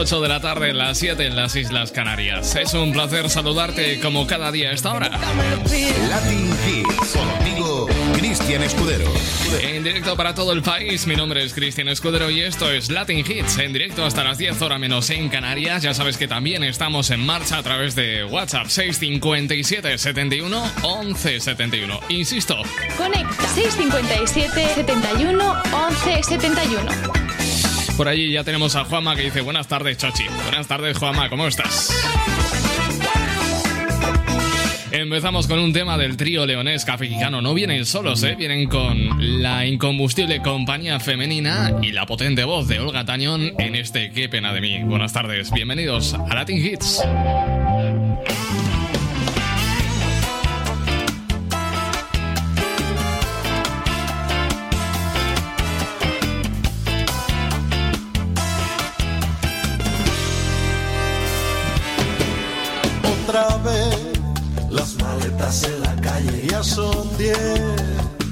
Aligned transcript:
8 0.00 0.22
de 0.22 0.28
la 0.28 0.40
tarde, 0.40 0.72
las 0.72 0.96
7 0.96 1.26
en 1.26 1.36
las 1.36 1.54
Islas 1.56 1.92
Canarias. 1.92 2.56
Es 2.56 2.72
un 2.72 2.90
placer 2.90 3.28
saludarte 3.28 4.00
como 4.00 4.26
cada 4.26 4.50
día 4.50 4.70
a 4.70 4.72
esta 4.72 4.94
hora. 4.94 5.10
Latin 5.10 6.50
Hits. 6.66 7.12
Contigo, 7.12 7.86
Cristian 8.14 8.62
Escudero. 8.62 9.04
En 9.60 9.84
directo 9.84 10.16
para 10.16 10.34
todo 10.34 10.54
el 10.54 10.62
país, 10.62 11.06
mi 11.06 11.16
nombre 11.16 11.44
es 11.44 11.52
Cristian 11.52 11.88
Escudero 11.88 12.30
y 12.30 12.40
esto 12.40 12.70
es 12.70 12.88
Latin 12.88 13.18
Hits, 13.18 13.58
en 13.58 13.74
directo 13.74 14.02
hasta 14.02 14.24
las 14.24 14.38
10 14.38 14.62
horas 14.62 14.80
menos 14.80 15.10
en 15.10 15.28
Canarias. 15.28 15.82
Ya 15.82 15.92
sabes 15.92 16.16
que 16.16 16.26
también 16.26 16.64
estamos 16.64 17.10
en 17.10 17.20
marcha 17.20 17.58
a 17.58 17.62
través 17.62 17.94
de 17.94 18.24
WhatsApp 18.24 18.68
657 18.68 19.98
71 19.98 20.72
11 20.80 21.40
71. 21.40 22.00
Insisto, 22.08 22.56
Conecta 22.96 23.48
657 23.48 24.66
71 24.76 25.62
11 25.74 26.22
71. 26.22 27.29
Por 28.00 28.08
allí 28.08 28.32
ya 28.32 28.42
tenemos 28.44 28.76
a 28.76 28.84
Juanma 28.86 29.14
que 29.14 29.24
dice 29.24 29.42
buenas 29.42 29.68
tardes, 29.68 29.98
Chochi. 29.98 30.24
Buenas 30.44 30.66
tardes, 30.66 30.96
Juanma, 30.96 31.28
¿cómo 31.28 31.46
estás? 31.46 31.94
Empezamos 34.90 35.46
con 35.46 35.58
un 35.58 35.74
tema 35.74 35.98
del 35.98 36.16
trío 36.16 36.46
leonés 36.46 36.86
cafecicano. 36.86 37.42
No 37.42 37.52
vienen 37.52 37.84
solos, 37.84 38.22
¿eh? 38.22 38.36
Vienen 38.38 38.70
con 38.70 39.42
la 39.42 39.66
incombustible 39.66 40.40
compañía 40.40 40.98
femenina 40.98 41.74
y 41.82 41.92
la 41.92 42.06
potente 42.06 42.42
voz 42.44 42.68
de 42.68 42.80
Olga 42.80 43.04
Tañón 43.04 43.52
en 43.58 43.74
este 43.74 44.10
Qué 44.12 44.30
pena 44.30 44.54
de 44.54 44.62
mí. 44.62 44.82
Buenas 44.82 45.12
tardes, 45.12 45.50
bienvenidos 45.50 46.14
a 46.14 46.34
Latin 46.34 46.56
Hits. 46.56 47.02
Otra 63.30 63.56
vez 63.58 64.18
las 64.70 64.96
maletas 64.96 65.62
en 65.62 65.80
la 65.82 65.94
calle 66.02 66.48
ya 66.50 66.64
son 66.64 67.16
diez. 67.16 67.62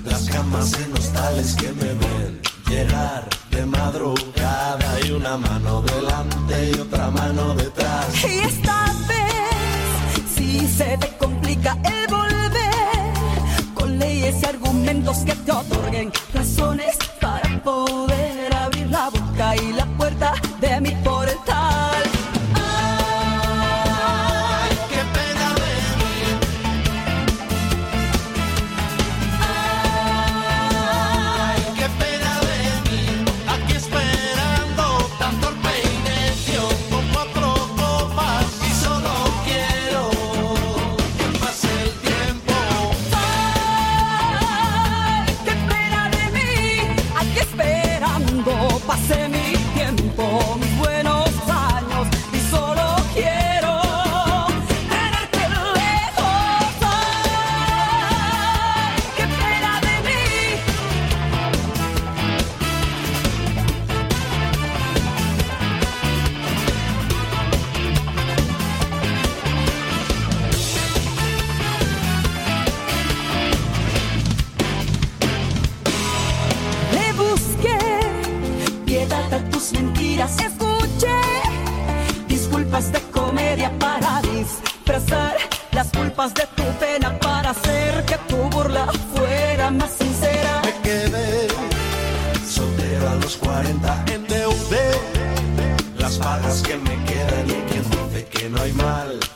Las 0.04 0.28
camas 0.28 0.72
en 0.72 0.92
hostales 0.92 1.54
que 1.54 1.70
me 1.70 1.94
ven 1.94 2.41
llegar 2.68 3.28
de 3.52 3.64
madrugada 3.64 4.98
y 5.06 5.12
una 5.12 5.36
mano 5.36 5.82
delante 5.82 6.72
y 6.72 6.80
otra 6.80 7.12
mano 7.12 7.54
detrás. 7.54 8.08
Y 8.24 8.41
esta 8.41 8.86
vez, 9.06 10.34
si 10.34 10.66
se 10.66 10.98
te 10.98 11.16
complica 11.16 11.78
el 11.84 12.12
volver, 12.12 13.75
con 13.75 14.00
leyes 14.00 14.42
y 14.42 14.47
argumentos 14.47 15.19
que 15.19 15.34
te 15.37 15.53
otorguen 15.53 16.10
razones 16.34 16.97
para 17.20 17.62
poder 17.62 18.53
abrir 18.53 18.88
la 18.88 19.10
boca 19.10 19.54
y 19.54 19.72
la 19.75 19.87
puerta 19.97 20.34
de 20.60 20.81
mi 20.81 20.91
portal. 21.04 21.97
No 98.58 98.64
hay 98.64 98.72
mal 98.72 99.28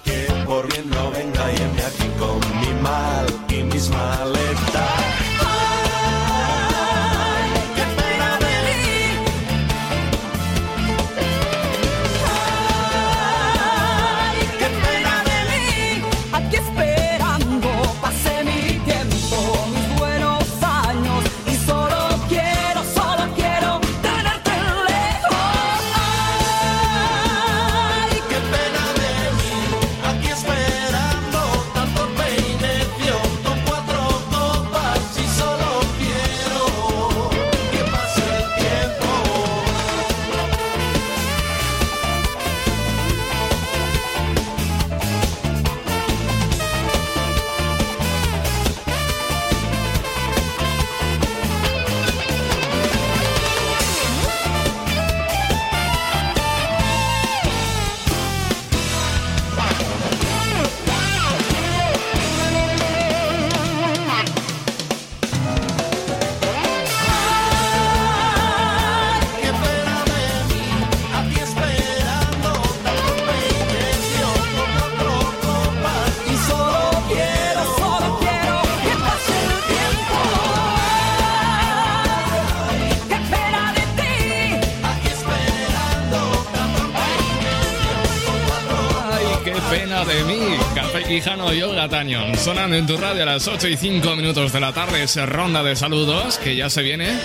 Olga 91.83 91.99
Tañón. 91.99 92.37
Sonando 92.37 92.77
en 92.77 92.87
tu 92.87 92.97
radio 92.97 93.25
a 93.25 93.27
las 93.27 93.49
8 93.49 93.67
y 93.67 93.77
5 93.77 94.15
minutos 94.15 94.53
de 94.53 94.61
la 94.61 94.73
tarde. 94.73 95.03
Esa 95.03 95.27
ronda 95.27 95.65
de 95.65 95.75
saludos 95.75 96.39
que 96.39 96.55
ya 96.55 96.71
se 96.71 96.83
viene 96.83 97.19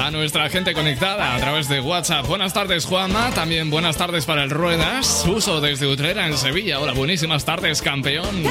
a 0.00 0.10
nuestra 0.10 0.48
gente 0.48 0.74
conectada 0.74 1.36
a 1.36 1.38
través 1.38 1.68
de 1.68 1.80
WhatsApp. 1.80 2.26
Buenas 2.26 2.52
tardes, 2.52 2.84
Juanma. 2.84 3.30
También 3.30 3.70
buenas 3.70 3.96
tardes 3.96 4.24
para 4.24 4.42
el 4.42 4.50
Ruedas. 4.50 5.24
Uso 5.28 5.60
desde 5.60 5.86
Utrera 5.86 6.26
en 6.26 6.36
Sevilla. 6.36 6.80
Hola, 6.80 6.94
buenísimas 6.94 7.44
tardes, 7.44 7.80
campeón. 7.80 8.42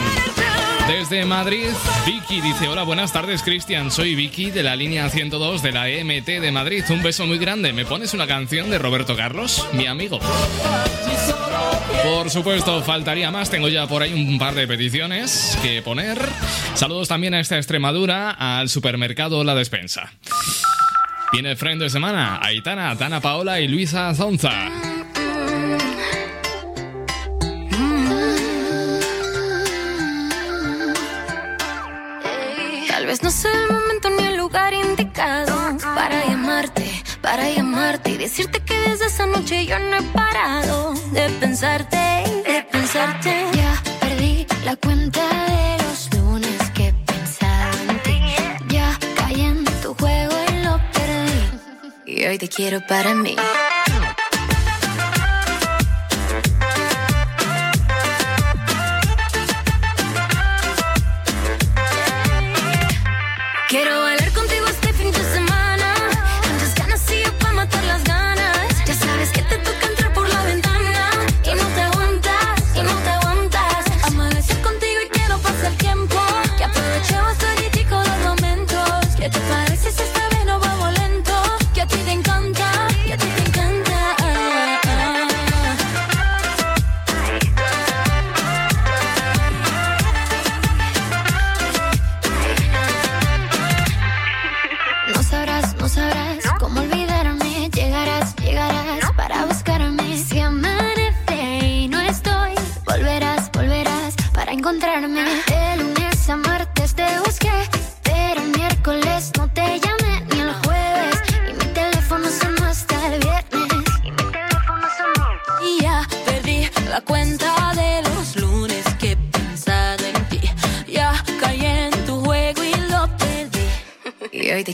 Desde 0.88 1.26
Madrid, 1.26 1.68
Vicky 2.06 2.40
dice, 2.40 2.68
hola, 2.68 2.84
buenas 2.84 3.12
tardes 3.12 3.44
Cristian, 3.44 3.92
soy 3.92 4.16
Vicky 4.16 4.52
de 4.52 4.64
la 4.64 4.76
línea 4.76 5.10
102 5.10 5.62
de 5.62 5.72
la 5.72 5.90
EMT 5.90 6.28
de 6.28 6.52
Madrid. 6.52 6.84
Un 6.90 7.04
beso 7.04 7.26
muy 7.28 7.38
grande. 7.38 7.74
¿Me 7.74 7.86
pones 7.86 8.14
una 8.14 8.26
canción 8.26 8.70
de 8.70 8.80
Roberto 8.80 9.18
Carlos? 9.18 9.68
Mi 9.74 9.86
amigo. 9.86 10.20
Por 12.04 12.30
supuesto, 12.30 12.82
faltaría 12.82 13.32
más. 13.32 13.50
Tengo 13.50 13.68
ya 13.68 13.88
por 13.88 14.02
ahí 14.02 14.14
un 14.14 14.40
par 14.40 14.54
de 14.56 14.68
peticiones 14.68 15.58
que 15.62 15.82
poner. 15.82 16.18
Saludos 16.76 17.08
también 17.08 17.34
a 17.34 17.40
esta 17.40 17.58
Extremadura, 17.58 18.32
al 18.32 18.70
supermercado 18.70 19.44
La 19.44 19.56
Despensa. 19.56 20.12
Viene 21.32 21.52
el 21.52 21.58
frente 21.58 21.86
de 21.86 21.90
semana, 21.90 22.40
Aitana, 22.42 22.94
Dana 22.96 23.22
Paola 23.22 23.60
y 23.60 23.68
Luisa 23.68 24.14
Zonza. 24.16 24.70
Tal 32.88 33.06
vez 33.06 33.24
no 33.24 33.32
sea 33.32 33.52
el 33.52 33.74
momento 33.74 34.10
ni 34.10 34.28
el 34.28 34.38
lugar 34.38 34.74
indicado 34.74 35.78
para 35.96 36.26
llamarte, 36.28 36.86
para 37.22 37.50
llamarte 37.50 38.12
y 38.12 38.18
decirte 38.18 38.61
desde 38.88 39.06
esa 39.06 39.26
noche 39.26 39.66
yo 39.66 39.78
no 39.80 39.98
he 39.98 40.02
parado 40.14 40.94
de 41.12 41.30
pensarte, 41.40 41.98
de 41.98 42.66
pensarte. 42.72 43.46
Ya 43.54 43.82
perdí 44.00 44.46
la 44.66 44.76
cuenta 44.76 45.22
de 45.46 45.84
los 45.84 46.10
lunes 46.16 46.72
que 46.74 46.90
he 46.90 46.94
pensado 46.94 47.78
en 47.90 48.04
ti. 48.04 48.20
Ya 48.70 48.98
caí 49.18 49.42
en 49.42 49.64
tu 49.82 49.94
juego 49.94 50.34
y 50.50 50.64
lo 50.64 50.80
perdí. 50.94 52.14
Y 52.14 52.26
hoy 52.26 52.38
te 52.38 52.48
quiero 52.48 52.86
para 52.88 53.14
mí. 53.14 53.36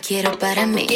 Quiero 0.08 0.40
para 0.40 0.66
mí. 0.66 0.88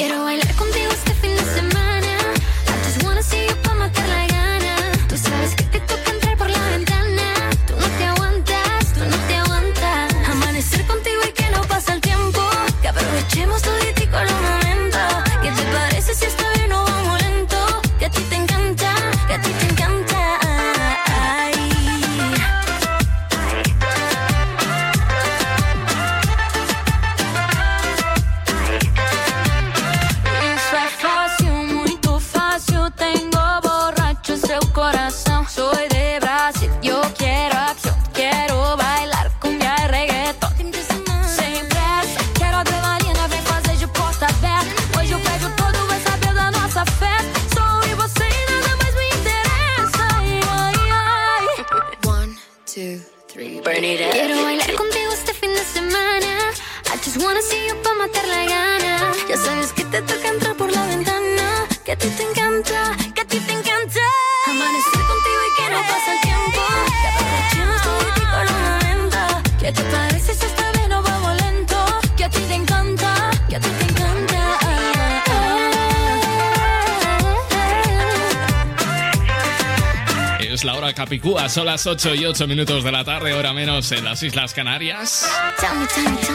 Son 81.51 81.65
las 81.65 81.85
8 81.85 82.15
y 82.15 82.25
8 82.25 82.47
minutos 82.47 82.81
de 82.81 82.93
la 82.93 83.03
tarde, 83.03 83.33
hora 83.33 83.51
menos 83.51 83.91
en 83.91 84.05
las 84.05 84.23
Islas 84.23 84.53
Canarias. 84.53 85.29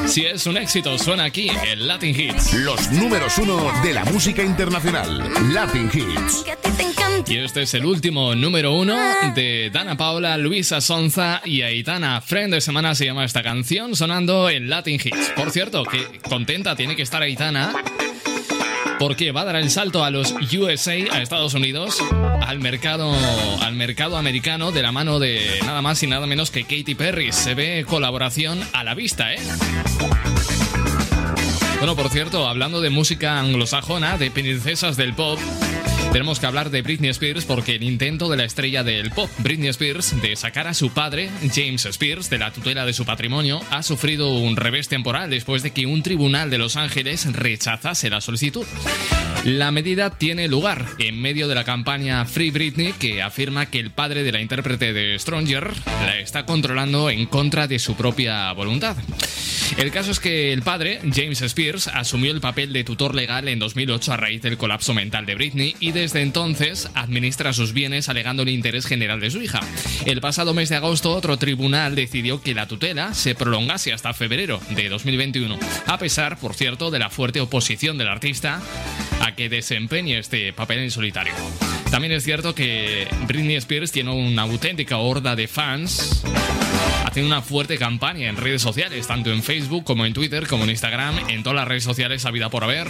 Si 0.06 0.26
es 0.26 0.46
un 0.46 0.58
éxito, 0.58 0.98
suena 0.98 1.24
aquí 1.24 1.48
en 1.48 1.88
Latin 1.88 2.14
Hits. 2.14 2.52
Los 2.52 2.90
números 2.90 3.38
uno 3.38 3.72
de 3.82 3.94
la 3.94 4.04
música 4.04 4.42
internacional. 4.42 5.26
Latin 5.54 5.90
Hits. 5.90 6.44
Y 7.26 7.38
este 7.38 7.62
es 7.62 7.72
el 7.72 7.86
último 7.86 8.34
número 8.34 8.74
uno 8.74 8.98
de 9.34 9.70
Dana 9.72 9.96
Paula, 9.96 10.36
Luisa 10.36 10.82
Sonza 10.82 11.40
y 11.46 11.62
Aitana. 11.62 12.20
Friend 12.20 12.52
de 12.52 12.60
semana 12.60 12.94
se 12.94 13.06
llama 13.06 13.24
esta 13.24 13.42
canción, 13.42 13.96
sonando 13.96 14.50
en 14.50 14.68
Latin 14.68 15.00
Hits. 15.02 15.32
Por 15.34 15.50
cierto, 15.50 15.84
que 15.84 16.20
contenta 16.28 16.76
tiene 16.76 16.94
que 16.94 17.02
estar 17.02 17.22
Aitana. 17.22 17.72
Porque 18.98 19.32
va 19.32 19.42
a 19.42 19.44
dar 19.44 19.56
el 19.56 19.70
salto 19.70 20.04
a 20.04 20.10
los 20.10 20.32
USA, 20.32 20.92
a 21.10 21.22
Estados 21.22 21.54
Unidos, 21.54 22.02
al 22.46 22.60
mercado, 22.60 23.12
al 23.60 23.74
mercado 23.74 24.16
americano 24.16 24.70
de 24.70 24.82
la 24.82 24.92
mano 24.92 25.18
de 25.18 25.58
nada 25.64 25.82
más 25.82 26.02
y 26.02 26.06
nada 26.06 26.26
menos 26.26 26.50
que 26.50 26.62
Katy 26.62 26.94
Perry. 26.94 27.32
Se 27.32 27.54
ve 27.54 27.84
colaboración 27.86 28.60
a 28.72 28.84
la 28.84 28.94
vista, 28.94 29.34
¿eh? 29.34 29.38
Bueno, 31.78 31.96
por 31.96 32.08
cierto, 32.08 32.48
hablando 32.48 32.80
de 32.80 32.90
música 32.90 33.38
anglosajona, 33.38 34.16
de 34.16 34.30
princesas 34.30 34.96
del 34.96 35.14
pop, 35.14 35.38
tenemos 36.12 36.40
que 36.40 36.46
hablar 36.46 36.70
de 36.70 36.82
Britney 36.82 37.10
Spears 37.10 37.44
porque 37.44 37.74
el 37.74 37.82
intento 37.82 38.28
de 38.30 38.36
la 38.36 38.44
estrella 38.44 38.82
del 38.82 39.10
pop, 39.10 39.28
Britney 39.38 39.68
Spears, 39.68 40.20
de 40.22 40.36
sacar 40.36 40.66
a 40.68 40.74
su 40.74 40.90
padre, 40.90 41.28
James 41.54 41.84
Spears, 41.84 42.30
de 42.30 42.38
la 42.38 42.52
tutela 42.52 42.86
de 42.86 42.92
su 42.92 43.04
patrimonio, 43.04 43.60
ha 43.70 43.82
sufrido 43.82 44.30
un 44.30 44.56
revés 44.56 44.88
temporal 44.88 45.30
después 45.30 45.62
de 45.62 45.72
que 45.72 45.84
un 45.84 46.02
tribunal 46.02 46.48
de 46.48 46.58
Los 46.58 46.76
Ángeles 46.76 47.30
rechazase 47.32 48.08
la 48.08 48.20
solicitud. 48.20 48.64
La 49.46 49.70
medida 49.70 50.10
tiene 50.10 50.48
lugar 50.48 50.84
en 50.98 51.22
medio 51.22 51.46
de 51.46 51.54
la 51.54 51.62
campaña 51.62 52.24
Free 52.24 52.50
Britney 52.50 52.92
que 52.94 53.22
afirma 53.22 53.66
que 53.66 53.78
el 53.78 53.92
padre 53.92 54.24
de 54.24 54.32
la 54.32 54.40
intérprete 54.40 54.92
de 54.92 55.16
Stronger 55.20 55.72
la 56.04 56.18
está 56.18 56.44
controlando 56.44 57.10
en 57.10 57.26
contra 57.26 57.68
de 57.68 57.78
su 57.78 57.94
propia 57.94 58.52
voluntad. 58.54 58.96
El 59.76 59.90
caso 59.90 60.10
es 60.10 60.20
que 60.20 60.52
el 60.52 60.62
padre, 60.62 61.00
James 61.14 61.42
Spears, 61.42 61.88
asumió 61.88 62.32
el 62.32 62.40
papel 62.40 62.72
de 62.72 62.84
tutor 62.84 63.14
legal 63.14 63.48
en 63.48 63.58
2008 63.58 64.12
a 64.12 64.16
raíz 64.16 64.42
del 64.42 64.56
colapso 64.56 64.94
mental 64.94 65.26
de 65.26 65.34
Britney 65.34 65.76
y 65.80 65.92
desde 65.92 66.22
entonces 66.22 66.88
administra 66.94 67.52
sus 67.52 67.72
bienes 67.72 68.08
alegando 68.08 68.42
el 68.42 68.48
interés 68.48 68.86
general 68.86 69.20
de 69.20 69.30
su 69.30 69.42
hija. 69.42 69.60
El 70.06 70.20
pasado 70.20 70.54
mes 70.54 70.70
de 70.70 70.76
agosto 70.76 71.12
otro 71.12 71.36
tribunal 71.36 71.94
decidió 71.94 72.40
que 72.40 72.54
la 72.54 72.66
tutela 72.66 73.12
se 73.14 73.34
prolongase 73.34 73.92
hasta 73.92 74.14
febrero 74.14 74.60
de 74.70 74.88
2021, 74.88 75.58
a 75.86 75.98
pesar, 75.98 76.38
por 76.38 76.54
cierto, 76.54 76.90
de 76.90 76.98
la 76.98 77.10
fuerte 77.10 77.40
oposición 77.40 77.98
del 77.98 78.08
artista 78.08 78.62
a 79.20 79.34
que 79.34 79.48
desempeñe 79.48 80.18
este 80.18 80.52
papel 80.52 80.78
en 80.78 80.90
solitario. 80.90 81.34
También 81.90 82.12
es 82.12 82.24
cierto 82.24 82.54
que 82.54 83.06
Britney 83.26 83.56
Spears 83.56 83.92
tiene 83.92 84.10
una 84.10 84.42
auténtica 84.42 84.98
horda 84.98 85.36
de 85.36 85.48
fans 85.48 86.24
haciendo 87.04 87.34
una 87.34 87.42
fuerte 87.42 87.78
campaña 87.78 88.28
en 88.28 88.36
redes 88.36 88.62
sociales, 88.62 89.06
tanto 89.06 89.30
en 89.30 89.42
Facebook 89.42 89.84
como 89.84 90.06
en 90.06 90.12
Twitter, 90.12 90.46
como 90.46 90.64
en 90.64 90.70
Instagram, 90.70 91.28
en 91.28 91.42
todas 91.42 91.56
las 91.56 91.68
redes 91.68 91.84
sociales 91.84 92.24
a 92.26 92.30
vida 92.30 92.50
por 92.50 92.64
haber, 92.64 92.88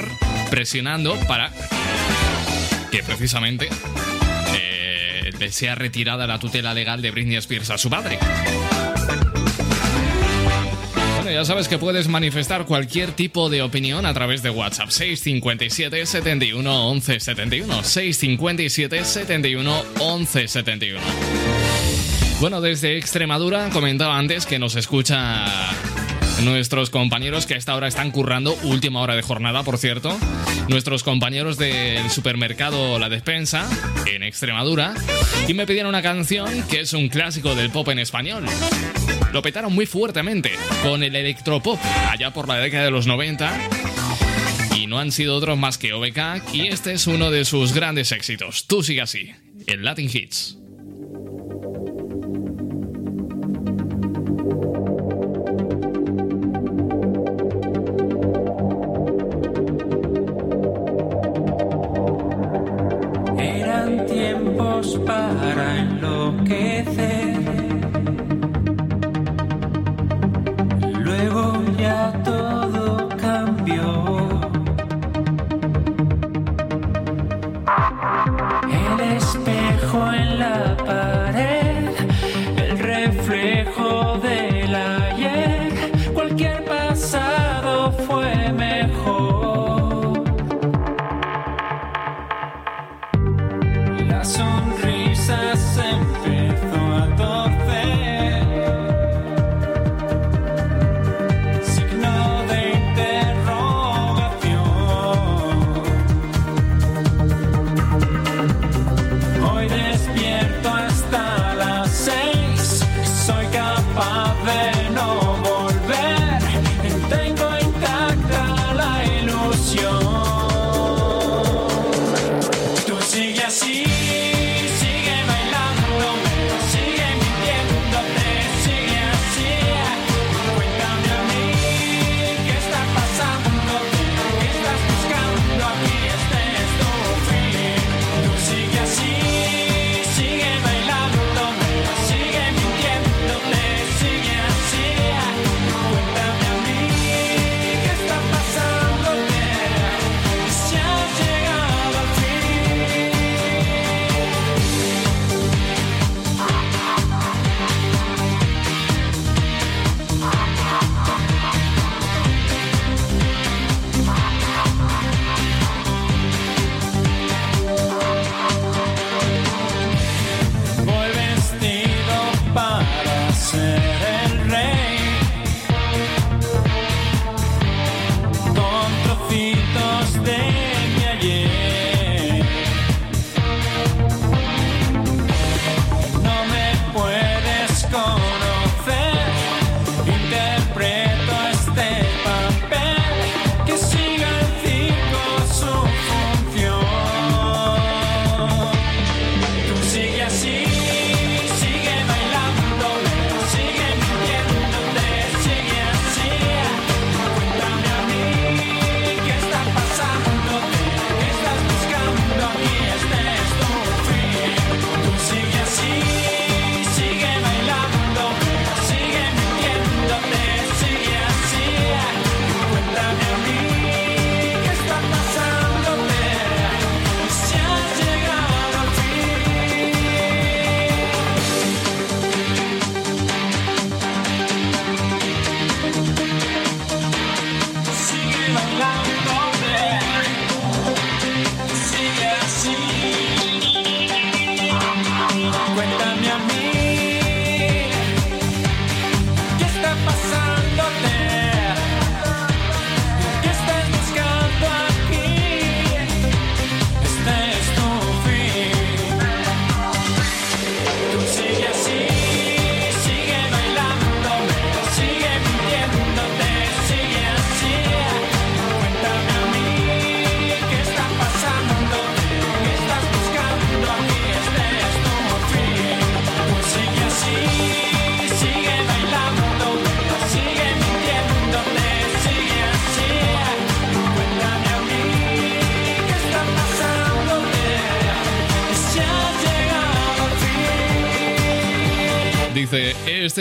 presionando 0.51 1.19
para 1.29 1.53
que 2.91 3.03
precisamente 3.03 3.69
eh, 4.55 5.49
sea 5.51 5.75
retirada 5.75 6.27
la 6.27 6.39
tutela 6.39 6.75
legal 6.75 7.03
de 7.03 7.11
Britney 7.11 7.37
Spears 7.37 7.71
a 7.71 7.79
su 7.79 7.91
padre 7.91 8.19
ya 11.33 11.45
sabes 11.45 11.69
que 11.69 11.79
puedes 11.79 12.09
manifestar 12.09 12.65
cualquier 12.65 13.13
tipo 13.13 13.51
de 13.51 13.61
opinión 13.61 14.07
a 14.07 14.15
través 14.15 14.43
de 14.43 14.51
WhatsApp 14.51 14.89
657 14.89 16.07
71 16.07 16.89
11 16.89 17.21
71 17.21 17.85
657 17.85 19.05
71 19.05 19.83
11 19.99 20.49
71. 20.49 21.66
Bueno, 22.39 22.61
desde 22.61 22.99
Extremadura 22.99 23.71
comentaba 23.71 24.19
antes 24.19 24.45
que 24.45 24.59
nos 24.59 24.77
escucha 24.77 25.47
nuestros 26.43 26.91
compañeros 26.91 27.47
que 27.47 27.55
a 27.55 27.57
esta 27.57 27.75
hora 27.75 27.89
están 27.89 28.11
currando, 28.11 28.55
última 28.63 29.01
hora 29.01 29.17
de 29.17 29.23
jornada, 29.23 29.63
por 29.63 29.79
cierto, 29.79 30.19
nuestros 30.69 31.03
compañeros 31.03 31.57
del 31.57 32.11
supermercado 32.11 32.99
La 32.99 33.09
Despensa 33.09 33.67
en 34.05 34.23
Extremadura, 34.23 34.93
y 35.49 35.55
me 35.55 35.67
pidieron 35.67 35.89
una 35.89 36.03
canción 36.03 36.63
que 36.69 36.81
es 36.81 36.93
un 36.93 37.09
clásico 37.09 37.55
del 37.55 37.71
pop 37.71 37.89
en 37.89 38.01
español. 38.01 38.45
Lo 39.33 39.41
petaron 39.41 39.75
muy 39.75 39.87
fuertemente 39.87 40.53
con 40.83 41.03
el 41.03 41.17
electropop 41.17 41.81
allá 42.11 42.33
por 42.35 42.49
la 42.49 42.59
década 42.59 42.85
de 42.85 42.91
los 42.91 43.07
90 43.07 43.51
y 44.77 44.87
no 44.87 44.99
han 44.99 45.11
sido 45.11 45.37
otros 45.37 45.57
más 45.57 45.79
que 45.79 45.95
OBK 45.95 46.53
y 46.53 46.67
este 46.67 46.93
es 46.93 47.07
uno 47.07 47.31
de 47.31 47.47
sus 47.47 47.73
grandes 47.73 48.13
éxitos. 48.13 48.67
Tú 48.67 48.83
sigue 48.83 49.01
así, 49.01 49.33
el 49.67 49.85
Latin 49.85 50.11
Hits. 50.13 50.59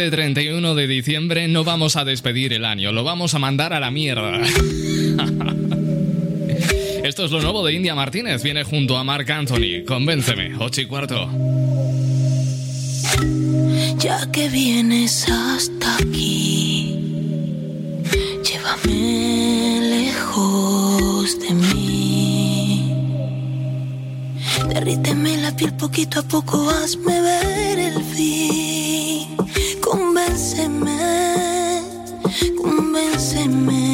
Este 0.06 0.18
31 0.18 0.76
de 0.76 0.86
diciembre 0.86 1.48
no 1.48 1.64
vamos 1.64 1.96
a 1.96 2.06
despedir 2.06 2.54
el 2.54 2.64
año, 2.64 2.92
lo 2.92 3.04
vamos 3.04 3.34
a 3.34 3.40
mandar 3.40 3.74
a 3.74 3.80
la 3.80 3.90
mierda. 3.90 4.40
Esto 7.04 7.26
es 7.26 7.32
lo 7.32 7.42
nuevo 7.42 7.66
de 7.66 7.74
India 7.74 7.96
Martínez, 7.96 8.44
viene 8.44 8.64
junto 8.64 8.98
a 8.98 9.04
Marc 9.04 9.28
Anthony. 9.32 9.84
Convénceme, 9.88 10.58
8 10.60 10.82
y 10.82 10.86
cuarto. 10.86 11.28
Ya 13.98 14.32
que 14.32 14.48
vienes 14.50 15.28
hasta 15.28 15.96
aquí, 15.96 17.00
llévame 18.44 19.80
lejos 19.82 21.40
de 21.40 21.50
mí. 21.50 22.94
Derríteme 24.70 25.38
la 25.38 25.56
piel 25.56 25.74
poquito 25.74 26.20
a 26.20 26.24
poco, 26.24 26.70
hazme 26.70 27.22
ver 27.22 27.80
el 27.80 28.04
fin. 28.04 28.65
Convénceme. 32.96 33.85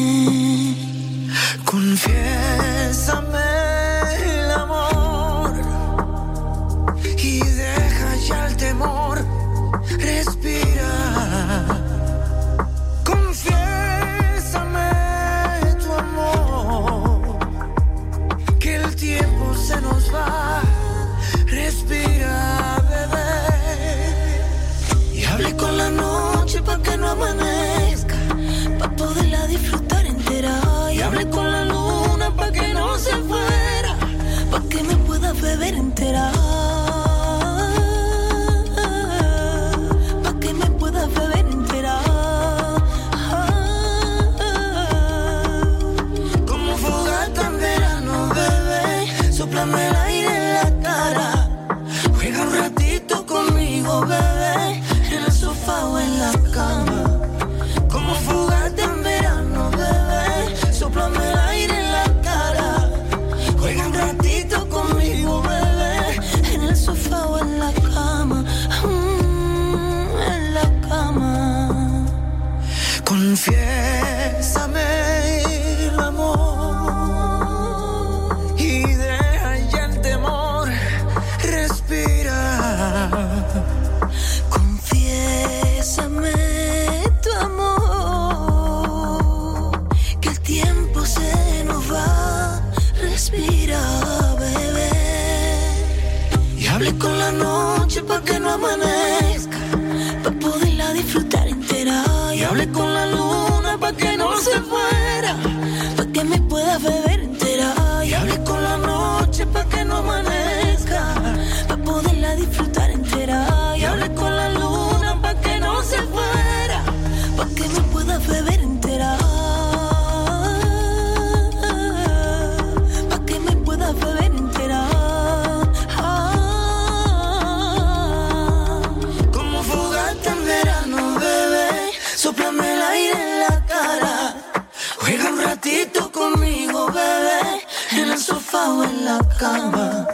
Cama. 139.41 140.11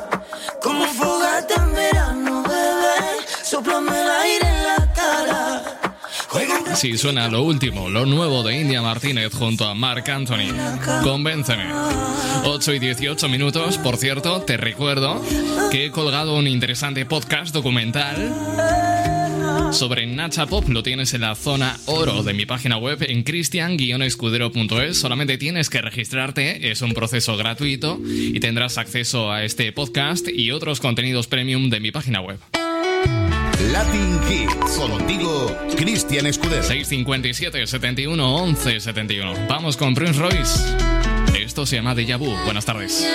Suena 6.97 7.27
lo 7.27 7.43
último, 7.43 7.89
lo 7.89 8.07
nuevo 8.07 8.41
de 8.41 8.59
India 8.59 8.81
Martínez 8.81 9.31
junto 9.31 9.65
a 9.65 9.75
Marc 9.75 10.09
Anthony. 10.09 10.51
Convénceme. 11.03 11.65
8 12.43 12.73
y 12.73 12.79
18 12.79 13.29
minutos, 13.29 13.77
por 13.77 13.97
cierto, 13.97 14.41
te 14.41 14.57
recuerdo 14.57 15.21
que 15.69 15.85
he 15.85 15.91
colgado 15.91 16.35
un 16.35 16.47
interesante 16.47 17.05
podcast 17.05 17.53
documental 17.53 19.06
sobre 19.71 20.05
Nacha 20.05 20.45
Pop. 20.45 20.67
Lo 20.69 20.83
tienes 20.83 21.13
en 21.13 21.21
la 21.21 21.35
zona 21.35 21.77
oro 21.85 22.23
de 22.23 22.33
mi 22.33 22.45
página 22.45 22.77
web 22.77 23.03
en 23.07 23.23
cristian-escudero.es. 23.23 24.97
Solamente 24.97 25.37
tienes 25.37 25.69
que 25.69 25.81
registrarte, 25.81 26.71
es 26.71 26.81
un 26.81 26.93
proceso 26.93 27.37
gratuito 27.37 27.99
y 28.03 28.39
tendrás 28.39 28.77
acceso 28.77 29.31
a 29.31 29.43
este 29.43 29.71
podcast 29.71 30.27
y 30.27 30.51
otros 30.51 30.79
contenidos 30.79 31.27
premium 31.27 31.69
de 31.69 31.79
mi 31.79 31.91
página 31.91 32.21
web. 32.21 32.39
Latin 33.71 34.19
Hits. 34.29 34.77
Contigo, 34.77 35.57
Cristian 35.75 36.27
Escudero. 36.27 36.63
657 36.63 37.67
71 37.67 38.35
11 38.35 38.79
71. 38.79 39.33
Vamos 39.47 39.77
con 39.77 39.95
Prince 39.95 40.19
Royce. 40.19 40.59
Esto 41.39 41.65
se 41.65 41.77
llama 41.77 41.95
Deja 41.95 42.17
Vu. 42.17 42.33
Buenas 42.45 42.65
tardes. 42.65 43.05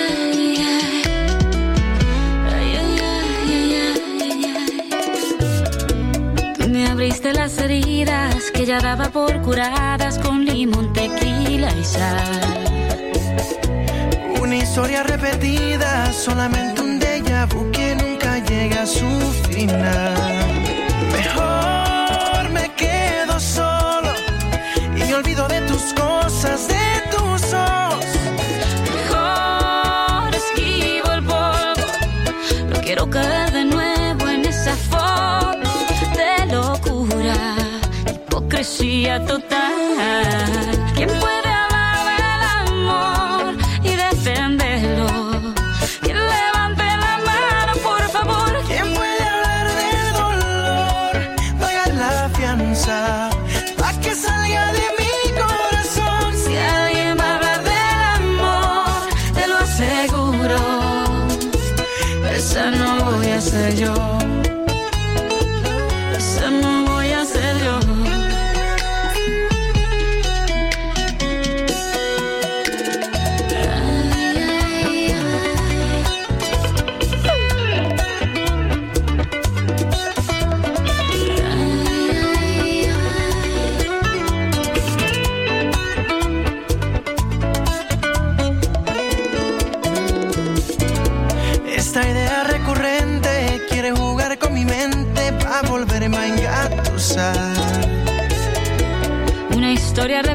Me 6.83 6.89
abriste 6.89 7.33
las 7.33 7.57
heridas 7.59 8.51
que 8.53 8.65
ya 8.65 8.79
daba 8.79 9.09
por 9.09 9.41
curadas 9.41 10.19
con 10.19 10.43
limón, 10.43 10.91
tequila 10.91 11.71
y 11.79 11.83
sal. 11.83 12.41
Una 14.41 14.55
historia 14.57 15.03
repetida, 15.03 16.11
solamente 16.11 16.81
un 16.81 16.99
déjà 16.99 17.45
vu 17.45 17.71
que 17.71 17.95
nunca 17.95 18.39
llega 18.39 18.81
a 18.81 18.85
su 18.85 19.09
final. 19.49 20.35
Mejor 21.17 22.49
me 22.51 22.67
quedo 22.75 23.39
solo 23.39 24.11
y 24.95 25.13
olvido 25.13 25.47
de 25.47 25.61
tus 25.61 25.93
cosas, 25.93 26.67
de 26.67 26.87
tus 27.13 27.41
ojos. 27.53 28.05
Mejor 28.97 30.35
esquivo 30.41 31.11
el 31.13 31.23
polvo. 31.23 31.87
No 32.71 32.81
quiero 32.81 33.09
caer 33.09 33.32
hipocresía 38.63 39.19
total. 39.25 40.62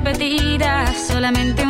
Historia 0.09 0.13
repetida, 0.13 0.93
solamente 0.95 1.68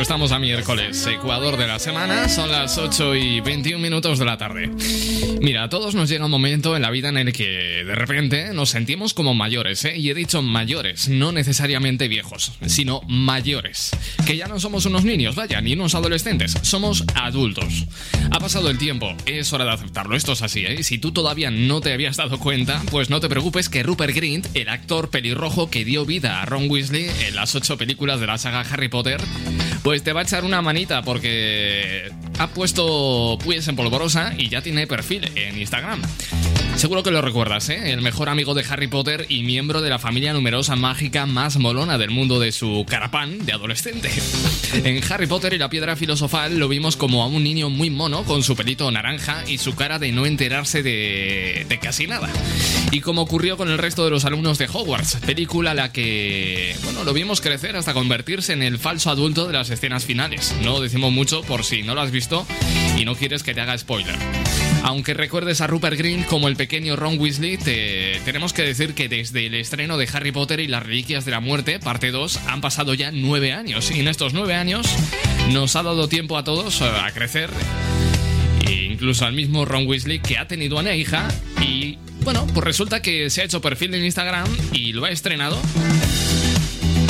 Estamos 0.00 0.30
a 0.30 0.38
miércoles, 0.38 1.06
Ecuador 1.06 1.56
de 1.56 1.66
la 1.66 1.78
semana, 1.78 2.28
son 2.28 2.50
las 2.50 2.76
8 2.76 3.14
y 3.16 3.40
21 3.40 3.82
minutos 3.82 4.18
de 4.18 4.24
la 4.26 4.36
tarde. 4.36 4.70
Mira, 5.40 5.64
a 5.64 5.68
todos 5.68 5.94
nos 5.94 6.08
llega 6.08 6.26
un 6.26 6.30
momento 6.30 6.76
en 6.76 6.82
la 6.82 6.90
vida 6.90 7.08
en 7.08 7.16
el 7.16 7.32
que 7.32 7.82
de 7.84 7.94
repente 7.94 8.52
nos 8.52 8.70
sentimos 8.70 9.14
como 9.14 9.34
mayores, 9.34 9.84
¿eh? 9.86 9.96
Y 9.96 10.10
he 10.10 10.14
dicho 10.14 10.42
mayores, 10.42 11.08
no 11.08 11.32
necesariamente 11.32 12.08
viejos, 12.08 12.52
sino 12.66 13.00
mayores. 13.08 13.90
Que 14.26 14.36
ya 14.36 14.46
no 14.48 14.60
somos 14.60 14.84
unos 14.84 15.04
niños, 15.04 15.34
vaya, 15.34 15.60
ni 15.60 15.72
unos 15.72 15.94
adolescentes, 15.94 16.56
somos 16.62 17.04
adultos. 17.14 17.86
Ha 18.30 18.38
pasado 18.38 18.70
el 18.70 18.78
tiempo, 18.78 19.14
es 19.24 19.52
hora 19.52 19.64
de 19.64 19.72
aceptarlo, 19.72 20.14
esto 20.14 20.32
es 20.32 20.42
así, 20.42 20.64
¿eh? 20.66 20.82
Si 20.82 20.98
tú 20.98 21.12
todavía 21.12 21.50
no 21.50 21.80
te 21.80 21.92
habías 21.92 22.16
dado 22.16 22.38
cuenta, 22.38 22.82
pues 22.90 23.08
no 23.08 23.20
te 23.20 23.28
preocupes 23.28 23.68
que 23.68 23.82
Rupert 23.82 24.14
Grint, 24.14 24.46
el 24.54 24.68
actor 24.68 25.10
pelirrojo 25.10 25.70
que 25.70 25.84
dio 25.84 26.04
vida 26.04 26.42
a 26.42 26.44
Ron 26.44 26.70
Weasley 26.70 27.08
en 27.26 27.34
las 27.34 27.54
ocho 27.54 27.78
películas 27.78 28.20
de 28.20 28.26
la 28.26 28.38
saga 28.38 28.60
Harry 28.60 28.88
Potter, 28.88 29.20
pues 29.86 30.02
te 30.02 30.12
va 30.12 30.18
a 30.18 30.22
echar 30.24 30.44
una 30.44 30.62
manita 30.62 31.02
porque 31.02 32.10
ha 32.40 32.48
puesto 32.48 33.38
pues 33.44 33.68
en 33.68 33.76
polvorosa 33.76 34.32
y 34.36 34.48
ya 34.48 34.60
tiene 34.60 34.84
perfil 34.88 35.30
en 35.36 35.56
Instagram. 35.60 36.02
Seguro 36.76 37.02
que 37.02 37.10
lo 37.10 37.22
recuerdas, 37.22 37.70
¿eh? 37.70 37.92
El 37.92 38.02
mejor 38.02 38.28
amigo 38.28 38.52
de 38.52 38.62
Harry 38.68 38.86
Potter 38.86 39.24
y 39.30 39.42
miembro 39.44 39.80
de 39.80 39.88
la 39.88 39.98
familia 39.98 40.34
numerosa 40.34 40.76
mágica 40.76 41.24
más 41.24 41.56
molona 41.56 41.96
del 41.96 42.10
mundo 42.10 42.38
de 42.38 42.52
su 42.52 42.84
carapán 42.86 43.46
de 43.46 43.52
adolescente. 43.54 44.10
En 44.84 45.00
Harry 45.10 45.26
Potter 45.26 45.54
y 45.54 45.58
la 45.58 45.70
piedra 45.70 45.96
filosofal 45.96 46.58
lo 46.58 46.68
vimos 46.68 46.96
como 46.96 47.22
a 47.22 47.28
un 47.28 47.42
niño 47.42 47.70
muy 47.70 47.88
mono 47.88 48.24
con 48.24 48.42
su 48.42 48.54
pelito 48.54 48.90
naranja 48.90 49.42
y 49.46 49.56
su 49.56 49.74
cara 49.74 49.98
de 49.98 50.12
no 50.12 50.26
enterarse 50.26 50.82
de, 50.82 51.78
casi 51.80 52.06
nada. 52.06 52.28
Y 52.90 53.00
como 53.00 53.22
ocurrió 53.22 53.56
con 53.56 53.70
el 53.70 53.78
resto 53.78 54.04
de 54.04 54.10
los 54.10 54.26
alumnos 54.26 54.58
de 54.58 54.68
Hogwarts, 54.70 55.16
película 55.24 55.72
la 55.72 55.92
que, 55.92 56.76
bueno, 56.84 57.04
lo 57.04 57.14
vimos 57.14 57.40
crecer 57.40 57.74
hasta 57.76 57.94
convertirse 57.94 58.52
en 58.52 58.62
el 58.62 58.78
falso 58.78 59.08
adulto 59.08 59.46
de 59.46 59.54
las 59.54 59.70
escenas 59.70 60.04
finales. 60.04 60.54
No 60.62 60.80
decimos 60.80 61.10
mucho 61.10 61.42
por 61.42 61.64
si 61.64 61.82
no 61.82 61.94
lo 61.94 62.02
has 62.02 62.10
visto 62.10 62.46
y 62.98 63.06
no 63.06 63.14
quieres 63.14 63.42
que 63.42 63.54
te 63.54 63.62
haga 63.62 63.78
spoiler. 63.78 64.16
Aunque 64.86 65.14
recuerdes 65.14 65.60
a 65.60 65.66
Rupert 65.66 65.98
Grint 65.98 66.26
como 66.26 66.46
el 66.46 66.54
pequeño 66.54 66.94
Ron 66.94 67.18
Weasley, 67.18 67.56
te 67.56 68.20
tenemos 68.24 68.52
que 68.52 68.62
decir 68.62 68.94
que 68.94 69.08
desde 69.08 69.46
el 69.46 69.54
estreno 69.56 69.98
de 69.98 70.08
Harry 70.12 70.30
Potter 70.30 70.60
y 70.60 70.68
las 70.68 70.84
Reliquias 70.84 71.24
de 71.24 71.32
la 71.32 71.40
Muerte, 71.40 71.80
parte 71.80 72.12
2, 72.12 72.38
han 72.46 72.60
pasado 72.60 72.94
ya 72.94 73.10
nueve 73.10 73.52
años. 73.52 73.90
Y 73.90 73.98
en 73.98 74.06
estos 74.06 74.32
nueve 74.32 74.54
años 74.54 74.86
nos 75.50 75.74
ha 75.74 75.82
dado 75.82 76.08
tiempo 76.08 76.38
a 76.38 76.44
todos 76.44 76.82
a 76.82 77.10
crecer. 77.10 77.50
E 78.64 78.84
incluso 78.84 79.26
al 79.26 79.32
mismo 79.32 79.64
Ron 79.64 79.88
Weasley 79.88 80.20
que 80.20 80.38
ha 80.38 80.46
tenido 80.46 80.78
una 80.78 80.94
hija 80.94 81.26
y 81.60 81.98
bueno, 82.22 82.46
pues 82.54 82.64
resulta 82.64 83.02
que 83.02 83.28
se 83.28 83.42
ha 83.42 83.44
hecho 83.44 83.60
perfil 83.60 83.92
en 83.94 84.04
Instagram 84.04 84.46
y 84.72 84.92
lo 84.92 85.04
ha 85.04 85.10
estrenado 85.10 85.60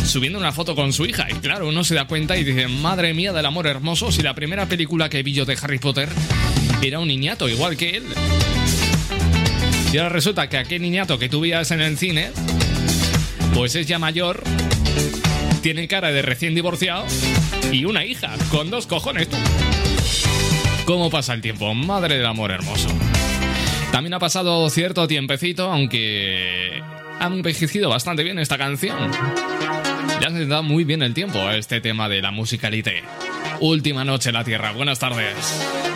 subiendo 0.07 0.39
una 0.39 0.53
foto 0.53 0.75
con 0.75 0.95
su 0.95 1.05
hija. 1.05 1.27
Y 1.31 1.35
claro, 1.35 1.69
uno 1.69 1.85
se 1.85 1.95
da 1.95 2.07
cuenta 2.07 2.39
y 2.39 2.45
dice, 2.45 2.69
madre 2.69 3.12
mía 3.12 3.35
del 3.35 3.45
amor 3.45 3.67
hermoso, 3.67 4.11
si 4.11 4.23
la 4.23 4.35
primera 4.35 4.65
película 4.65 5.11
que 5.11 5.23
vi 5.23 5.35
yo 5.35 5.45
de 5.45 5.59
Harry 5.61 5.79
Potter 5.79 6.09
era 6.83 6.99
un 6.99 7.09
niñato, 7.09 7.49
igual 7.49 7.77
que 7.77 7.97
él. 7.97 8.05
Y 9.93 9.99
ahora 9.99 10.11
resulta 10.11 10.49
que 10.49 10.59
aquel 10.59 10.83
niñato 10.83 11.19
que 11.19 11.29
tú 11.29 11.45
en 11.45 11.81
el 11.81 11.99
cine, 11.99 12.31
pues 13.55 13.75
es 13.75 13.87
ya 13.87 13.99
mayor, 13.99 14.43
tiene 15.62 15.89
cara 15.89 16.12
de 16.12 16.23
recién 16.23 16.55
divorciado 16.55 17.05
y 17.73 17.85
una 17.85 18.05
hija, 18.05 18.35
con 18.51 18.71
dos 18.71 18.87
cojones 18.87 19.29
tú. 19.29 19.37
¿Cómo 20.85 21.11
pasa 21.11 21.35
el 21.35 21.41
tiempo? 21.41 21.75
Madre 21.75 22.17
del 22.17 22.27
amor 22.27 22.53
hermoso. 22.53 22.89
También 23.91 24.15
ha 24.15 24.19
pasado 24.19 24.69
cierto 24.71 25.09
tiempecito, 25.09 25.73
aunque 25.73 26.83
ha 27.19 27.27
envejecido 27.27 27.89
bastante 27.89 28.23
bien 28.23 28.39
esta 28.39 28.59
canción. 28.59 29.11
Le 30.21 30.27
has 30.27 30.49
dado 30.49 30.62
muy 30.62 30.85
bien 30.85 31.03
el 31.03 31.15
tiempo 31.15 31.39
a 31.39 31.57
este 31.57 31.81
tema 31.81 32.09
de 32.09 32.23
la 32.23 32.31
musicalité. 32.31 33.03
Última 33.61 34.05
noche 34.05 34.29
en 34.31 34.35
la 34.35 34.45
Tierra. 34.45 34.73
Buenas 34.73 34.99
tardes. 34.99 35.96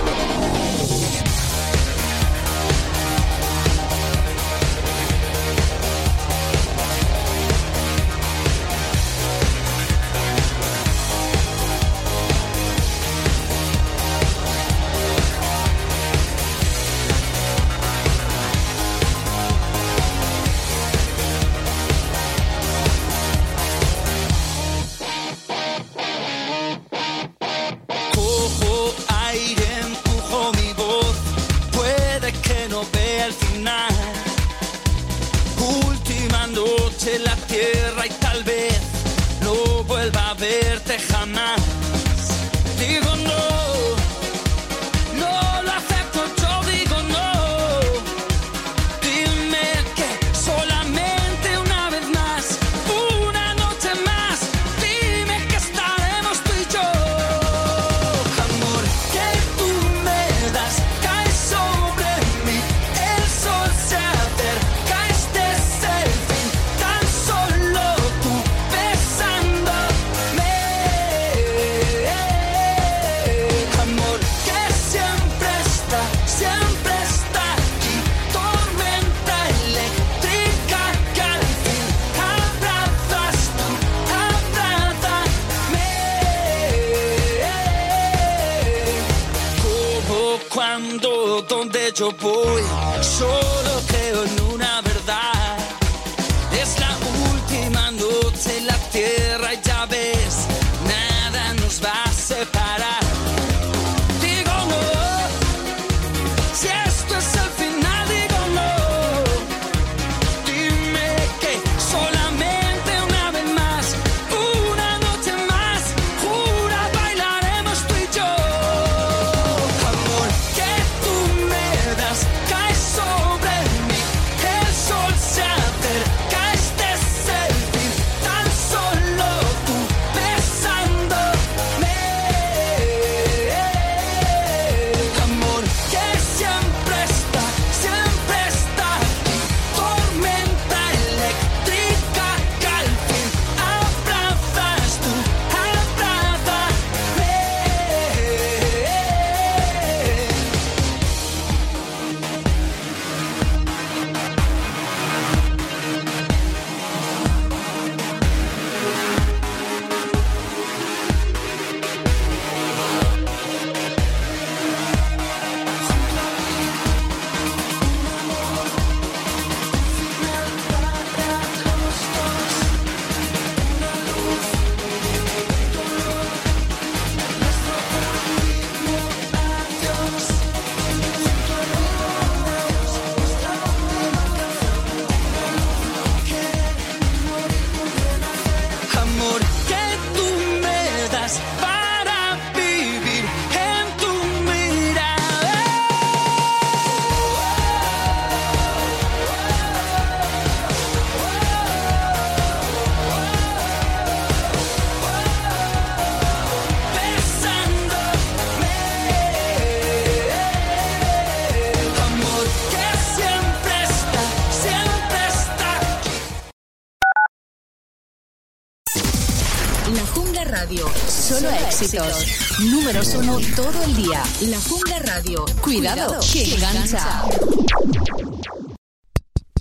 Todo 223.55 223.83
el 223.83 223.95
día, 223.95 224.23
La 224.41 224.59
Jungla 224.59 224.99
Radio. 224.99 225.45
Cuidado, 225.61 226.19
que, 226.31 226.43
que. 226.43 226.55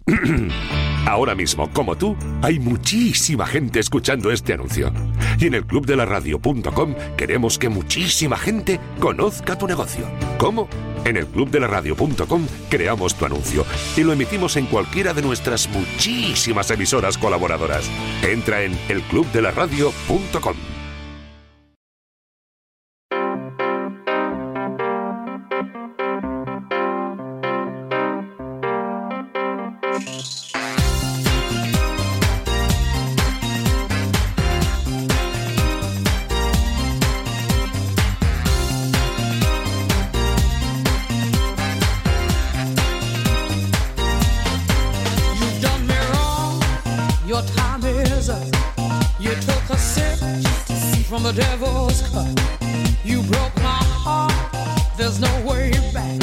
Ahora 1.07 1.35
mismo, 1.35 1.71
como 1.73 1.97
tú, 1.97 2.17
hay 2.43 2.61
muchísima 2.61 3.47
gente 3.47 3.81
escuchando 3.81 4.31
este 4.31 4.53
anuncio. 4.53 4.93
Y 5.39 5.47
en 5.47 5.55
el 5.55 5.67
club 5.67 5.87
de 5.87 5.97
la 5.97 6.05
radio.com 6.05 6.95
queremos 7.17 7.59
que 7.59 7.69
muchísima 7.69 8.37
gente 8.37 8.79
conozca 9.01 9.57
tu 9.57 9.67
negocio. 9.67 10.07
¿Cómo? 10.39 10.69
En 11.05 11.17
el 11.17 11.27
club 11.27 11.51
de 11.51 11.61
la 11.61 11.67
radio.com 11.67 12.47
creamos 12.69 13.15
tu 13.15 13.25
anuncio 13.25 13.65
y 13.97 14.03
lo 14.03 14.13
emitimos 14.13 14.57
en 14.57 14.67
cualquiera 14.67 15.15
de 15.15 15.23
nuestras 15.23 15.69
muchísimas 15.69 16.71
emisoras 16.71 17.19
colaboradoras. 17.19 17.91
Entra 18.23 18.63
en 18.63 18.79
el 18.89 18.99
elclubdelaradio.com. 18.99 20.70
the 51.33 51.43
devil's 51.43 52.03
cut. 52.11 52.29
You 53.05 53.23
broke 53.23 53.55
my 53.57 53.85
heart. 54.05 54.33
There's 54.97 55.21
no 55.21 55.33
way 55.47 55.71
back. 55.95 56.19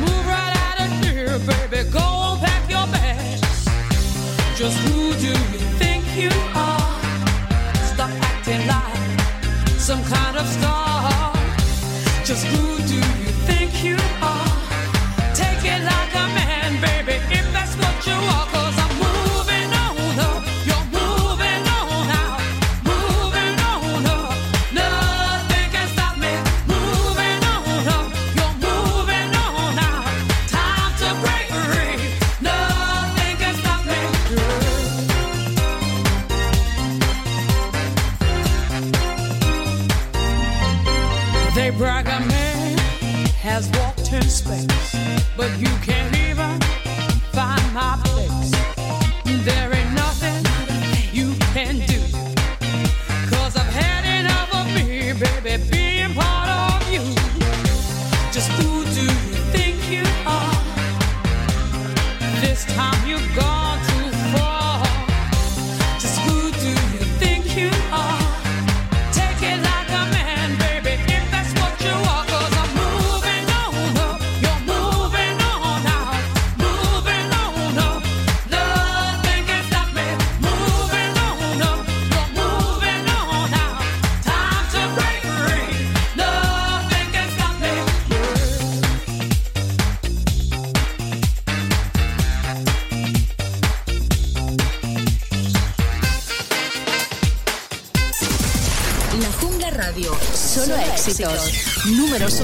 Move 0.00 0.26
right 0.26 0.54
out 0.64 0.78
of 0.84 0.90
here, 1.02 1.38
baby. 1.50 1.88
Go 1.90 2.36
pack 2.40 2.68
your 2.68 2.86
bags. 2.88 3.64
Just 4.58 4.76
who 4.84 5.14
do 5.14 5.28
you 5.28 5.60
think 5.80 6.04
you 6.16 6.30
are? 6.54 7.00
Stop 7.92 8.10
acting 8.30 8.66
like 8.66 9.20
some 9.78 10.02
kind 10.04 10.36
of 10.36 10.46
star. 10.46 11.32
Just 12.24 12.44
who 12.46 12.76
do 12.86 12.96
you 12.96 13.32
think 13.48 13.82
you 13.84 13.96
are? 14.20 14.41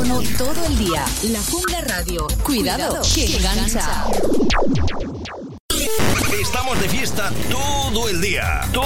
todo 0.04 0.64
el 0.66 0.78
día. 0.78 1.04
La 1.24 1.42
Jungla 1.42 1.80
Radio. 1.80 2.26
Cuidado, 2.44 3.02
Cuidado 3.02 3.02
que 3.14 3.36
engancha. 3.36 4.04
Estamos 6.40 6.80
de 6.80 6.88
fiesta 6.88 7.32
todo 7.50 8.08
el 8.08 8.20
día. 8.20 8.60
Todo 8.72 8.84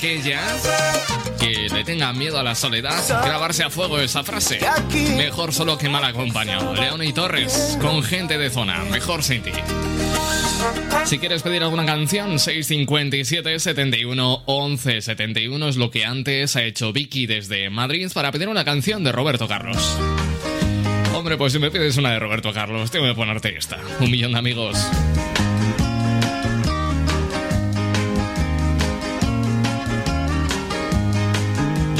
aquella 0.00 0.40
que 1.38 1.68
le 1.68 1.84
tenga 1.84 2.10
miedo 2.14 2.38
a 2.38 2.42
la 2.42 2.54
soledad, 2.54 3.06
grabarse 3.22 3.64
a 3.64 3.68
fuego 3.68 4.00
esa 4.00 4.24
frase. 4.24 4.58
Mejor 5.18 5.52
solo 5.52 5.76
que 5.76 5.90
mal 5.90 6.02
acompañado. 6.02 6.74
León 6.74 7.02
y 7.04 7.12
Torres, 7.12 7.76
con 7.82 8.02
gente 8.02 8.38
de 8.38 8.48
zona, 8.48 8.82
mejor 8.84 9.22
sin 9.22 9.42
ti. 9.42 9.50
Si 11.04 11.18
quieres 11.18 11.42
pedir 11.42 11.62
alguna 11.62 11.84
canción, 11.84 12.38
657 12.38 13.58
71 13.58 14.42
11 14.46 15.02
71 15.02 15.68
es 15.68 15.76
lo 15.76 15.90
que 15.90 16.06
antes 16.06 16.56
ha 16.56 16.62
hecho 16.62 16.94
Vicky 16.94 17.26
desde 17.26 17.68
Madrid 17.68 18.10
para 18.14 18.32
pedir 18.32 18.48
una 18.48 18.64
canción 18.64 19.04
de 19.04 19.12
Roberto 19.12 19.48
Carlos. 19.48 19.98
Hombre, 21.14 21.36
pues 21.36 21.52
si 21.52 21.58
me 21.58 21.70
pides 21.70 21.98
una 21.98 22.12
de 22.12 22.18
Roberto 22.18 22.54
Carlos, 22.54 22.90
tengo 22.90 23.04
que 23.06 23.14
ponerte 23.14 23.54
esta. 23.54 23.78
Un 24.00 24.10
millón 24.10 24.32
de 24.32 24.38
amigos. 24.38 24.78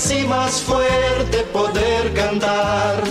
más 0.00 0.12
y 0.12 0.26
más 0.26 0.62
fuerte 0.62 1.38
poder 1.52 2.14
cantar. 2.14 3.02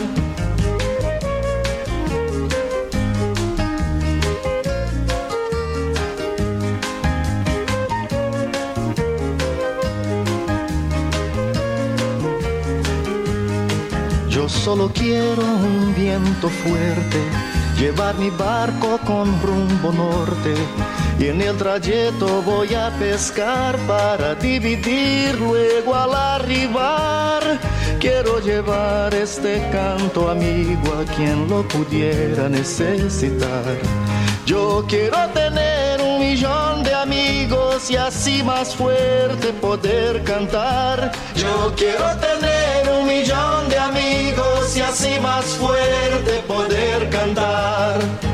Yo 14.29 14.49
solo 14.49 14.91
quiero 14.91 15.43
un 15.43 15.93
viento 15.95 16.49
fuerte, 16.49 17.19
llevar 17.77 18.15
mi 18.17 18.31
barco 18.31 18.99
con 19.05 19.39
rumbo 19.43 19.91
norte 19.91 20.55
y 21.20 21.28
en 21.28 21.41
el 21.41 21.57
trayecto 21.57 22.41
voy 22.43 22.74
a 22.74 22.89
pescar 22.97 23.78
para 23.80 24.36
dividir, 24.36 25.38
luego 25.38 25.93
al 25.93 26.13
arribar. 26.15 27.59
Quiero 27.99 28.39
llevar 28.39 29.13
este 29.13 29.61
canto 29.70 30.30
amigo 30.30 30.93
a 30.93 31.03
quien 31.13 31.49
lo 31.49 31.67
pudiera 31.67 32.47
necesitar. 32.47 33.65
Yo 34.45 34.86
quiero 34.88 35.17
tener 35.34 36.01
un 36.01 36.22
millón 36.22 36.84
de 36.84 36.93
amigos 36.93 37.91
y 37.91 37.97
así 37.97 38.41
más 38.41 38.74
fuerte 38.74 39.51
poder 39.59 40.24
cantar. 40.24 41.11
Yo 41.36 41.74
quiero 41.76 42.15
tener 42.15 42.89
un 42.97 43.05
millón 43.05 43.67
de 43.67 43.78
amigos 43.78 44.78
y 44.78 44.80
así 44.80 45.20
más 45.20 45.43
fuerte 45.57 46.41
poder 46.47 47.09
cantar. 47.09 48.28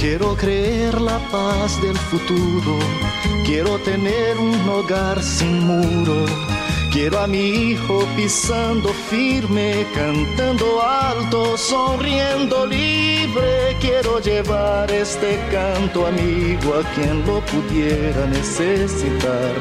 Quiero 0.00 0.34
creer 0.34 0.98
la 0.98 1.18
paz 1.30 1.80
del 1.82 1.96
futuro, 1.96 2.78
quiero 3.44 3.78
tener 3.80 4.38
un 4.38 4.68
hogar 4.68 5.22
sin 5.22 5.60
muro. 5.60 6.24
Quiero 6.90 7.20
a 7.20 7.26
mi 7.28 7.70
hijo 7.70 8.04
pisando 8.16 8.88
firme, 9.08 9.86
cantando 9.94 10.82
alto, 10.82 11.56
sonriendo 11.56 12.66
libre. 12.66 13.76
Quiero 13.80 14.18
llevar 14.18 14.90
este 14.90 15.38
canto 15.52 16.06
amigo 16.06 16.74
a 16.74 16.82
quien 16.94 17.24
lo 17.26 17.40
pudiera 17.42 18.26
necesitar. 18.26 19.54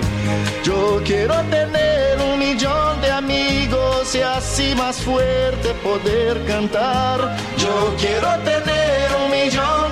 Yo 0.63 0.99
quiero 1.05 1.35
tener 1.51 2.17
un 2.19 2.39
millón 2.39 2.99
de 3.01 3.11
amigos 3.11 4.15
y 4.15 4.21
así 4.21 4.73
más 4.75 4.97
fuerte 4.97 5.75
poder 5.83 6.43
cantar. 6.45 7.37
Yo 7.57 7.93
quiero 7.99 8.29
tener 8.39 9.07
un 9.23 9.29
millón 9.29 9.88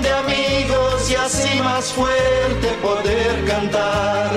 y 1.09 1.15
así 1.15 1.59
más 1.61 1.93
fuerte 1.93 2.67
poder 2.81 3.45
cantar. 3.45 4.31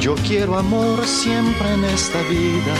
Yo 0.00 0.14
quiero 0.26 0.56
amor 0.58 1.06
siempre 1.06 1.72
en 1.74 1.84
esta 1.84 2.20
vida, 2.22 2.74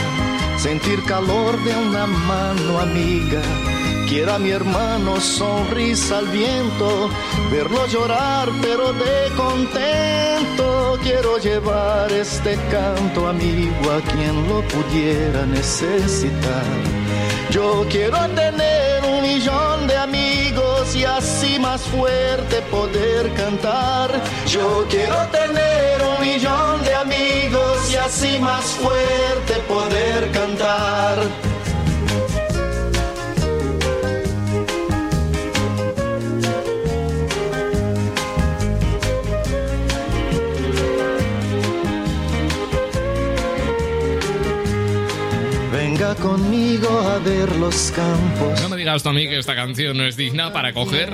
sentir 0.57 1.01
calor 1.05 1.57
de 1.63 1.75
una 1.75 2.05
mano 2.07 2.79
amiga. 2.79 3.41
Quiero 4.09 4.33
a 4.33 4.39
mi 4.39 4.49
hermano 4.49 5.21
sonrisa 5.21 6.17
al 6.17 6.27
viento, 6.29 7.11
verlo 7.51 7.85
llorar 7.85 8.49
pero 8.59 8.91
de 8.91 9.29
contento. 9.37 10.97
Quiero 11.03 11.37
llevar 11.37 12.11
este 12.11 12.55
canto 12.71 13.27
amigo 13.27 13.91
a 13.91 14.01
quien 14.11 14.47
lo 14.47 14.63
pudiera 14.63 15.45
necesitar. 15.45 16.65
Yo 17.51 17.85
quiero 17.87 18.17
tener 18.29 19.03
un 19.05 19.21
millón 19.21 19.85
de 19.85 19.95
amigos 19.95 20.95
y 20.95 21.03
así 21.03 21.59
más 21.59 21.81
fuerte 21.81 22.63
poder 22.71 23.31
cantar. 23.35 24.09
Yo 24.47 24.87
quiero 24.89 25.17
tener 25.27 26.01
un 26.01 26.27
millón 26.27 26.83
de 26.83 26.95
amigos 26.95 27.91
y 27.91 27.95
así 27.97 28.39
más 28.39 28.65
fuerte 28.71 29.53
poder 29.67 30.31
cantar. 30.31 31.58
Venga 46.09 46.21
conmigo 46.23 46.89
a 47.01 47.19
ver 47.19 47.55
los 47.57 47.91
campos. 47.95 48.59
No 48.61 48.69
me 48.69 48.77
digas 48.77 49.03
tú 49.03 49.09
a 49.09 49.13
mí 49.13 49.27
que 49.27 49.37
esta 49.37 49.53
canción 49.53 49.95
no 49.95 50.03
es 50.05 50.17
digna 50.17 50.51
para 50.51 50.73
coger, 50.73 51.13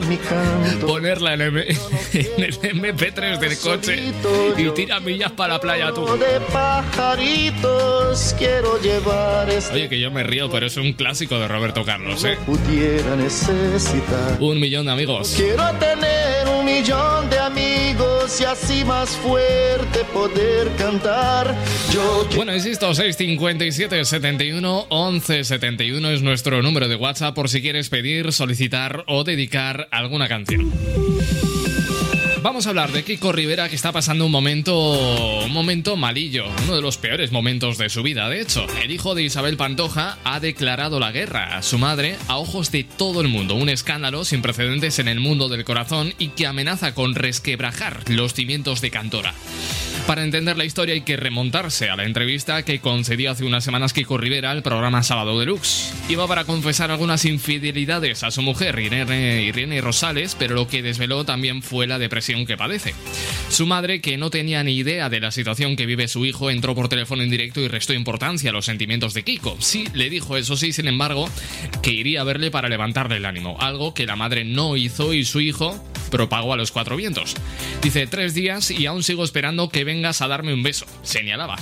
ponerla 0.88 1.34
en, 1.34 1.42
M- 1.42 1.66
en 2.14 2.44
el 2.44 2.58
MP3 2.62 3.38
del 3.40 3.58
coche 3.58 4.14
y 4.58 4.70
tira 4.70 5.02
millas 5.02 5.32
para 5.34 5.56
la 5.56 5.60
playa 5.60 5.92
tú. 5.94 6.06
De 6.18 6.40
pajaritos 6.54 8.36
quiero 8.38 8.80
llevar 8.82 9.50
este 9.50 9.74
Oye, 9.74 9.90
que 9.90 10.00
yo 10.00 10.12
me 10.12 10.24
río, 10.24 10.50
pero 10.50 10.66
es 10.68 10.78
un 10.78 10.94
clásico 10.94 11.38
de 11.40 11.50
Roberto 11.50 11.84
Carlos, 11.84 12.24
¿eh? 12.24 12.38
pudiera 12.46 13.18
necesitar. 13.18 14.38
Un 14.40 14.62
millón 14.62 14.86
de 14.86 14.94
amigos. 14.94 15.34
Quiero 15.36 15.72
tener 15.74 16.48
un 16.58 16.64
millón 16.64 17.30
de 17.30 17.38
amigos 17.40 18.40
y 18.40 18.46
así 18.46 18.86
más 18.86 19.10
fuerte 19.10 20.06
poder 20.14 20.70
cantar. 20.78 21.54
Yo 21.92 22.26
Bueno, 22.36 22.54
insisto, 22.56 22.94
657 22.94 24.06
71 24.06 24.85
11 24.90 25.44
71 25.44 26.10
es 26.10 26.22
nuestro 26.22 26.62
número 26.62 26.88
de 26.88 26.96
WhatsApp 26.96 27.36
por 27.36 27.50
si 27.50 27.62
quieres 27.62 27.90
pedir, 27.90 28.32
solicitar 28.32 29.04
o 29.08 29.24
dedicar 29.24 29.88
alguna 29.92 30.28
canción. 30.28 30.72
Vamos 32.42 32.68
a 32.68 32.70
hablar 32.70 32.92
de 32.92 33.04
Kiko 33.04 33.32
Rivera 33.32 33.70
que 33.70 33.76
está 33.76 33.92
pasando 33.92 34.24
un 34.28 34.32
momento 34.32 35.44
un 35.44 35.52
momento 35.52 35.96
malillo, 35.96 36.46
uno 36.64 36.76
de 36.76 36.82
los 36.82 36.98
peores 36.98 37.32
momentos 37.32 37.80
de 37.80 37.90
su 37.90 38.04
vida, 38.04 38.30
de 38.30 38.40
hecho. 38.40 38.68
El 38.84 38.92
hijo 38.92 39.16
de 39.16 39.24
Isabel 39.24 39.58
Pantoja 39.58 40.20
ha 40.24 40.40
declarado 40.40 41.00
la 41.00 41.12
guerra 41.12 41.58
a 41.58 41.64
su 41.64 41.80
madre 41.80 42.18
a 42.28 42.38
ojos 42.38 42.70
de 42.72 42.84
todo 42.84 43.22
el 43.22 43.30
mundo, 43.30 43.56
un 43.56 43.70
escándalo 43.70 44.26
sin 44.26 44.44
precedentes 44.44 45.00
en 45.00 45.08
el 45.08 45.20
mundo 45.20 45.50
del 45.50 45.66
corazón 45.66 46.14
y 46.20 46.30
que 46.30 46.46
amenaza 46.46 46.94
con 46.94 47.16
resquebrajar 47.16 48.02
los 48.10 48.36
cimientos 48.36 48.80
de 48.80 48.92
Cantora. 48.92 49.34
Para 50.08 50.24
entender 50.24 50.56
la 50.56 50.66
historia 50.66 50.94
hay 50.94 51.02
que 51.02 51.18
remontarse 51.18 51.90
a 51.90 51.96
la 51.96 52.04
entrevista 52.04 52.62
que 52.64 52.80
concedió 52.80 53.32
hace 53.32 53.44
unas 53.44 53.64
semanas 53.64 53.92
Kiko 53.92 54.20
Rivera 54.20 54.52
al 54.52 54.62
programa 54.62 55.02
Sábado 55.02 55.40
Deluxe. 55.40 55.92
Iba 56.10 56.28
para 56.28 56.46
confesar 56.46 56.92
algunas 56.92 57.26
infidelidades 57.26 58.22
a 58.22 58.30
su 58.30 58.44
mujer 58.44 58.78
Irene, 58.78 59.42
Irene 59.42 59.82
Rosales, 59.82 60.36
pero 60.38 60.54
lo 60.54 60.68
que 60.68 60.84
desveló 60.84 61.26
también 61.26 61.64
fue 61.64 61.88
la 61.88 61.98
depresión 61.98 62.46
que 62.46 62.56
padece. 62.56 62.94
Su 63.50 63.66
madre, 63.66 64.00
que 64.00 64.16
no 64.18 64.30
tenía 64.30 64.64
ni 64.64 64.78
idea 64.78 65.10
de 65.10 65.20
la 65.20 65.32
situación 65.32 65.76
que 65.76 65.88
vive 65.88 66.08
su 66.08 66.24
hijo, 66.24 66.52
entró 66.52 66.76
por 66.76 66.88
teléfono 66.88 67.24
en 67.24 67.32
directo 67.32 67.60
y 67.62 67.68
restó 67.68 67.94
importancia 67.94 68.52
a 68.52 68.54
los 68.54 68.66
sentimientos 68.66 69.16
de 69.16 69.24
Kiko. 69.24 69.58
Sí, 69.60 69.88
le 69.96 70.12
dijo 70.12 70.38
eso 70.38 70.56
sí, 70.56 70.72
sin 70.72 70.88
embargo, 70.88 71.28
que 71.82 71.92
iría 71.92 72.22
a 72.22 72.26
verle 72.26 72.52
para 72.52 72.70
levantarle 72.70 73.18
el 73.18 73.26
ánimo, 73.26 73.58
algo 73.60 73.96
que 73.96 74.06
la 74.06 74.16
madre 74.16 74.46
no 74.46 74.78
hizo 74.78 75.16
y 75.16 75.26
su 75.26 75.42
hijo 75.42 75.84
propagó 76.16 76.54
a 76.54 76.56
los 76.56 76.72
cuatro 76.72 76.96
vientos. 76.96 77.36
Dice, 77.82 78.08
tres 78.08 78.34
días 78.34 78.72
y 78.72 78.86
aún 78.86 79.04
sigo 79.04 79.26
esperando 79.26 79.68
que 79.68 79.84
vengas 79.84 80.22
a 80.22 80.30
darme 80.30 80.54
un 80.54 80.64
beso, 80.64 80.86
señalaba. 81.04 81.58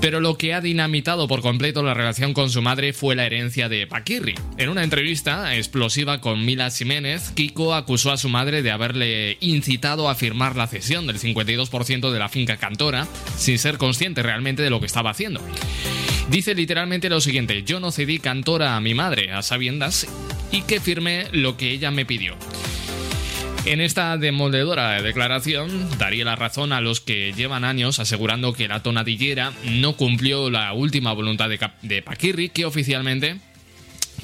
Pero 0.00 0.18
lo 0.18 0.36
que 0.36 0.52
ha 0.52 0.60
dinamitado 0.60 1.28
por 1.28 1.42
completo 1.42 1.84
la 1.84 1.94
relación 1.94 2.34
con 2.34 2.50
su 2.50 2.60
madre 2.60 2.92
fue 2.92 3.14
la 3.14 3.24
herencia 3.24 3.68
de 3.68 3.86
Paquirri. 3.86 4.34
En 4.56 4.68
una 4.68 4.82
entrevista 4.82 5.54
explosiva 5.54 6.20
con 6.20 6.44
Mila 6.44 6.72
Jiménez, 6.72 7.30
Kiko 7.36 7.72
acusó 7.72 8.10
a 8.10 8.16
su 8.16 8.28
madre 8.28 8.62
de 8.62 8.72
haberle 8.72 9.38
incitado 9.40 10.08
a 10.08 10.16
firmar 10.16 10.56
la 10.56 10.66
cesión 10.66 11.06
del 11.06 11.20
52% 11.20 12.10
de 12.10 12.18
la 12.18 12.28
finca 12.28 12.56
Cantora, 12.56 13.06
sin 13.36 13.60
ser 13.60 13.78
consciente 13.78 14.24
realmente 14.24 14.62
de 14.62 14.70
lo 14.70 14.80
que 14.80 14.86
estaba 14.86 15.10
haciendo. 15.10 15.40
Dice 16.28 16.56
literalmente 16.56 17.08
lo 17.08 17.20
siguiente, 17.20 17.62
yo 17.62 17.78
no 17.78 17.92
cedí 17.92 18.18
Cantora 18.18 18.74
a 18.74 18.80
mi 18.80 18.94
madre 18.94 19.32
a 19.32 19.42
sabiendas 19.42 20.08
y 20.50 20.62
que 20.62 20.80
firmé 20.80 21.28
lo 21.30 21.56
que 21.56 21.70
ella 21.70 21.92
me 21.92 22.04
pidió. 22.04 22.36
En 23.64 23.80
esta 23.80 24.16
demoledora 24.16 25.02
declaración 25.02 25.88
daría 25.98 26.24
la 26.24 26.36
razón 26.36 26.72
a 26.72 26.80
los 26.80 27.00
que 27.00 27.32
llevan 27.36 27.64
años 27.64 27.98
asegurando 27.98 28.52
que 28.52 28.68
la 28.68 28.82
tonadillera 28.82 29.52
no 29.64 29.94
cumplió 29.94 30.48
la 30.50 30.72
última 30.72 31.12
voluntad 31.12 31.48
de, 31.48 32.02
Paquirri, 32.02 32.48
que 32.48 32.64
oficialmente 32.64 33.40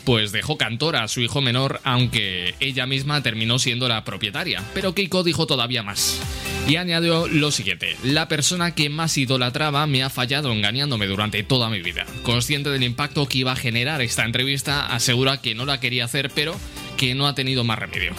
pues 0.05 0.32
dejó 0.32 0.59
cantora 0.59 1.03
a 1.03 1.09
su 1.09 1.20
hijo 1.20 1.41
menor, 1.41 1.80
aunque 1.85 2.55
ella 2.61 2.87
misma 2.87 3.22
terminó 3.22 3.59
siendo 3.59 3.89
la 3.89 4.05
propietaria. 4.05 4.62
Pero 4.74 4.95
Keiko 4.95 5.22
dijo 5.22 5.47
todavía 5.47 5.82
más. 5.82 6.20
Y 6.68 6.76
añadió 6.76 7.28
lo 7.28 7.51
siguiente, 7.51 7.97
la 8.03 8.28
persona 8.28 8.74
que 8.74 8.89
más 8.89 9.16
idolatraba 9.18 9.87
me 9.87 10.03
ha 10.03 10.11
fallado 10.11 10.53
engañándome 10.53 11.07
durante 11.07 11.43
toda 11.43 11.68
mi 11.68 11.80
vida. 11.80 12.07
Consciente 12.22 12.70
del 12.70 12.82
impacto 12.82 13.26
que 13.26 13.39
iba 13.39 13.53
a 13.53 13.57
generar 13.57 14.01
esta 14.01 14.24
entrevista, 14.24 14.87
asegura 14.87 15.41
que 15.41 15.55
no 15.55 15.66
la 15.66 15.80
quería 15.80 16.07
hacer, 16.07 16.30
pero 16.35 16.59
que 16.97 17.14
no 17.14 17.26
ha 17.26 17.35
tenido 17.35 17.64
más 17.64 17.78
remedio. 17.78 18.14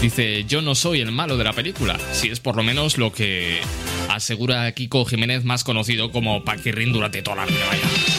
Dice, 0.00 0.44
yo 0.44 0.62
no 0.62 0.74
soy 0.76 1.00
el 1.00 1.10
malo 1.10 1.36
de 1.36 1.44
la 1.44 1.52
película, 1.52 1.98
si 2.12 2.28
es 2.28 2.38
por 2.38 2.56
lo 2.56 2.62
menos 2.62 2.98
lo 2.98 3.12
que 3.12 3.60
asegura 4.08 4.70
Kiko 4.72 5.04
Jiménez, 5.04 5.44
más 5.44 5.64
conocido 5.64 6.12
como 6.12 6.44
Paquirrin 6.44 6.92
durante 6.92 7.20
toda 7.22 7.36
la 7.36 7.46
vida. 7.46 7.66
vaya. 7.68 8.17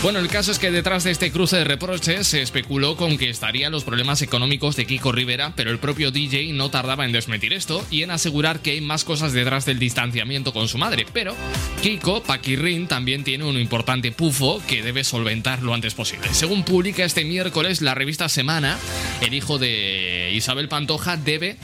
Bueno, 0.00 0.20
el 0.20 0.28
caso 0.28 0.52
es 0.52 0.60
que 0.60 0.70
detrás 0.70 1.02
de 1.02 1.10
este 1.10 1.32
cruce 1.32 1.56
de 1.56 1.64
reproches 1.64 2.28
se 2.28 2.40
especuló 2.40 2.96
con 2.96 3.18
que 3.18 3.28
estarían 3.28 3.72
los 3.72 3.82
problemas 3.82 4.22
económicos 4.22 4.76
de 4.76 4.86
Kiko 4.86 5.10
Rivera, 5.10 5.54
pero 5.56 5.72
el 5.72 5.80
propio 5.80 6.12
DJ 6.12 6.52
no 6.52 6.70
tardaba 6.70 7.04
en 7.04 7.10
desmentir 7.10 7.52
esto 7.52 7.84
y 7.90 8.04
en 8.04 8.12
asegurar 8.12 8.60
que 8.60 8.70
hay 8.70 8.80
más 8.80 9.02
cosas 9.02 9.32
detrás 9.32 9.66
del 9.66 9.80
distanciamiento 9.80 10.52
con 10.52 10.68
su 10.68 10.78
madre. 10.78 11.04
Pero 11.12 11.34
Kiko 11.82 12.22
Paquirrin 12.22 12.86
también 12.86 13.24
tiene 13.24 13.42
un 13.42 13.58
importante 13.58 14.12
pufo 14.12 14.62
que 14.68 14.84
debe 14.84 15.02
solventar 15.02 15.64
lo 15.64 15.74
antes 15.74 15.94
posible. 15.94 16.32
Según 16.32 16.62
publica 16.62 17.04
este 17.04 17.24
miércoles 17.24 17.82
la 17.82 17.96
revista 17.96 18.28
Semana, 18.28 18.78
el 19.20 19.34
hijo 19.34 19.58
de 19.58 20.30
Isabel 20.32 20.68
Pantoja 20.68 21.16
debe 21.16 21.56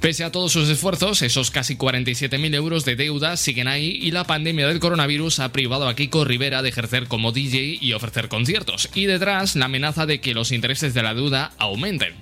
Pese 0.00 0.22
a 0.22 0.30
todos 0.30 0.52
sus 0.52 0.68
esfuerzos, 0.68 1.22
esos 1.22 1.50
casi 1.50 1.76
47.000 1.76 2.54
euros 2.54 2.84
de 2.84 2.94
deuda 2.94 3.36
siguen 3.36 3.66
ahí 3.66 3.98
y 4.00 4.12
la 4.12 4.24
pandemia 4.24 4.68
del 4.68 4.78
coronavirus 4.78 5.40
ha 5.40 5.50
privado 5.50 5.88
a 5.88 5.96
Kiko 5.96 6.24
Rivera 6.24 6.62
de 6.62 6.68
ejercer 6.68 7.08
como 7.08 7.32
DJ 7.32 7.78
y 7.80 7.92
ofrecer 7.94 8.28
conciertos. 8.28 8.90
Y 8.94 9.06
detrás, 9.06 9.56
la 9.56 9.64
amenaza 9.64 10.06
de 10.06 10.20
que 10.20 10.34
los 10.34 10.52
intereses 10.52 10.94
de 10.94 11.02
la 11.02 11.14
deuda 11.14 11.50
aumenten. 11.58 12.14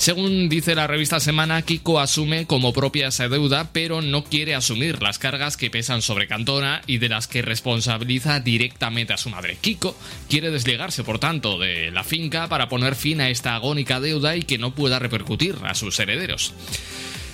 Según 0.00 0.48
dice 0.48 0.74
la 0.74 0.86
revista 0.86 1.20
Semana, 1.20 1.60
Kiko 1.60 2.00
asume 2.00 2.46
como 2.46 2.72
propia 2.72 3.08
esa 3.08 3.28
deuda, 3.28 3.68
pero 3.70 4.00
no 4.00 4.24
quiere 4.24 4.54
asumir 4.54 5.02
las 5.02 5.18
cargas 5.18 5.58
que 5.58 5.68
pesan 5.68 6.00
sobre 6.00 6.26
Cantona 6.26 6.80
y 6.86 6.96
de 6.96 7.10
las 7.10 7.26
que 7.26 7.42
responsabiliza 7.42 8.40
directamente 8.40 9.12
a 9.12 9.18
su 9.18 9.28
madre. 9.28 9.58
Kiko 9.60 9.94
quiere 10.30 10.50
desligarse, 10.50 11.04
por 11.04 11.18
tanto, 11.18 11.58
de 11.58 11.90
la 11.90 12.02
finca 12.02 12.48
para 12.48 12.70
poner 12.70 12.94
fin 12.94 13.20
a 13.20 13.28
esta 13.28 13.54
agónica 13.54 14.00
deuda 14.00 14.36
y 14.36 14.44
que 14.44 14.56
no 14.56 14.74
pueda 14.74 14.98
repercutir 14.98 15.56
a 15.64 15.74
sus 15.74 16.00
herederos. 16.00 16.54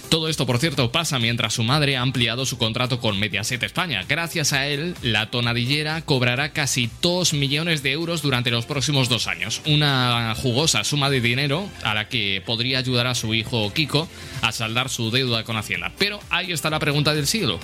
Todo 0.08 0.28
esto, 0.28 0.46
por 0.46 0.58
cierto, 0.58 0.92
pasa 0.92 1.18
mientras 1.18 1.54
su 1.54 1.64
madre 1.64 1.96
ha 1.96 2.02
ampliado 2.02 2.46
su 2.46 2.58
contrato 2.58 3.00
con 3.00 3.18
Mediaset 3.18 3.62
España. 3.62 4.04
Gracias 4.08 4.52
a 4.52 4.66
él, 4.68 4.94
la 5.02 5.30
tonadillera 5.30 6.00
cobrará 6.02 6.52
casi 6.52 6.88
2 7.02 7.32
millones 7.34 7.82
de 7.82 7.92
euros 7.92 8.22
durante 8.22 8.50
los 8.50 8.66
próximos 8.66 9.08
dos 9.08 9.26
años. 9.26 9.60
Una 9.66 10.34
jugosa 10.36 10.84
suma 10.84 11.10
de 11.10 11.20
dinero 11.20 11.68
a 11.82 11.94
la 11.94 12.08
que 12.08 12.42
podría 12.46 12.78
ayudar 12.78 13.08
a 13.08 13.14
su 13.16 13.34
hijo 13.34 13.72
Kiko 13.72 14.08
a 14.42 14.52
saldar 14.52 14.90
su 14.90 15.10
deuda 15.10 15.42
con 15.42 15.56
Hacienda. 15.56 15.92
Pero 15.98 16.20
ahí 16.30 16.52
está 16.52 16.70
la 16.70 16.78
pregunta 16.78 17.12
del 17.12 17.26
siglo. 17.26 17.58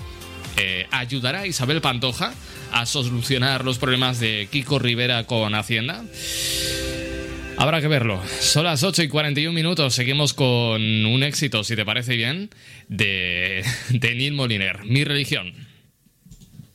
Eh, 0.56 0.86
¿Ayudará 0.90 1.46
Isabel 1.46 1.80
Pantoja 1.80 2.34
a 2.72 2.86
solucionar 2.86 3.64
los 3.64 3.78
problemas 3.78 4.18
de 4.18 4.48
Kiko 4.50 4.78
Rivera 4.78 5.24
con 5.24 5.54
Hacienda? 5.54 6.04
Habrá 7.56 7.80
que 7.80 7.88
verlo. 7.88 8.20
Son 8.40 8.64
las 8.64 8.82
8 8.82 9.04
y 9.04 9.08
41 9.08 9.52
minutos. 9.52 9.94
Seguimos 9.94 10.34
con 10.34 10.82
un 10.82 11.22
éxito, 11.22 11.64
si 11.64 11.76
te 11.76 11.84
parece 11.84 12.16
bien, 12.16 12.50
de, 12.88 13.64
de 13.90 14.14
Neil 14.14 14.32
Moliner, 14.34 14.84
Mi 14.84 15.04
religión. 15.04 15.52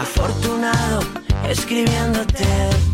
afortunado 0.00 1.00
escribiéndote. 1.48 2.93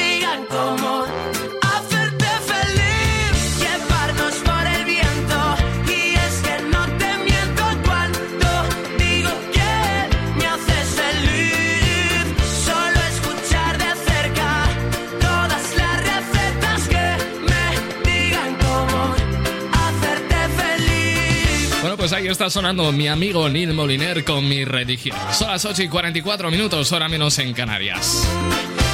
está 22.31 22.49
sonando 22.49 22.91
mi 22.91 23.07
amigo 23.07 23.49
Neil 23.49 23.73
Moliner 23.73 24.23
con 24.23 24.47
mi 24.47 24.63
religión. 24.63 25.17
Son 25.33 25.49
las 25.49 25.65
8 25.65 25.83
y 25.83 25.87
44 25.89 26.49
minutos, 26.49 26.91
hora 26.91 27.09
menos 27.09 27.37
en 27.39 27.53
Canarias. 27.53 28.27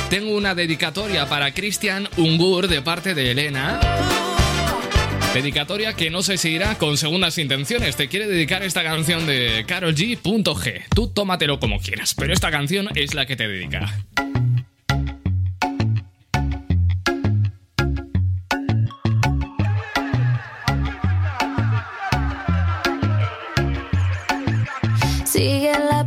Tengo 0.09 0.35
una 0.35 0.55
dedicatoria 0.55 1.27
para 1.27 1.53
Cristian 1.53 2.09
Ungur 2.17 2.67
de 2.67 2.81
parte 2.81 3.13
de 3.13 3.31
Elena. 3.31 3.79
Dedicatoria 5.33 5.93
que 5.93 6.09
no 6.09 6.23
sé 6.23 6.37
si 6.37 6.49
irá 6.49 6.75
con 6.75 6.97
segundas 6.97 7.37
intenciones. 7.37 7.95
Te 7.95 8.07
quiere 8.07 8.27
dedicar 8.27 8.63
esta 8.63 8.83
canción 8.83 9.27
de 9.27 9.65
Carol 9.67 9.93
G. 9.93 10.19
G. 10.19 10.83
Tú 10.95 11.07
tómatelo 11.09 11.59
como 11.59 11.79
quieras, 11.79 12.15
pero 12.15 12.33
esta 12.33 12.49
canción 12.49 12.89
es 12.95 13.13
la 13.13 13.25
que 13.27 13.35
te 13.35 13.47
dedica. 13.47 13.93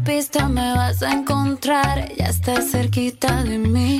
Vista 0.05 0.49
me 0.49 0.75
vas 0.75 1.03
a 1.03 1.13
encontrar, 1.13 2.13
ya 2.17 2.27
estás 2.27 2.71
cerquita 2.71 3.43
de 3.43 3.59
mí. 3.59 3.99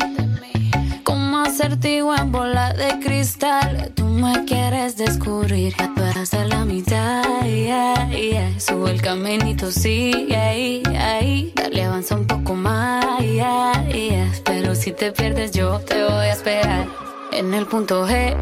Como 1.05 1.39
acertijo 1.39 2.15
en 2.15 2.33
bola 2.33 2.73
de 2.73 2.99
cristal, 3.01 3.93
tú 3.95 4.05
me 4.05 4.45
quieres 4.45 4.97
descubrir. 4.97 5.75
Ya 5.79 5.93
tú 5.95 6.03
eras 6.03 6.35
a 6.35 6.45
la 6.45 6.65
mitad, 6.65 7.45
yeah, 7.45 8.09
yeah. 8.11 8.61
sube 8.61 8.91
el 8.91 9.03
caminito, 9.03 9.71
sigue 9.71 10.37
ahí, 10.37 10.83
ahí. 10.99 11.53
Dale, 11.55 11.85
avanza 11.85 12.15
un 12.15 12.27
poco 12.27 12.55
más, 12.55 13.21
yeah, 13.21 13.87
yeah. 13.89 14.31
pero 14.45 14.75
si 14.75 14.93
te 14.93 15.13
pierdes, 15.13 15.53
yo 15.53 15.81
te 15.81 16.03
voy 16.05 16.27
a 16.27 16.33
esperar 16.33 16.87
en 17.33 17.55
el 17.55 17.67
punto 17.67 18.07
G. 18.07 18.37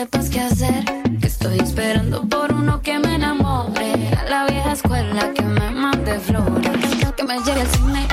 sepas 0.00 0.30
qué 0.30 0.40
hacer. 0.40 0.84
Que 1.20 1.26
estoy 1.26 1.58
esperando 1.58 2.26
por 2.26 2.54
uno 2.54 2.80
que 2.80 2.98
me 2.98 3.16
enamore. 3.16 3.92
A 4.16 4.30
la 4.30 4.46
vieja 4.46 4.72
escuela 4.72 5.30
que 5.34 5.42
me 5.42 5.70
mande 5.70 6.18
flores. 6.20 6.70
Que 7.16 7.24
me 7.24 7.36
llegue 7.44 7.60
al 7.60 7.66
cine, 7.66 8.08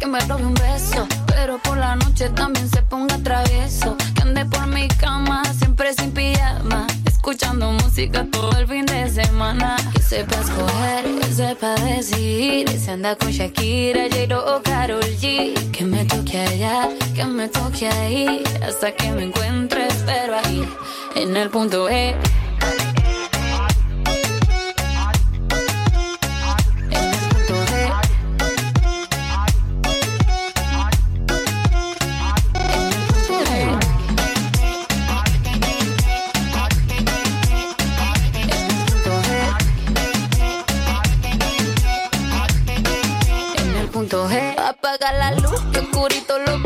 que 0.00 0.06
me 0.06 0.18
robe 0.20 0.46
un 0.46 0.54
beso. 0.54 1.06
Pero 1.28 1.58
por 1.58 1.76
la 1.76 1.94
noche 1.94 2.28
también 2.30 2.68
se 2.68 2.82
ponga 2.82 3.16
travieso. 3.18 3.96
Escuchando 7.58 7.84
música 7.84 8.24
todo 8.30 8.56
el 8.56 8.68
fin 8.68 8.86
de 8.86 9.10
semana. 9.10 9.76
Que 9.92 10.00
sepa 10.00 10.36
escoger, 10.36 11.04
que 11.20 11.32
sepa 11.32 11.74
decidir. 11.74 12.68
Se 12.68 12.92
anda 12.92 13.16
con 13.16 13.32
Shakira, 13.32 14.04
J-Lo 14.08 14.56
o 14.56 14.62
Karol 14.62 15.02
G. 15.02 15.54
Que 15.72 15.84
me 15.84 16.04
toque 16.04 16.38
allá, 16.38 16.88
que 17.16 17.24
me 17.24 17.48
toque 17.48 17.88
ahí. 17.88 18.44
Hasta 18.62 18.92
que 18.92 19.10
me 19.10 19.24
encuentre, 19.24 19.88
pero 20.06 20.36
ahí, 20.38 20.64
en 21.16 21.36
el 21.36 21.50
punto 21.50 21.88
E. 21.88 22.14
Apaga 44.68 45.12
la 45.12 45.30
luz, 45.30 45.62
que 45.72 45.78
oscurito 45.78 46.38
lo 46.40 46.57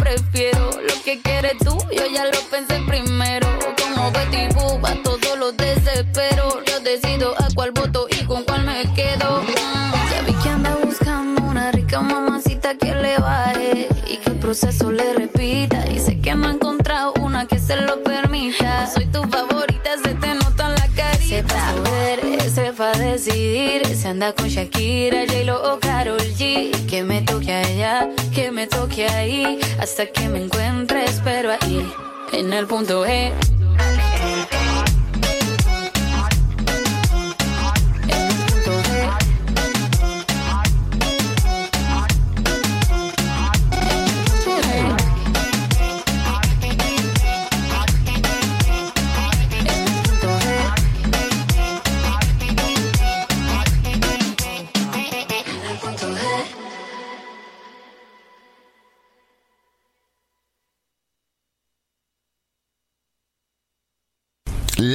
sepa 22.82 22.98
decidir. 22.98 23.86
Se 23.86 24.08
anda 24.08 24.32
con 24.32 24.48
Shakira, 24.48 25.24
J-Lo 25.26 25.74
o 25.74 25.78
Karol 25.78 26.18
G. 26.38 26.70
Que 26.86 27.02
me 27.02 27.22
toque 27.22 27.52
allá, 27.52 28.08
que 28.34 28.50
me 28.50 28.66
toque 28.66 29.06
ahí. 29.06 29.60
Hasta 29.78 30.06
que 30.06 30.28
me 30.28 30.44
encuentres, 30.44 31.20
pero 31.24 31.50
ahí, 31.52 31.86
en 32.32 32.52
el 32.52 32.66
punto 32.66 33.06
E. 33.06 33.32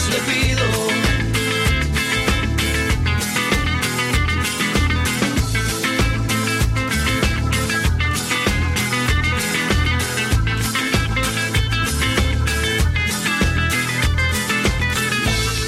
Dios 0.00 0.14
le 0.14 0.32
pido. 0.32 0.62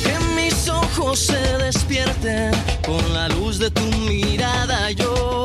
Que 0.03 0.19
mis 0.35 0.69
ojos 0.69 1.19
se 1.19 1.59
despierten 1.59 2.53
con 2.87 3.13
la 3.13 3.29
luz 3.29 3.59
de 3.59 3.71
tu 3.71 3.83
mirada 3.83 4.91
yo 4.93 5.45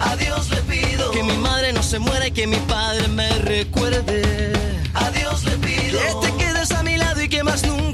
a 0.00 0.16
Dios 0.16 0.50
le 0.50 0.60
pido 0.62 1.10
que 1.10 1.22
mi 1.22 1.36
madre 1.38 1.72
no 1.72 1.82
se 1.82 1.98
muera 1.98 2.28
y 2.28 2.30
que 2.32 2.46
mi 2.46 2.58
padre 2.68 3.08
me 3.08 3.28
recuerde. 3.38 4.52
A 4.94 5.10
Dios 5.10 5.44
le 5.44 5.56
pido 5.58 5.98
que 6.20 6.28
te 6.28 6.36
quedes 6.36 6.70
a 6.72 6.82
mi 6.82 6.96
lado 6.96 7.20
y 7.22 7.28
que 7.28 7.42
más 7.42 7.64
nunca 7.64 7.93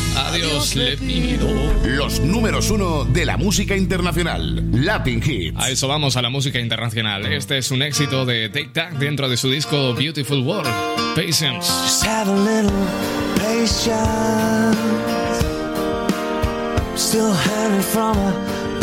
Adiós 0.15 0.75
le 0.75 0.97
pido. 0.97 1.47
Los 1.83 2.19
números 2.19 2.69
uno 2.69 3.05
de 3.05 3.25
la 3.25 3.37
música 3.37 3.75
internacional. 3.75 4.63
Latin 4.71 5.21
Hits. 5.25 5.57
A 5.57 5.69
eso 5.69 5.87
vamos 5.87 6.17
a 6.17 6.21
la 6.21 6.29
música 6.29 6.59
internacional. 6.59 7.25
Este 7.25 7.57
es 7.57 7.71
un 7.71 7.81
éxito 7.81 8.25
de 8.25 8.49
Take 8.49 8.69
Tac 8.73 8.93
dentro 8.93 9.29
de 9.29 9.37
su 9.37 9.49
disco 9.49 9.93
Beautiful 9.93 10.43
World. 10.43 10.69
Patience. 11.15 11.67
Just 11.83 12.05
have 12.05 12.29
a 12.29 12.35
little 12.35 12.71
patience. 13.37 14.77
Still 16.95 17.33
hurting 17.33 17.81
from 17.81 18.17
a 18.17 18.31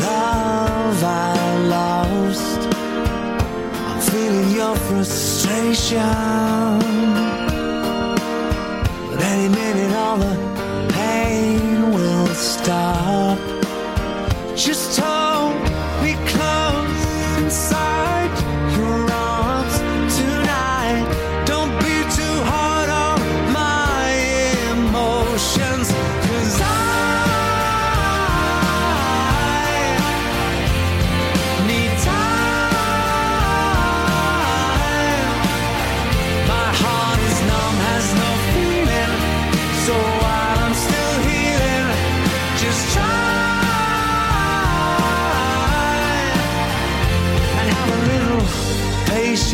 love 0.01 1.05
I 1.05 1.69
lost. 1.69 2.59
I'm 3.87 4.01
feeling 4.01 4.55
your 4.55 4.77
frustration. 4.77 6.03
But 9.11 9.23
any 9.23 9.49
minute, 9.49 9.97
all 9.97 10.19
the 10.19 10.48
pain 11.39 11.93
will 11.95 12.27
stop. 12.35 13.39
Just 14.57 14.99
hold 14.99 15.28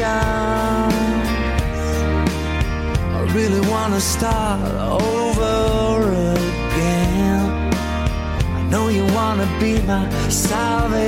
patience. 0.05 0.95
I 3.17 3.21
really 3.35 3.61
wanna 3.69 4.01
start 4.01 4.61
over 5.03 6.13
again. 6.37 7.73
I 8.59 8.63
know 8.71 8.89
you 8.89 9.05
wanna 9.19 9.49
be 9.61 9.81
my 9.83 10.09
salvation, 10.29 11.01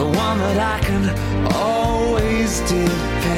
the 0.00 0.08
one 0.24 0.38
that 0.44 0.58
I 0.74 0.78
can 0.86 1.04
always 1.54 2.60
depend. 2.60 3.33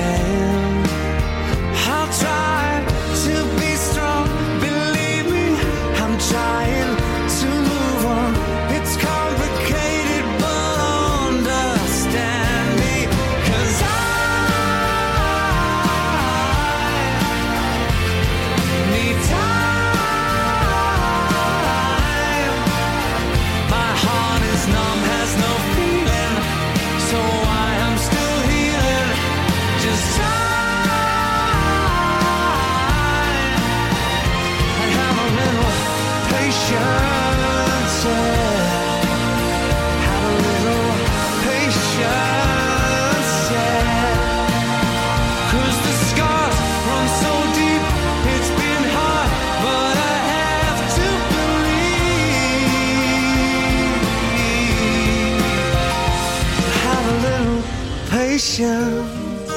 Patience. 58.37 59.51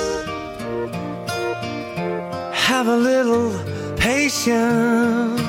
Have 2.54 2.88
a 2.88 2.96
little 2.96 3.52
patience. 3.98 5.42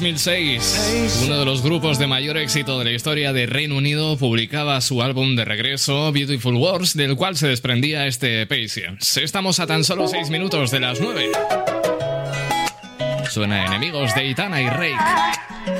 2006, 0.00 1.24
uno 1.26 1.38
de 1.38 1.44
los 1.44 1.60
grupos 1.62 1.98
de 1.98 2.06
mayor 2.06 2.38
éxito 2.38 2.78
de 2.78 2.86
la 2.86 2.92
historia 2.92 3.34
de 3.34 3.44
Reino 3.44 3.76
Unido 3.76 4.16
publicaba 4.16 4.80
su 4.80 5.02
álbum 5.02 5.36
de 5.36 5.44
regreso, 5.44 6.10
Beautiful 6.10 6.54
Wars, 6.54 6.94
del 6.94 7.16
cual 7.16 7.36
se 7.36 7.48
desprendía 7.48 8.06
este 8.06 8.46
Patience. 8.46 9.22
Estamos 9.22 9.60
a 9.60 9.66
tan 9.66 9.84
solo 9.84 10.08
6 10.08 10.30
minutos 10.30 10.70
de 10.70 10.80
las 10.80 11.02
9. 11.02 11.32
Suena 13.28 13.66
Enemigos 13.66 14.14
de 14.14 14.24
Itana 14.24 14.62
y 14.62 14.70
Rake. 14.70 15.79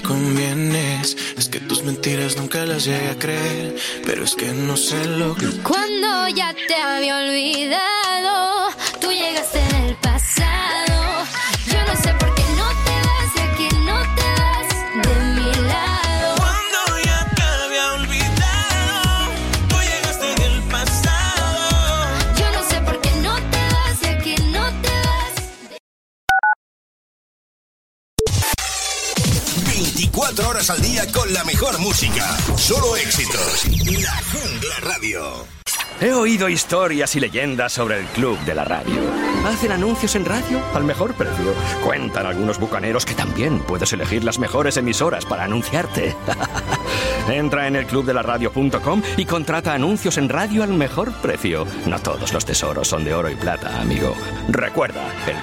convienes. 0.00 1.16
Es 1.36 1.48
que 1.48 1.60
tus 1.60 1.82
mentiras 1.84 2.36
nunca 2.36 2.64
las 2.66 2.84
llegué 2.84 3.08
a 3.08 3.18
creer, 3.18 3.76
pero 4.04 4.24
es 4.24 4.34
que 4.34 4.46
no 4.52 4.76
sé 4.76 5.04
lo 5.06 5.34
que. 5.34 5.46
Cuando 5.62 6.28
ya 6.28 6.54
te 6.54 6.74
había 6.74 7.16
olvidado, 7.18 8.68
tú 9.00 9.10
llegaste 9.10 9.69
horas 30.60 30.70
al 30.70 30.82
día 30.82 31.06
con 31.12 31.32
la 31.32 31.44
mejor 31.44 31.78
música. 31.78 32.36
Solo 32.56 32.96
éxitos. 32.96 33.64
La 34.02 34.12
Jungla 34.30 34.80
Radio. 34.82 35.46
He 36.00 36.12
oído 36.12 36.48
historias 36.48 37.14
y 37.16 37.20
leyendas 37.20 37.72
sobre 37.72 38.00
el 38.00 38.06
Club 38.06 38.38
de 38.40 38.54
la 38.54 38.64
Radio. 38.64 39.00
Hacen 39.46 39.72
anuncios 39.72 40.16
en 40.16 40.24
radio 40.24 40.60
al 40.74 40.84
mejor 40.84 41.14
precio. 41.14 41.54
Cuentan 41.84 42.26
algunos 42.26 42.58
bucaneros 42.58 43.06
que 43.06 43.14
también 43.14 43.60
puedes 43.60 43.92
elegir 43.92 44.24
las 44.24 44.38
mejores 44.38 44.76
emisoras 44.76 45.24
para 45.24 45.44
anunciarte. 45.44 46.14
Entra 47.28 47.66
en 47.66 47.76
el 47.76 47.86
clubdelaradio.com 47.86 49.02
y 49.16 49.24
contrata 49.24 49.72
anuncios 49.72 50.18
en 50.18 50.28
radio 50.28 50.62
al 50.62 50.74
mejor 50.74 51.12
precio. 51.22 51.66
No 51.86 51.98
todos 52.00 52.32
los 52.32 52.44
tesoros 52.44 52.88
son 52.88 53.04
de 53.04 53.14
oro 53.14 53.30
y 53.30 53.36
plata, 53.36 53.80
amigo. 53.80 54.14
Recuerda, 54.48 55.06
el 55.26 55.36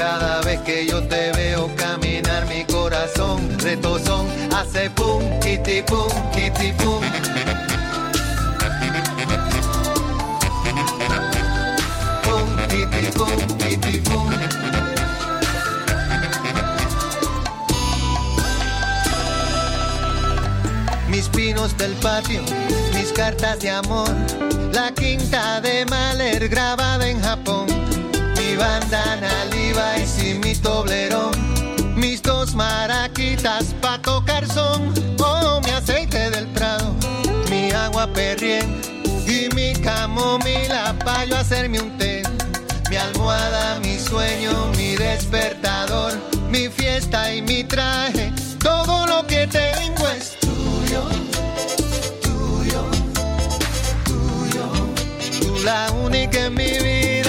cada 0.00 0.40
vez 0.40 0.58
que 0.62 0.86
yo 0.86 1.02
te 1.02 1.30
veo 1.32 1.68
caminar, 1.76 2.46
mi 2.46 2.64
corazón 2.64 3.38
retozón 3.58 4.26
hace 4.56 4.88
pum, 4.88 5.22
kitty 5.40 5.82
pum, 5.82 6.08
kitty 6.32 6.72
pum. 6.72 7.02
Pum, 12.24 12.48
kitty 12.70 13.04
pum, 13.12 13.58
kitty 13.58 13.98
pum. 13.98 14.30
Mis 21.10 21.28
pinos 21.28 21.76
del 21.76 21.92
patio, 21.96 22.40
mis 22.94 23.12
cartas 23.12 23.60
de 23.60 23.68
amor, 23.68 24.08
la 24.72 24.94
quinta 24.94 25.60
de 25.60 25.84
Mahler 25.84 26.48
grabada 26.48 27.06
en 27.06 27.20
Japón, 27.20 27.66
bandana 28.60 29.44
Levi's 29.50 30.22
y 30.22 30.34
mi 30.34 30.54
toblerón, 30.54 31.32
mis 31.96 32.20
dos 32.22 32.54
maraquitas 32.54 33.74
pa' 33.80 33.98
tocar 34.02 34.46
son, 34.46 34.92
oh, 35.18 35.60
mi 35.64 35.70
aceite 35.70 36.30
del 36.30 36.46
prado, 36.48 36.94
mi 37.48 37.70
agua 37.70 38.06
perrien 38.12 38.82
y 39.26 39.48
mi 39.54 39.72
camomila 39.72 40.94
pa' 41.04 41.24
yo 41.24 41.36
hacerme 41.36 41.80
un 41.80 41.96
té, 41.96 42.22
mi 42.90 42.96
almohada, 42.96 43.78
mi 43.80 43.98
sueño, 43.98 44.52
mi 44.76 44.94
despertador, 44.94 46.12
mi 46.50 46.68
fiesta 46.68 47.34
y 47.34 47.40
mi 47.40 47.64
traje, 47.64 48.30
todo 48.58 49.06
lo 49.06 49.26
que 49.26 49.46
tengo 49.46 50.06
es 50.08 50.38
tuyo, 50.38 51.02
tuyo, 52.20 52.82
tuyo, 54.04 54.66
tú 55.40 55.58
la 55.64 55.90
única 55.92 56.46
en 56.46 56.54
mi 56.54 56.72
vida, 56.78 57.19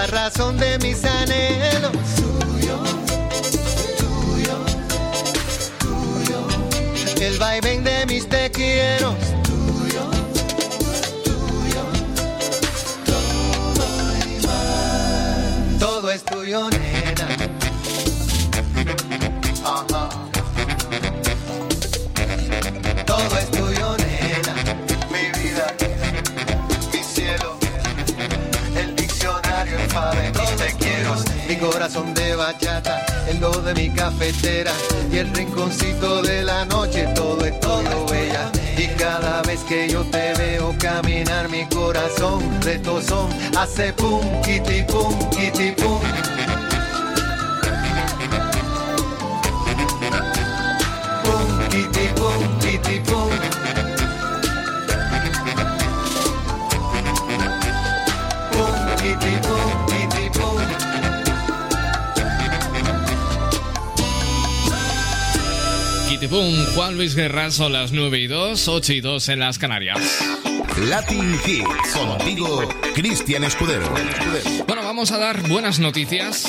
la 0.00 0.06
razón 0.06 0.56
de 0.56 0.78
mis 0.78 1.04
anhelos, 1.04 1.92
tuyo, 2.16 2.78
tuyo, 3.98 4.56
tuyo, 5.78 6.40
el 7.20 7.38
vaivén 7.38 7.84
de 7.84 8.06
mis 8.06 8.26
te 8.26 8.50
quiero, 8.50 9.14
tuyo, 9.42 10.10
tuyo, 11.22 11.84
todo 13.04 13.84
y 14.24 14.46
más. 14.46 15.78
Todo 15.78 16.10
es 16.10 16.24
tuyo, 16.24 16.70
Mi 31.50 31.56
corazón 31.56 32.14
de 32.14 32.36
bachata, 32.36 33.04
el 33.26 33.40
do 33.40 33.50
de 33.50 33.74
mi 33.74 33.90
cafetera 33.90 34.70
y 35.12 35.18
el 35.18 35.34
rinconcito 35.34 36.22
de 36.22 36.44
la 36.44 36.64
noche, 36.64 37.08
todo 37.16 37.44
es 37.44 37.58
todo 37.58 38.06
bella. 38.06 38.52
Y 38.78 38.86
cada 38.96 39.42
vez 39.42 39.58
que 39.68 39.88
yo 39.88 40.04
te 40.12 40.32
veo 40.34 40.72
caminar, 40.78 41.48
mi 41.48 41.66
corazón 41.66 42.40
retozón 42.62 43.28
hace 43.58 43.92
pum, 43.94 44.20
kitty 44.42 44.84
pum, 44.84 45.12
kitty. 45.30 45.72
Pum, 45.72 45.98
Boom, 66.30 66.64
Juan 66.74 66.96
Luis 66.96 67.14
Guerra, 67.16 67.50
son 67.50 67.72
las 67.72 67.92
9 67.92 68.18
y 68.20 68.26
2, 68.28 68.68
8 68.68 68.92
y 68.92 69.00
2 69.00 69.28
en 69.30 69.40
las 69.40 69.58
Canarias. 69.58 69.98
Latin 70.88 71.36
Hits. 71.44 71.92
Contigo, 71.94 72.68
Cristian 72.94 73.42
Escudero. 73.44 73.92
Bueno, 74.66 74.82
vamos 74.84 75.10
a 75.10 75.18
dar 75.18 75.46
buenas 75.48 75.80
noticias, 75.80 76.44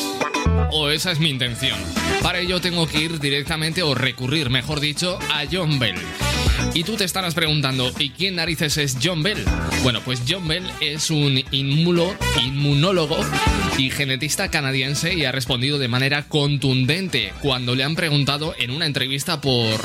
o 0.72 0.90
esa 0.90 1.12
es 1.12 1.20
mi 1.20 1.30
intención. 1.30 1.80
Para 2.22 2.40
ello 2.40 2.62
tengo 2.62 2.88
que 2.88 3.00
ir 3.00 3.20
directamente, 3.20 3.82
o 3.82 3.96
recurrir, 3.96 4.50
mejor 4.52 4.80
dicho, 4.80 5.18
a 5.34 5.44
John 5.52 5.80
Bell. 5.80 5.96
Y 6.76 6.84
tú 6.84 6.96
te 6.96 7.04
estarás 7.04 7.34
preguntando, 7.34 7.92
¿y 7.98 8.12
quién 8.12 8.36
narices 8.36 8.78
es 8.78 8.98
John 9.04 9.24
Bell? 9.24 9.44
Bueno, 9.82 10.00
pues 10.06 10.22
John 10.30 10.48
Bell 10.48 10.70
es 10.80 11.10
un 11.10 11.38
inmulo- 11.52 12.16
inmunólogo 12.42 13.18
y 13.78 13.90
genetista 13.90 14.50
canadiense 14.50 15.14
y 15.14 15.26
ha 15.26 15.32
respondido 15.32 15.80
de 15.80 15.88
manera 15.88 16.24
contundente 16.24 17.34
cuando 17.42 17.76
le 17.76 17.84
han 17.84 17.96
preguntado 17.96 18.54
en 18.58 18.72
una 18.72 18.86
entrevista 18.86 19.42
por 19.42 19.80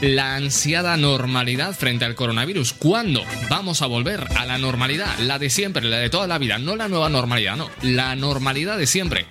la 0.00 0.36
ansiada 0.36 0.96
normalidad 0.96 1.74
frente 1.74 2.04
al 2.04 2.14
coronavirus. 2.14 2.72
¿Cuándo 2.72 3.22
vamos 3.48 3.82
a 3.82 3.86
volver 3.86 4.26
a 4.36 4.46
la 4.46 4.58
normalidad? 4.58 5.18
La 5.20 5.38
de 5.38 5.50
siempre, 5.50 5.88
la 5.88 5.98
de 5.98 6.10
toda 6.10 6.26
la 6.26 6.38
vida, 6.38 6.58
no 6.58 6.76
la 6.76 6.88
nueva 6.88 7.08
normalidad, 7.08 7.56
no, 7.56 7.70
la 7.82 8.16
normalidad 8.16 8.78
de 8.78 8.86
siempre. 8.86 9.26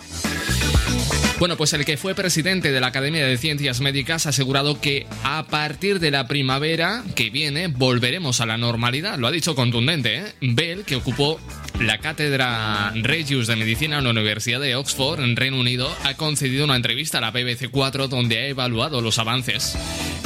Bueno, 1.40 1.56
pues 1.56 1.72
el 1.72 1.86
que 1.86 1.96
fue 1.96 2.16
presidente 2.16 2.74
de 2.74 2.82
la 2.82 2.88
Academia 2.88 3.26
de 3.26 3.38
Ciencias 3.38 3.80
Médicas 3.80 4.26
ha 4.26 4.30
asegurado 4.30 4.82
que 4.82 5.08
a 5.24 5.48
partir 5.48 6.02
de 6.02 6.12
la 6.12 6.28
primavera 6.28 7.02
que 7.16 7.30
viene 7.30 7.68
volveremos 7.68 8.42
a 8.42 8.46
la 8.46 8.58
normalidad. 8.58 9.18
Lo 9.18 9.28
ha 9.28 9.32
dicho 9.32 9.56
contundente, 9.56 10.18
¿eh? 10.18 10.24
Bell, 10.42 10.84
que 10.84 10.98
ocupó 10.98 11.40
la 11.80 11.98
cátedra 12.00 12.92
Regius 12.96 13.48
de 13.48 13.56
Medicina 13.56 13.98
en 13.98 14.04
la 14.04 14.10
Universidad 14.10 14.60
de 14.60 14.76
Oxford, 14.76 15.22
en 15.22 15.36
Reino 15.36 15.60
Unido, 15.60 15.90
ha 16.04 16.16
concedido 16.16 16.66
una 16.66 16.76
entrevista 16.76 17.20
a 17.20 17.22
la 17.22 17.32
BBC 17.32 17.70
4 17.72 18.08
donde 18.08 18.38
ha 18.38 18.48
evaluado 18.48 19.02
los 19.02 19.18
avances 19.18 19.78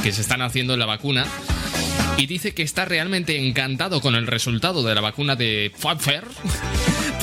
que 0.02 0.12
se 0.12 0.20
están 0.20 0.42
haciendo 0.42 0.74
en 0.74 0.80
la 0.80 0.86
vacuna 0.86 1.26
y 2.16 2.26
dice 2.26 2.54
que 2.54 2.62
está 2.62 2.84
realmente 2.84 3.38
encantado 3.46 4.00
con 4.00 4.14
el 4.14 4.26
resultado 4.26 4.82
de 4.82 4.94
la 4.94 5.00
vacuna 5.00 5.36
de 5.36 5.72
Pfizer 5.76 6.24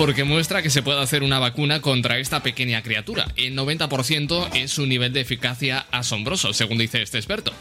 porque 0.01 0.23
muestra 0.23 0.63
que 0.63 0.71
se 0.71 0.81
puede 0.81 0.99
hacer 0.99 1.21
una 1.21 1.37
vacuna 1.37 1.79
contra 1.79 2.17
esta 2.17 2.41
pequeña 2.41 2.81
criatura. 2.81 3.27
El 3.35 3.55
90% 3.55 4.49
es 4.55 4.79
un 4.79 4.89
nivel 4.89 5.13
de 5.13 5.21
eficacia 5.21 5.85
asombroso, 5.91 6.53
según 6.53 6.79
dice 6.79 7.03
este 7.03 7.19
experto. 7.19 7.53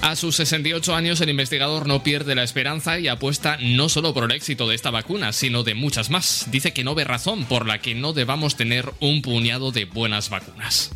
A 0.00 0.14
sus 0.14 0.36
68 0.36 0.94
años, 0.94 1.20
el 1.20 1.28
investigador 1.28 1.88
no 1.88 2.04
pierde 2.04 2.36
la 2.36 2.44
esperanza 2.44 3.00
y 3.00 3.08
apuesta 3.08 3.58
no 3.60 3.88
solo 3.88 4.14
por 4.14 4.30
el 4.30 4.36
éxito 4.36 4.68
de 4.68 4.76
esta 4.76 4.92
vacuna, 4.92 5.32
sino 5.32 5.64
de 5.64 5.74
muchas 5.74 6.08
más. 6.08 6.46
Dice 6.52 6.72
que 6.72 6.84
no 6.84 6.94
ve 6.94 7.02
razón 7.02 7.46
por 7.46 7.66
la 7.66 7.80
que 7.80 7.96
no 7.96 8.12
debamos 8.12 8.54
tener 8.54 8.92
un 9.00 9.20
puñado 9.20 9.72
de 9.72 9.86
buenas 9.86 10.30
vacunas. 10.30 10.92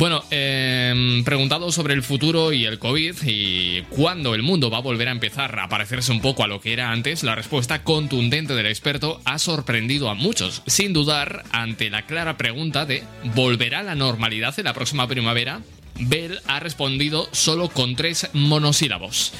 Bueno, 0.00 0.24
eh, 0.30 1.20
preguntado 1.26 1.70
sobre 1.70 1.92
el 1.92 2.02
futuro 2.02 2.54
y 2.54 2.64
el 2.64 2.78
COVID 2.78 3.16
y 3.26 3.82
cuándo 3.90 4.34
el 4.34 4.42
mundo 4.42 4.70
va 4.70 4.78
a 4.78 4.80
volver 4.80 5.08
a 5.08 5.12
empezar 5.12 5.60
a 5.60 5.68
parecerse 5.68 6.10
un 6.10 6.22
poco 6.22 6.42
a 6.42 6.46
lo 6.46 6.58
que 6.58 6.72
era 6.72 6.90
antes, 6.90 7.22
la 7.22 7.34
respuesta 7.34 7.84
contundente 7.84 8.54
del 8.54 8.64
experto 8.64 9.20
ha 9.26 9.38
sorprendido 9.38 10.08
a 10.08 10.14
muchos, 10.14 10.62
sin 10.66 10.94
dudar 10.94 11.44
ante 11.52 11.90
la 11.90 12.06
clara 12.06 12.38
pregunta 12.38 12.86
de 12.86 13.04
¿volverá 13.34 13.82
la 13.82 13.94
normalidad 13.94 14.58
en 14.58 14.64
la 14.64 14.72
próxima 14.72 15.06
primavera? 15.06 15.60
Bell 15.98 16.40
ha 16.46 16.60
respondido 16.60 17.28
solo 17.32 17.68
con 17.68 17.94
tres 17.94 18.30
monosílabos. 18.32 19.34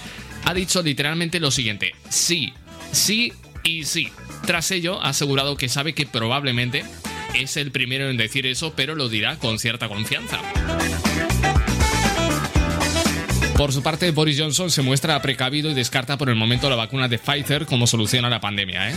Ha 0.45 0.53
dicho 0.53 0.83
literalmente 0.83 1.41
lo 1.41 1.51
siguiente, 1.51 1.93
sí, 2.11 2.53
sí 2.93 3.33
y 3.65 3.85
sí. 3.85 4.11
Tras 4.45 4.71
ello, 4.73 5.01
ha 5.03 5.09
asegurado 5.09 5.57
que 5.57 5.71
sabe 5.71 5.95
que 5.95 6.05
probablemente 6.05 6.85
es 7.35 7.57
el 7.57 7.71
primero 7.71 8.09
en 8.09 8.17
decir 8.17 8.47
eso, 8.47 8.73
pero 8.75 8.95
lo 8.95 9.09
dirá 9.09 9.37
con 9.37 9.59
cierta 9.59 9.89
confianza. 9.89 10.41
Por 13.57 13.73
su 13.73 13.83
parte, 13.83 14.11
Boris 14.11 14.41
Johnson 14.41 14.71
se 14.71 14.81
muestra 14.81 15.21
precavido 15.21 15.71
y 15.71 15.75
descarta 15.75 16.17
por 16.17 16.31
el 16.31 16.37
momento 16.37 16.71
la 16.71 16.77
vacuna 16.77 17.09
de 17.09 17.19
Pfizer 17.19 17.67
como 17.67 17.87
solución 17.87 18.25
a 18.25 18.31
la 18.31 18.41
pandemia. 18.41 18.91
¿eh? 18.91 18.95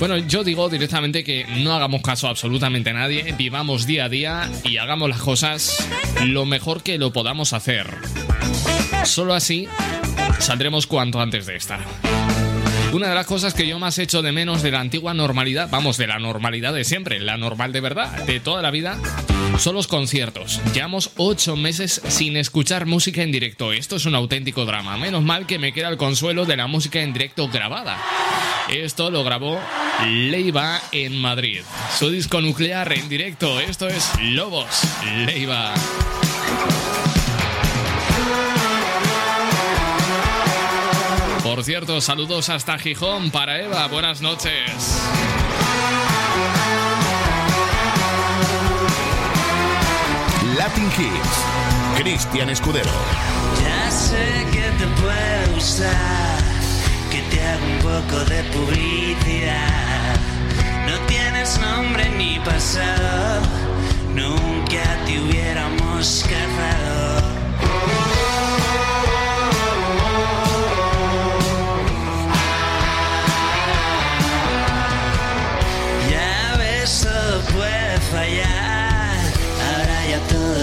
Bueno, 0.00 0.18
yo 0.18 0.42
digo 0.42 0.68
directamente 0.68 1.22
que 1.22 1.46
no 1.58 1.72
hagamos 1.72 2.02
caso 2.02 2.28
absolutamente 2.28 2.90
a 2.90 2.94
nadie, 2.94 3.34
vivamos 3.38 3.86
día 3.86 4.06
a 4.06 4.08
día 4.08 4.50
y 4.64 4.78
hagamos 4.78 5.08
las 5.08 5.20
cosas 5.20 5.88
lo 6.24 6.44
mejor 6.44 6.82
que 6.82 6.98
lo 6.98 7.12
podamos 7.12 7.52
hacer. 7.52 7.86
Solo 9.04 9.34
así 9.34 9.68
saldremos 10.40 10.86
cuanto 10.88 11.20
antes 11.20 11.46
de 11.46 11.56
esta. 11.56 11.78
Una 12.94 13.08
de 13.08 13.14
las 13.16 13.26
cosas 13.26 13.54
que 13.54 13.66
yo 13.66 13.80
más 13.80 13.98
echo 13.98 14.22
de 14.22 14.30
menos 14.30 14.62
de 14.62 14.70
la 14.70 14.78
antigua 14.78 15.14
normalidad, 15.14 15.68
vamos, 15.68 15.96
de 15.96 16.06
la 16.06 16.20
normalidad 16.20 16.72
de 16.72 16.84
siempre, 16.84 17.18
la 17.18 17.36
normal 17.36 17.72
de 17.72 17.80
verdad, 17.80 18.22
de 18.22 18.38
toda 18.38 18.62
la 18.62 18.70
vida, 18.70 19.00
son 19.58 19.74
los 19.74 19.88
conciertos. 19.88 20.60
Llevamos 20.72 21.10
ocho 21.16 21.56
meses 21.56 22.00
sin 22.06 22.36
escuchar 22.36 22.86
música 22.86 23.22
en 23.22 23.32
directo. 23.32 23.72
Esto 23.72 23.96
es 23.96 24.06
un 24.06 24.14
auténtico 24.14 24.64
drama. 24.64 24.96
Menos 24.96 25.24
mal 25.24 25.44
que 25.44 25.58
me 25.58 25.72
queda 25.72 25.88
el 25.88 25.96
consuelo 25.96 26.44
de 26.44 26.56
la 26.56 26.68
música 26.68 27.02
en 27.02 27.12
directo 27.12 27.48
grabada. 27.48 27.98
Esto 28.70 29.10
lo 29.10 29.24
grabó 29.24 29.58
Leiva 30.06 30.80
en 30.92 31.20
Madrid. 31.20 31.62
Su 31.98 32.10
disco 32.10 32.40
nuclear 32.40 32.92
en 32.92 33.08
directo. 33.08 33.58
Esto 33.58 33.88
es 33.88 34.08
Lobos 34.20 34.68
Leiva. 35.26 35.74
Por 41.64 41.70
cierto, 41.70 42.00
saludos 42.02 42.50
hasta 42.50 42.76
Gijón 42.76 43.30
para 43.30 43.58
Eva. 43.58 43.86
Buenas 43.86 44.20
noches. 44.20 45.00
Latin 50.58 50.84
Hits. 50.84 52.02
Cristian 52.02 52.50
Escudero. 52.50 52.90
Ya 53.62 53.90
sé 53.90 54.44
que 54.52 54.60
te 54.76 54.86
puede 55.00 55.54
gustar, 55.54 56.38
que 57.10 57.22
te 57.34 57.42
haga 57.42 57.64
un 57.64 57.78
poco 57.78 58.24
de 58.26 58.44
publicidad. 58.52 60.16
No 60.86 60.98
tienes 61.06 61.58
nombre 61.60 62.10
ni 62.10 62.38
pasado, 62.40 63.40
nunca 64.14 64.98
te 65.06 65.18
hubiéramos 65.18 66.26
casado. 66.28 67.33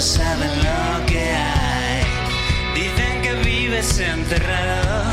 Saben 0.01 0.49
lo 0.57 1.05
que 1.05 1.19
hay. 1.19 2.03
Dicen 2.73 3.21
que 3.21 3.33
vives 3.47 3.99
enterrado 3.99 5.03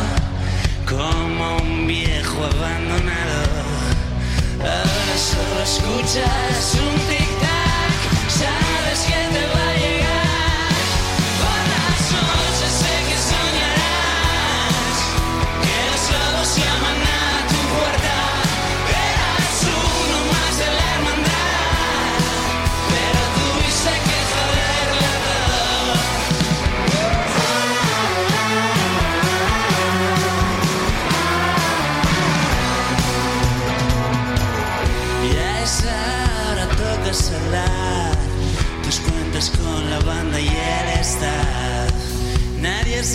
como 0.89 1.57
un 1.59 1.87
viejo 1.87 2.45
abandonado. 2.45 3.43
Ahora 4.61 5.17
solo 5.19 5.63
escuchas 5.63 6.75
un 6.87 6.95
tic-tac. 7.11 8.01
Sabes 8.31 9.01
que 9.09 9.21
te 9.35 9.47
va 9.53 9.58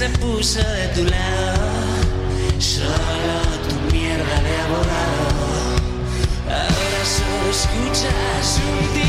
se 0.04 0.10
puso 0.20 0.60
de 0.60 0.88
tu 0.95 1.04
lado, 1.06 1.70
solo 2.60 3.36
tu 3.68 3.95
mierda 3.95 4.36
de 4.47 4.54
abogado. 4.66 5.28
Ahora 6.45 7.01
solo 7.16 7.49
escuchas 7.51 8.60
un 8.68 9.03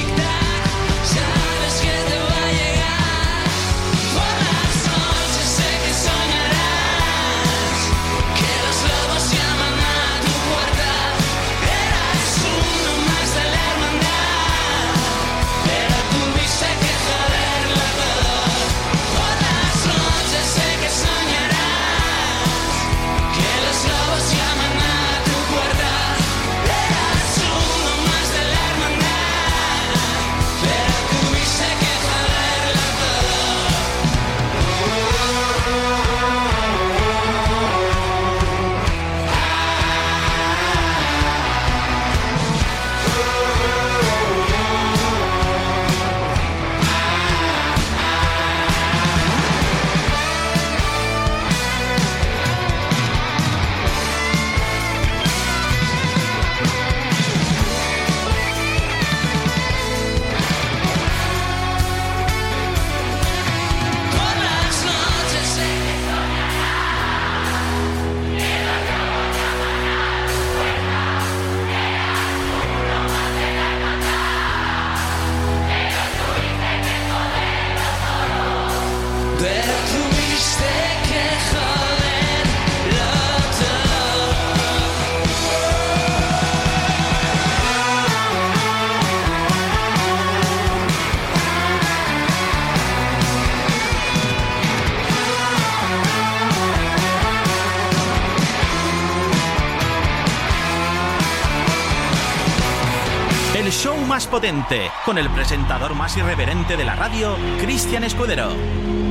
con 105.06 105.16
el 105.16 105.30
presentador 105.30 105.94
más 105.94 106.18
irreverente 106.18 106.76
de 106.76 106.84
la 106.84 106.94
radio, 106.94 107.34
Cristian 107.58 108.04
Escudero. 108.04 109.03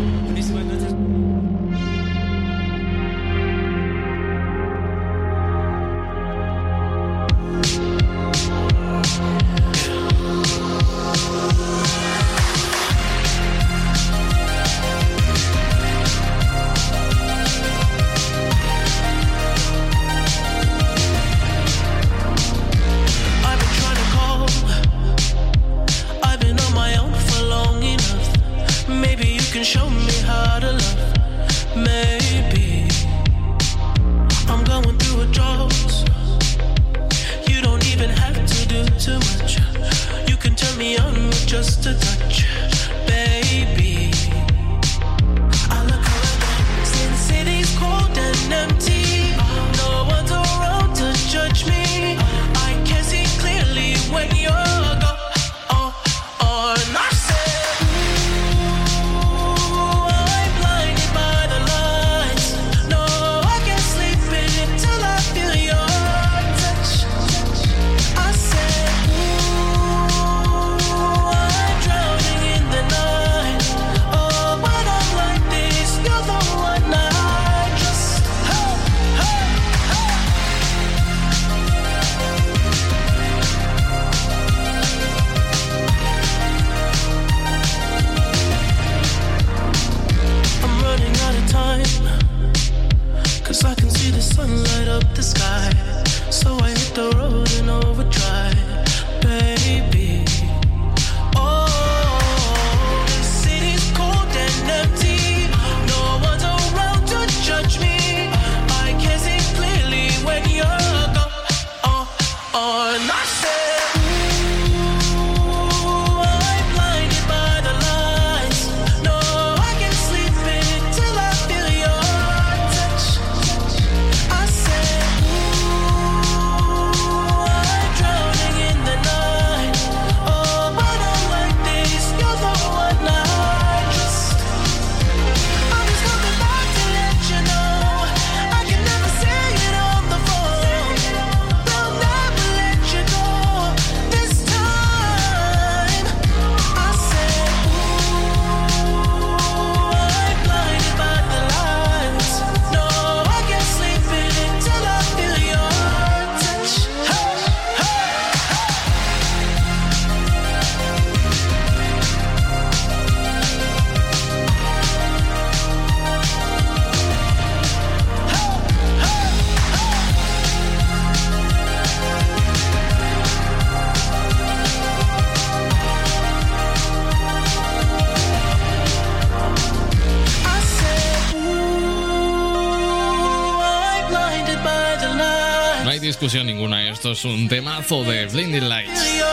Esto 187.04 187.12
es 187.12 187.26
un 187.26 187.50
temazo 187.50 188.06
de 188.06 188.28
Blinding 188.28 188.70
Lights. 188.70 189.26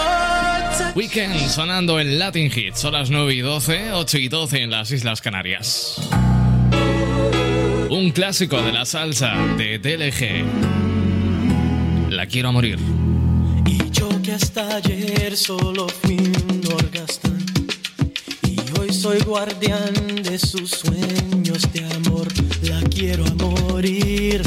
Weekend 0.97 1.39
sonando 1.49 2.01
en 2.01 2.19
Latin 2.19 2.51
Hits, 2.53 2.85
horas 2.85 3.11
9 3.11 3.33
y 3.33 3.39
12, 3.43 3.93
8 3.93 4.19
y 4.19 4.29
12 4.29 4.63
en 4.63 4.73
las 4.73 4.91
Islas 4.91 5.21
Canarias. 5.21 6.01
Un 7.89 8.11
clásico 8.11 8.61
de 8.61 8.73
la 8.73 8.85
salsa 8.85 9.37
de 9.57 9.79
DLG. 9.79 10.45
La 12.11 12.27
quiero 12.27 12.49
a 12.49 12.53
morir. 12.53 12.81
Y 13.67 13.89
yo 13.93 14.09
que 14.21 14.33
hasta 14.33 14.75
ayer 14.75 15.37
solo 15.37 15.87
fui 15.89 16.17
un 16.17 16.61
orgasta. 16.75 17.31
Y 18.49 18.57
hoy 18.81 18.93
soy 18.93 19.21
guardián 19.21 19.95
de 20.25 20.41
sus 20.41 20.71
sueños 20.71 21.73
de 21.73 21.85
amor. 21.95 22.27
La 22.63 22.81
quiero 22.89 23.25
a 23.25 23.35
morir 23.35 24.43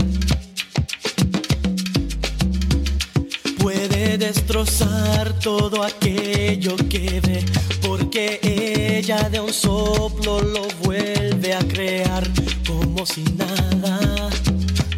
destrozar 4.27 5.37
todo 5.39 5.83
aquello 5.83 6.77
que 6.89 7.19
ve, 7.19 7.43
porque 7.81 8.39
ella 8.41 9.29
de 9.29 9.41
un 9.41 9.51
soplo 9.51 10.41
lo 10.41 10.65
vuelve 10.81 11.53
a 11.53 11.59
crear 11.59 12.23
como 12.65 13.05
si 13.05 13.23
nada, 13.35 14.29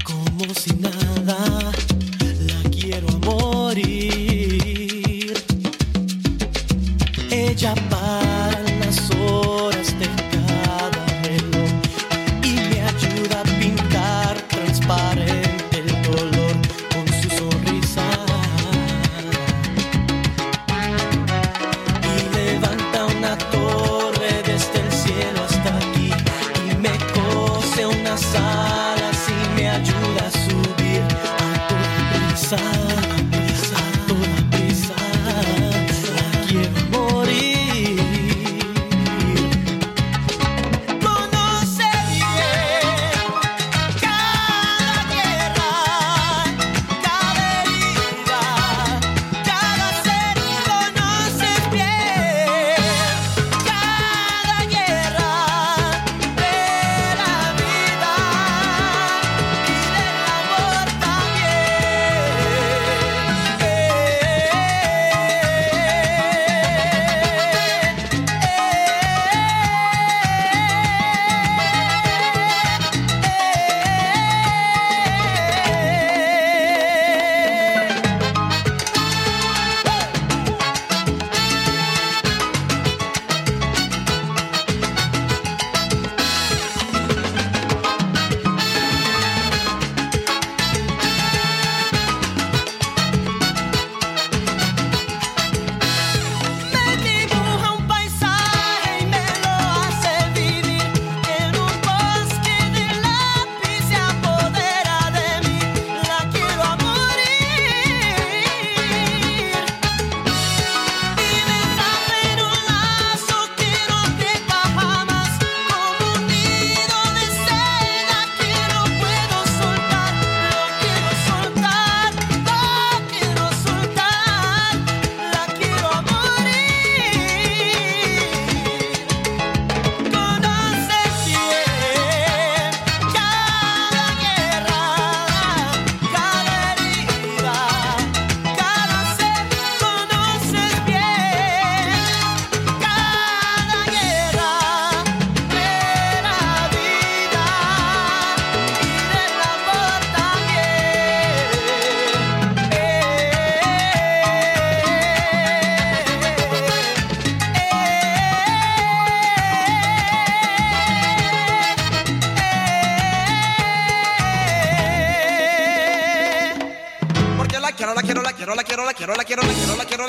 como 0.04 0.54
si 0.54 0.76
nada, 0.76 1.72
la 2.50 2.70
quiero 2.70 3.08
a 3.10 3.18
morir. 3.26 4.25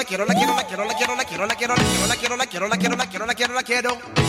Quiero, 0.07 0.25
la 0.25 0.35
quiero, 0.35 0.55
la 0.55 0.65
quiero, 0.65 0.85
la 0.85 0.95
quiero, 0.95 1.15
la 1.17 1.25
quiero, 1.25 1.47
la 1.47 1.55
quiero, 1.57 1.77
la 1.77 1.85
quiero, 1.87 2.07
la 2.07 2.17
quiero, 2.17 2.37
la 2.37 2.47
quiero, 2.47 2.69
la 2.69 2.77
quiero, 2.77 2.97
la 2.97 3.07
quiero, 3.07 3.27
la 3.27 3.35
quiero, 3.35 3.55
la 3.55 3.63
quiero, 3.63 4.26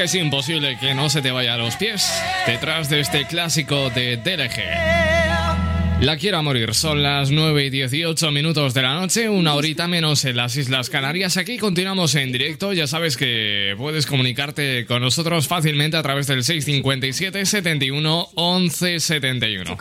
que 0.00 0.04
es 0.04 0.14
imposible 0.14 0.78
que 0.78 0.94
no 0.94 1.10
se 1.10 1.20
te 1.20 1.30
vaya 1.30 1.52
a 1.52 1.58
los 1.58 1.76
pies 1.76 2.10
detrás 2.46 2.88
de 2.88 3.00
este 3.00 3.26
clásico 3.26 3.90
de 3.90 4.16
DLG. 4.16 6.00
La 6.00 6.16
quiero 6.16 6.38
a 6.38 6.42
morir, 6.42 6.72
son 6.72 7.02
las 7.02 7.30
9 7.30 7.66
y 7.66 7.68
18 7.68 8.30
minutos 8.30 8.72
de 8.72 8.80
la 8.80 8.94
noche, 8.94 9.28
una 9.28 9.52
horita 9.54 9.86
menos 9.88 10.24
en 10.24 10.38
las 10.38 10.56
Islas 10.56 10.88
Canarias. 10.88 11.36
Aquí 11.36 11.58
continuamos 11.58 12.14
en 12.14 12.32
directo, 12.32 12.72
ya 12.72 12.86
sabes 12.86 13.18
que 13.18 13.74
puedes 13.76 14.06
comunicarte 14.06 14.86
con 14.86 15.02
nosotros 15.02 15.46
fácilmente 15.46 15.98
a 15.98 16.02
través 16.02 16.26
del 16.26 16.44
657 16.44 17.44
71 17.44 18.28
11 18.34 19.00
71. 19.00 19.76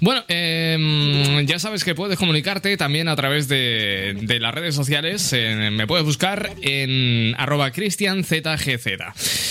Bueno, 0.00 0.24
em, 0.28 1.44
ya 1.46 1.58
sabes 1.58 1.82
que 1.82 1.96
puedes 1.96 2.16
comunicarte 2.16 2.76
también 2.76 3.08
a 3.08 3.16
través 3.16 3.48
de, 3.48 4.16
de 4.20 4.38
las 4.38 4.54
redes 4.54 4.76
sociales, 4.76 5.34
me 5.72 5.88
puedes 5.88 6.04
buscar 6.04 6.52
en 6.62 7.34
arroba 7.36 7.72
cristianzgz. 7.72 9.43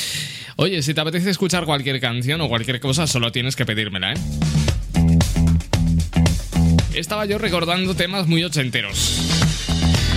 Oye, 0.63 0.81
si 0.81 0.93
te 0.93 1.01
apetece 1.01 1.29
escuchar 1.29 1.65
cualquier 1.65 1.99
canción 1.99 2.39
o 2.39 2.47
cualquier 2.47 2.79
cosa, 2.79 3.05
solo 3.05 3.33
tienes 3.33 3.57
que 3.57 3.65
pedírmela, 3.65 4.13
¿eh? 4.13 4.17
Estaba 6.93 7.25
yo 7.25 7.37
recordando 7.37 7.95
temas 7.95 8.27
muy 8.27 8.45
ochenteros. 8.45 9.19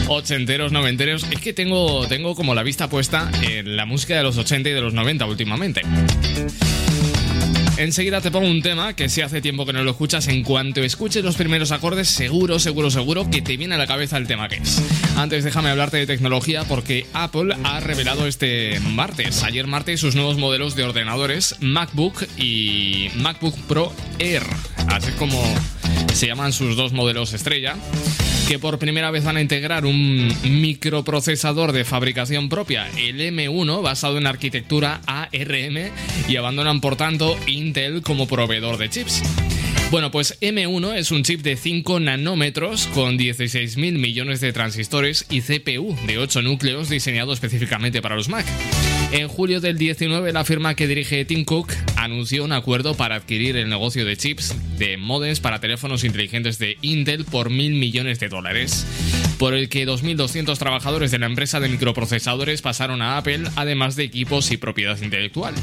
Ochenteros, 0.06 0.70
noventeros. 0.70 1.27
Es 1.32 1.40
que 1.40 1.52
tengo, 1.52 2.06
tengo 2.06 2.36
como 2.36 2.55
la 2.55 2.62
vista 2.62 2.89
puesta 2.89 3.28
en 3.43 3.77
la 3.77 3.86
música 3.86 4.16
de 4.16 4.23
los 4.23 4.39
80 4.39 4.68
y 4.68 4.73
de 4.73 4.81
los 4.81 4.94
90 4.94 5.27
últimamente. 5.27 5.82
Enseguida 7.78 8.23
te 8.23 8.31
pongo 8.31 8.48
un 8.48 8.62
tema 8.62 8.94
que 8.94 9.11
si 9.11 9.20
hace 9.20 9.43
tiempo 9.43 9.66
que 9.66 9.74
no 9.74 9.85
lo 9.85 9.90
escuchas, 9.90 10.28
en 10.28 10.43
cuanto 10.44 10.82
escuches 10.82 11.23
los 11.23 11.36
primeros 11.36 11.73
acordes, 11.73 12.09
seguro, 12.09 12.59
seguro, 12.59 12.90
seguro 12.90 13.31
que 13.31 13.43
te 13.43 13.59
viene 13.59 13.74
a 13.74 13.78
la 13.78 13.86
cabeza 13.86 14.16
el 14.16 14.27
tema 14.27 14.48
que 14.48 14.57
es. 14.57 14.82
Antes 15.16 15.44
déjame 15.44 15.69
hablarte 15.69 15.98
de 15.98 16.07
tecnología 16.07 16.65
porque 16.65 17.07
Apple 17.12 17.55
ha 17.65 17.81
revelado 17.81 18.27
este 18.27 18.81
martes, 18.81 19.43
ayer 19.43 19.66
martes, 19.66 20.01
sus 20.01 20.15
nuevos 20.15 20.39
modelos 20.39 20.74
de 20.74 20.85
ordenadores 20.85 21.57
MacBook 21.61 22.27
y 22.39 23.11
MacBook 23.16 23.55
Pro 23.66 23.93
Air. 24.19 24.44
Así 24.89 25.12
como 25.12 25.43
se 26.15 26.28
llaman 26.28 26.55
sus 26.55 26.77
dos 26.77 26.93
modelos 26.93 27.35
estrella 27.35 27.77
que 28.48 28.59
por 28.60 28.78
primera 28.78 29.10
vez 29.10 29.24
van 29.24 29.36
a 29.36 29.40
integrar 29.40 29.86
un 29.86 30.32
microprocesador 30.44 31.73
de 31.73 31.85
fabricación 31.85 32.48
propia, 32.48 32.89
el 32.97 33.20
M1, 33.20 33.82
basado 33.82 34.18
en 34.18 34.27
arquitectura 34.27 35.01
ARM, 35.06 35.90
y 36.28 36.36
abandonan 36.36 36.81
por 36.81 36.97
tanto 36.97 37.36
Intel 37.47 38.02
como 38.02 38.28
proveedor 38.28 38.78
de 38.78 38.89
chips. 38.89 39.23
Bueno, 39.90 40.10
pues 40.10 40.39
M1 40.40 40.94
es 40.97 41.10
un 41.10 41.24
chip 41.24 41.43
de 41.43 41.56
5 41.56 42.01
nanómetros 42.01 42.86
con 42.89 43.18
16.000 43.18 43.98
millones 43.98 44.40
de 44.40 44.52
transistores 44.52 45.27
y 45.31 45.40
CPU 45.40 45.97
de 46.06 46.18
8 46.18 46.43
núcleos 46.43 46.89
diseñado 46.89 47.32
específicamente 47.32 48.02
para 48.02 48.16
los 48.16 48.28
Mac. 48.28 48.47
En 49.12 49.28
julio 49.28 49.61
del 49.61 49.78
19, 49.78 50.33
la 50.33 50.45
firma 50.45 50.74
que 50.74 50.89
dirige 50.89 51.24
Tim 51.24 51.45
Cook 51.45 51.73
anunció 51.97 52.45
un 52.45 52.53
acuerdo 52.53 52.95
para 52.95 53.15
adquirir 53.15 53.57
el 53.57 53.69
negocio 53.69 54.05
de 54.05 54.16
chips 54.16 54.55
de 54.78 54.97
modems 54.97 55.39
para 55.41 55.61
teléfonos 55.61 56.03
inteligentes 56.03 56.59
de 56.59 56.77
Intel 56.83 57.24
por 57.24 57.49
mil 57.49 57.74
millones 57.74 58.19
de 58.19 58.28
dólares, 58.28 58.85
por 59.39 59.55
el 59.55 59.69
que 59.69 59.87
2.200 59.87 60.59
trabajadores 60.59 61.12
de 61.12 61.20
la 61.20 61.27
empresa 61.27 61.61
de 61.61 61.69
microprocesadores 61.69 62.62
pasaron 62.62 63.01
a 63.01 63.16
Apple, 63.16 63.45
además 63.55 63.95
de 63.95 64.05
equipos 64.05 64.51
y 64.51 64.57
propiedad 64.57 65.01
intelectual. 65.01 65.55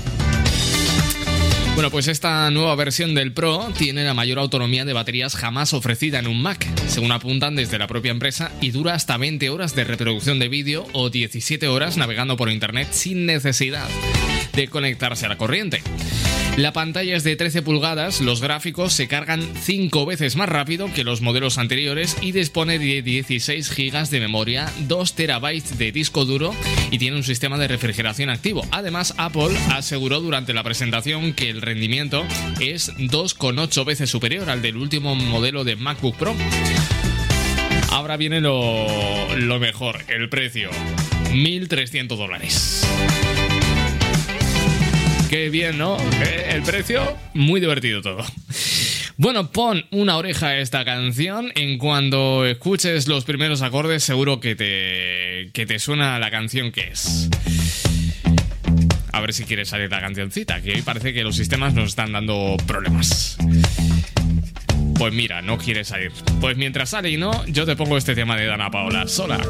Bueno, 1.74 1.90
pues 1.90 2.08
esta 2.08 2.52
nueva 2.52 2.76
versión 2.76 3.16
del 3.16 3.34
Pro 3.34 3.72
tiene 3.76 4.04
la 4.04 4.14
mayor 4.14 4.38
autonomía 4.38 4.86
de 4.86 4.94
baterías 4.94 5.36
jamás 5.36 5.74
ofrecida 5.74 6.20
en 6.20 6.28
un 6.28 6.40
Mac, 6.40 6.68
según 6.88 7.12
apuntan 7.12 7.56
desde 7.56 7.80
la 7.80 7.88
propia 7.88 8.12
empresa, 8.12 8.52
y 8.62 8.70
dura 8.70 8.94
hasta 8.94 9.18
20 9.18 9.50
horas 9.50 9.76
de 9.76 9.84
reproducción 9.84 10.38
de 10.38 10.50
vídeo 10.50 10.86
o 10.94 11.10
17 11.10 11.68
horas 11.68 11.98
navegando 11.98 12.38
por 12.38 12.52
Internet 12.52 12.90
sin 12.92 13.26
necesidad 13.26 13.88
de 14.54 14.68
conectarse 14.68 15.26
a 15.26 15.30
la 15.30 15.38
corriente. 15.38 15.82
La 16.58 16.72
pantalla 16.72 17.16
es 17.16 17.24
de 17.24 17.36
13 17.36 17.64
pulgadas, 17.64 18.22
los 18.22 18.40
gráficos 18.40 18.94
se 18.94 19.08
cargan 19.08 19.42
5 19.42 20.06
veces 20.06 20.36
más 20.36 20.48
rápido 20.48 20.94
que 20.94 21.04
los 21.04 21.22
modelos 21.22 21.58
anteriores 21.58 22.16
y 22.22 22.32
dispone 22.32 22.78
de 22.78 23.02
16 23.02 23.76
GB 23.76 24.10
de 24.10 24.20
memoria, 24.20 24.72
2 24.82 25.16
TB 25.16 25.78
de 25.80 25.92
disco 25.92 26.26
duro 26.26 26.54
y 26.92 27.00
tiene 27.00 27.18
un 27.18 27.24
sistema 27.24 27.58
de 27.58 27.68
refrigeración 27.68 28.30
activo. 28.30 28.64
Además, 28.70 29.16
Apple 29.18 29.58
aseguró 29.72 30.22
durante 30.22 30.54
la 30.54 30.62
presentación 30.62 31.34
que 31.34 31.50
el 31.50 31.64
rendimiento 31.64 32.24
es 32.60 32.96
2,8 32.98 33.84
veces 33.84 34.12
superior 34.12 34.52
al 34.52 34.62
del 34.62 34.78
último 34.78 35.16
modelo 35.16 35.64
de 35.64 35.76
MacBook 35.76 36.16
Pro. 36.18 36.36
Ahora 37.90 38.16
viene 38.16 38.42
lo, 38.42 39.36
lo 39.38 39.60
mejor, 39.60 40.04
el 40.08 40.30
precio. 40.30 40.70
1.300 41.32 42.16
dólares. 42.16 42.86
Qué 45.34 45.50
bien, 45.50 45.80
¿no? 45.80 45.98
Eh, 46.22 46.52
El 46.52 46.62
precio, 46.62 47.18
muy 47.34 47.60
divertido 47.60 48.04
todo. 48.04 48.24
Bueno, 49.18 49.52
pon 49.52 49.84
una 49.90 50.16
oreja 50.18 50.50
a 50.50 50.60
esta 50.60 50.86
canción. 50.86 51.52
En 51.56 51.80
cuando 51.80 52.46
escuches 52.46 53.08
los 53.08 53.26
primeros 53.26 53.64
acordes, 53.64 54.04
seguro 54.04 54.40
que 54.40 54.54
te, 54.54 55.50
que 55.52 55.66
te 55.66 55.80
suena 55.80 56.20
la 56.20 56.30
canción 56.30 56.72
que 56.72 56.82
es. 56.90 57.30
A 59.12 59.22
ver 59.22 59.34
si 59.34 59.46
quieres 59.46 59.70
salir 59.70 59.90
la 59.90 60.02
cancioncita, 60.02 60.62
que 60.62 60.74
hoy 60.74 60.84
parece 60.84 61.14
que 61.14 61.24
los 61.24 61.36
sistemas 61.36 61.74
nos 61.74 61.90
están 61.90 62.12
dando 62.12 62.56
problemas. 62.68 63.36
Pues 65.00 65.14
mira, 65.16 65.42
no 65.42 65.58
quiere 65.58 65.84
salir. 65.84 66.12
Pues 66.42 66.58
mientras 66.58 66.92
sale 66.92 67.10
y 67.10 67.18
no, 67.18 67.44
yo 67.48 67.66
te 67.66 67.76
pongo 67.76 67.98
este 67.98 68.14
tema 68.14 68.38
de 68.38 68.46
Dana 68.46 68.70
Paola, 68.70 69.08
sola. 69.08 69.42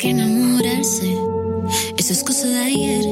¿Para 0.00 0.14
qué 0.14 0.18
enamorarse? 0.22 1.14
Eso 1.98 2.12
es 2.14 2.24
cosa 2.24 2.48
de 2.48 2.58
ayer. 2.58 3.04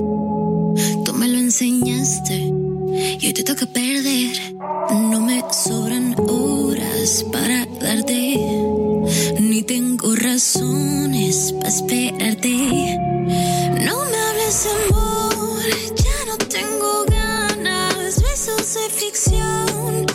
Tú 1.04 1.12
me 1.12 1.28
lo 1.28 1.36
enseñaste 1.36 2.34
y 2.34 3.26
hoy 3.26 3.32
te 3.34 3.44
toca 3.44 3.66
perder. 3.66 4.54
No 4.90 5.20
me 5.20 5.44
sobran 5.52 6.16
horas 6.18 7.26
para 7.30 7.66
darte, 7.66 8.38
ni 9.38 9.62
tengo 9.64 10.16
razones 10.16 11.52
para 11.58 11.68
esperarte. 11.68 12.56
No 13.84 13.96
me 14.06 14.18
hables 14.26 14.64
de 14.64 14.70
amor, 14.88 15.68
ya 15.94 16.24
no 16.26 16.38
tengo 16.38 17.04
ganas. 17.04 18.22
Besos 18.22 18.74
de 18.74 18.88
ficción, 18.88 20.06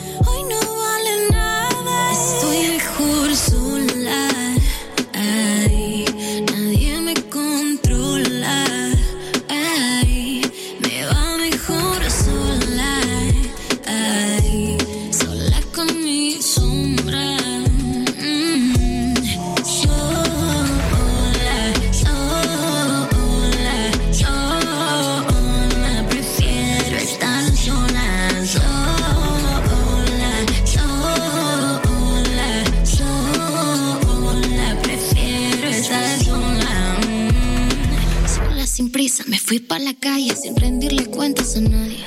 prisa 39.14 39.30
me 39.30 39.38
fui 39.38 39.60
pa' 39.60 39.80
la 39.80 39.94
calle 39.94 40.36
sin 40.36 40.56
rendirle 40.56 41.06
cuentas 41.06 41.56
a 41.56 41.62
nadie. 41.62 42.04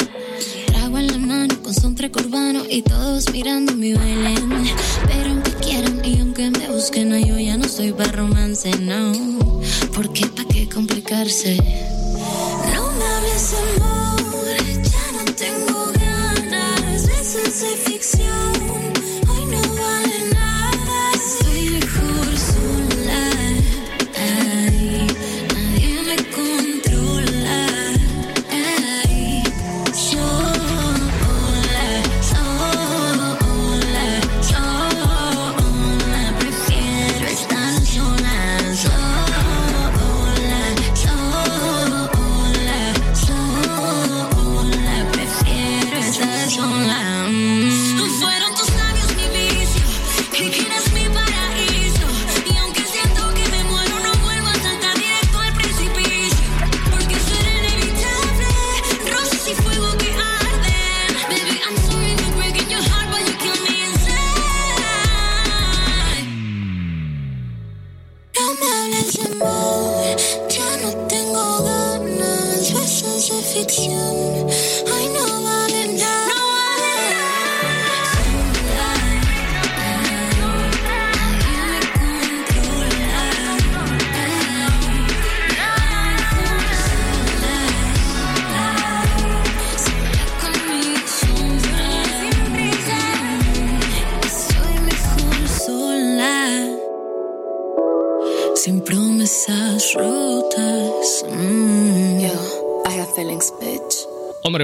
Trago 0.67 0.99
en 0.99 1.07
la 1.07 1.19
mano 1.19 1.63
con 1.63 1.73
soundtrack 1.73 2.17
urbano 2.17 2.63
y 2.69 2.83
todos 2.83 3.31
mirando 3.33 3.75
mi 3.75 3.95
baile. 3.95 4.35
Pero 5.07 5.31
aunque 5.31 5.53
quieran 5.55 6.05
y 6.05 6.19
aunque 6.21 6.51
me 6.51 6.69
busquen, 6.69 7.11
yo 7.25 7.39
ya 7.39 7.57
no 7.57 7.69
soy 7.69 7.93
para 7.93 8.13
romance, 8.13 8.71
no. 8.81 9.13
¿Por 9.95 10.13
qué 10.13 10.27
pa' 10.27 10.47
qué 10.49 10.69
complicarse? 10.69 11.57
No 12.75 12.93
me 12.99 13.05
hables 13.05 13.55
amor, 13.63 14.57
ya 14.83 15.13
no 15.13 15.25
tengo 15.35 15.93
ganas. 16.01 17.07
Besos 17.07 17.61
de 17.61 17.96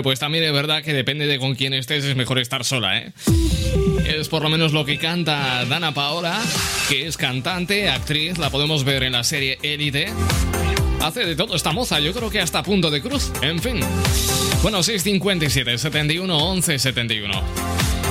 Pues 0.02 0.18
también 0.18 0.44
es 0.44 0.52
verdad 0.52 0.82
que 0.82 0.92
depende 0.92 1.26
de 1.26 1.38
con 1.38 1.54
quién 1.54 1.74
estés, 1.74 2.04
es 2.04 2.16
mejor 2.16 2.38
estar 2.38 2.64
sola, 2.64 2.98
¿eh? 2.98 3.12
Es 4.06 4.28
por 4.28 4.42
lo 4.42 4.48
menos 4.48 4.72
lo 4.72 4.84
que 4.84 4.98
canta 4.98 5.64
Dana 5.64 5.92
Paola, 5.94 6.40
que 6.88 7.06
es 7.06 7.16
cantante, 7.16 7.88
actriz, 7.88 8.38
la 8.38 8.50
podemos 8.50 8.84
ver 8.84 9.04
en 9.04 9.12
la 9.12 9.24
serie 9.24 9.58
Élite. 9.62 10.08
Hace 11.00 11.24
de 11.24 11.34
todo 11.36 11.56
esta 11.56 11.72
moza, 11.72 11.98
yo 12.00 12.12
creo 12.12 12.30
que 12.30 12.40
hasta 12.40 12.62
punto 12.62 12.90
de 12.90 13.00
cruz. 13.00 13.32
En 13.42 13.58
fin. 13.60 13.80
Bueno, 14.62 14.82
657 14.82 15.78
71 15.78 16.36
11 16.36 16.78
71. 16.78 17.42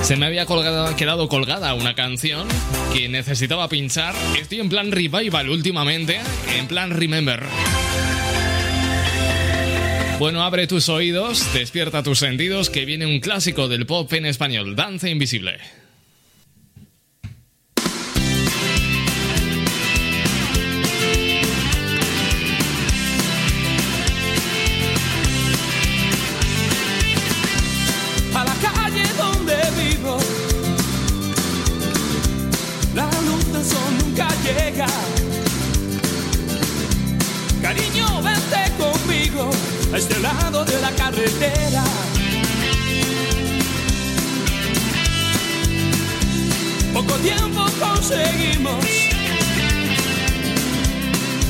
Se 0.01 0.15
me 0.15 0.25
había 0.25 0.45
colgado- 0.45 0.95
quedado 0.95 1.29
colgada 1.29 1.73
una 1.73 1.93
canción 1.93 2.47
que 2.93 3.07
necesitaba 3.07 3.69
pinchar. 3.69 4.15
Estoy 4.39 4.59
en 4.59 4.69
plan 4.69 4.91
revival 4.91 5.49
últimamente, 5.49 6.19
en 6.57 6.67
plan 6.67 6.89
remember. 6.91 7.43
Bueno, 10.21 10.43
abre 10.43 10.67
tus 10.67 10.87
oídos, 10.87 11.51
despierta 11.51 12.03
tus 12.03 12.19
sentidos, 12.19 12.69
que 12.69 12.85
viene 12.85 13.07
un 13.07 13.21
clásico 13.21 13.67
del 13.67 13.87
pop 13.87 14.13
en 14.13 14.27
español, 14.27 14.75
Danza 14.75 15.09
Invisible. 15.09 15.57
A 39.93 39.97
este 39.97 40.19
lado 40.19 40.63
de 40.63 40.79
la 40.79 40.91
carretera. 40.91 41.83
Poco 46.93 47.13
tiempo 47.15 47.65
conseguimos 47.79 48.85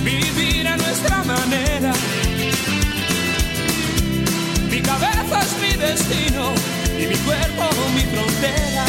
vivir 0.04 0.68
a 0.68 0.78
nuestra 0.78 1.24
manera. 1.24 1.94
Mi 4.70 4.82
cabeza 4.82 5.42
es 5.42 5.62
mi 5.62 5.78
destino 5.78 6.54
y 6.98 7.08
mi 7.08 7.16
cuerpo 7.18 7.64
mi 7.94 8.02
frontera. 8.02 8.86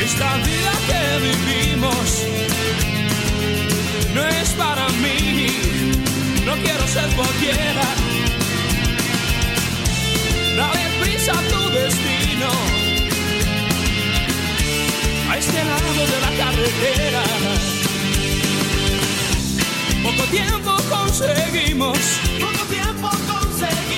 Esta 0.00 0.36
vida 0.38 0.72
que 0.88 1.02
vivimos 1.28 2.91
no 4.14 4.26
es 4.26 4.50
para 4.50 4.88
mí, 5.02 5.48
no 6.44 6.54
quiero 6.62 6.86
ser 6.86 7.08
cualquiera. 7.14 7.86
Dale 10.56 10.84
prisa 11.00 11.32
a 11.32 11.42
tu 11.48 11.70
destino, 11.70 12.50
a 15.30 15.38
este 15.38 15.64
lado 15.64 16.06
de 16.12 16.20
la 16.20 16.30
carretera. 16.42 17.22
Poco 20.02 20.24
tiempo 20.30 20.76
conseguimos, 20.90 21.98
poco 22.40 22.64
tiempo 22.66 23.08
conseguimos 23.08 23.91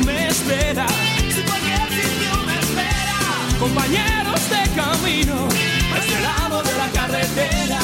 me 0.00 0.28
espera. 0.28 0.86
Si 1.34 1.42
cualquier 1.42 1.88
sitio 1.88 2.42
me 2.46 2.58
espera. 2.58 3.58
Compañeros 3.58 4.40
de 4.50 4.62
camino. 4.74 5.48
A 5.94 5.98
este 5.98 6.20
lado 6.20 6.62
de 6.62 6.72
la 6.76 6.88
carretera. 6.90 7.78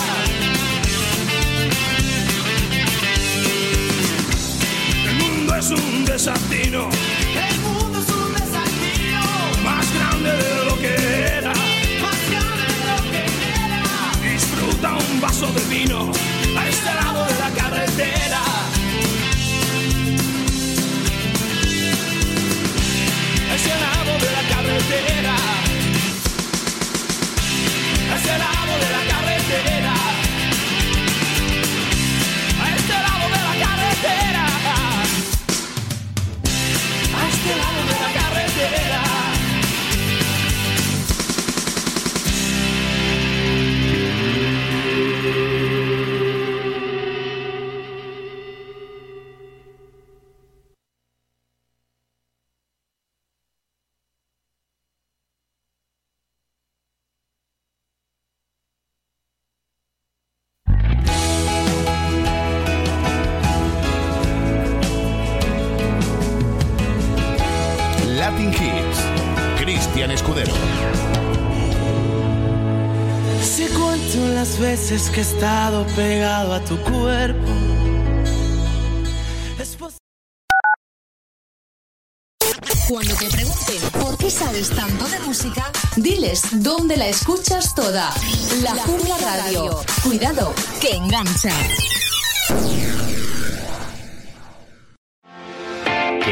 El 5.08 5.14
mundo 5.16 5.54
es 5.56 5.70
un 5.70 6.04
desatino. 6.04 7.01
Que 75.12 75.20
he 75.20 75.22
estado 75.22 75.86
pegado 75.94 76.54
a 76.54 76.60
tu 76.64 76.76
cuerpo. 76.82 77.52
Cuando 82.88 83.14
te 83.14 83.28
pregunten 83.30 83.90
por 84.00 84.18
qué 84.18 84.30
sabes 84.30 84.70
tanto 84.70 85.06
de 85.06 85.18
música, 85.20 85.70
diles 85.96 86.42
dónde 86.52 86.96
la 86.96 87.08
escuchas 87.08 87.74
toda. 87.74 88.12
La 88.62 88.74
Jungla 88.74 89.16
Radio. 89.18 89.80
Cuidado, 90.02 90.54
que 90.80 90.96
engancha. 90.96 91.52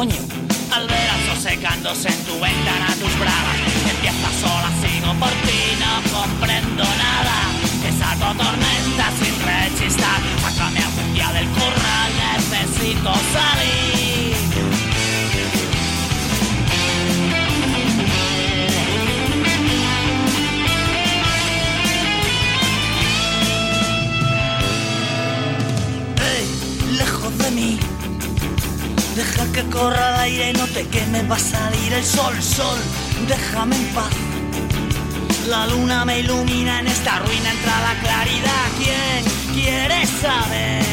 Coño, 0.00 0.16
al 0.72 0.88
ver 0.88 1.10
secándose 1.42 2.08
te 30.90 30.98
queme, 30.98 31.22
va 31.22 31.36
a 31.36 31.38
salir 31.38 31.92
el 31.92 32.04
sol, 32.04 32.34
sol, 32.42 32.78
déjame 33.26 33.76
en 33.76 33.86
paz. 33.94 34.12
La 35.48 35.66
luna 35.66 36.04
me 36.04 36.20
ilumina 36.20 36.80
en 36.80 36.86
esta 36.86 37.18
ruina, 37.18 37.50
entra 37.50 37.80
la 37.80 37.94
claridad. 38.00 38.66
¿Quién 38.78 39.24
quiere 39.54 40.06
saber? 40.06 40.84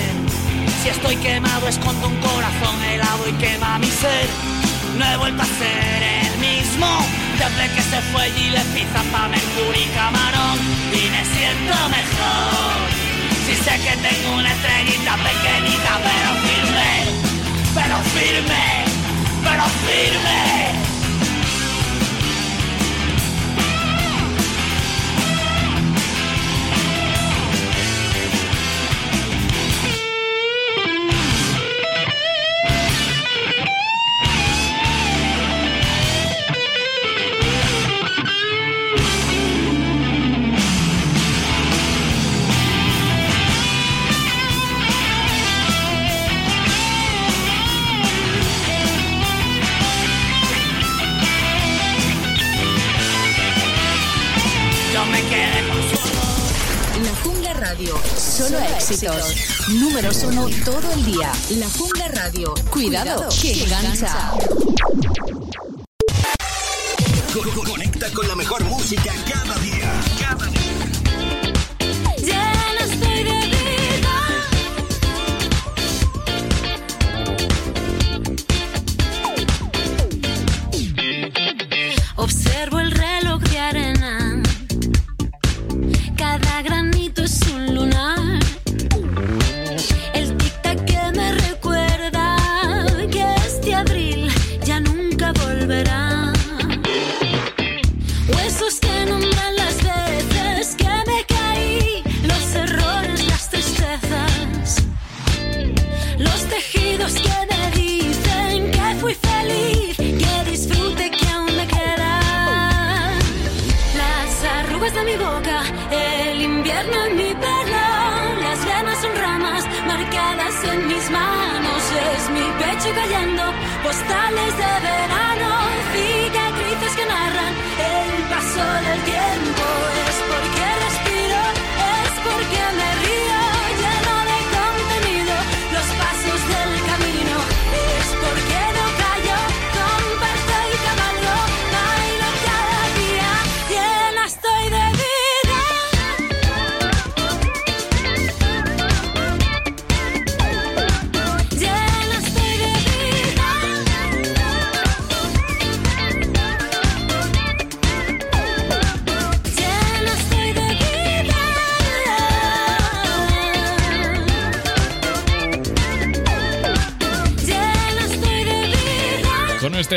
Si 0.81 0.89
estoy 0.89 1.15
quemado, 1.17 1.67
escondo 1.67 2.07
un 2.07 2.17
corazón 2.17 2.83
helado 2.83 3.27
y 3.29 3.33
quema 3.33 3.79
mi 3.79 3.87
ser. 3.87 4.27
No 4.97 5.05
he 5.05 5.17
vuelto 5.17 5.43
a 5.43 5.45
ser 5.45 6.03
el 6.23 6.37
mismo 6.39 6.87
desde 7.37 7.75
que 7.75 7.81
se 7.81 8.01
fue 8.11 8.31
Gilles 8.31 8.65
Pizza 8.73 9.03
pa' 9.11 9.27
Mercury 9.27 9.85
Camarón 9.93 10.57
y 10.91 11.09
me 11.09 11.23
siento 11.25 11.75
mejor. 11.89 12.96
Pero 19.97 20.36
Números 59.67 60.23
uno 60.23 60.47
todo 60.63 60.91
el 60.93 61.05
día. 61.05 61.31
La 61.57 61.67
Jungla 61.69 62.07
Radio. 62.09 62.53
Cuidado, 62.71 63.27
que 63.41 63.63
engancha. 63.63 64.31
Co- 67.33 67.63
Conecta 67.69 68.09
con 68.11 68.27
la 68.27 68.35
mejor 68.35 68.63
música 68.65 69.13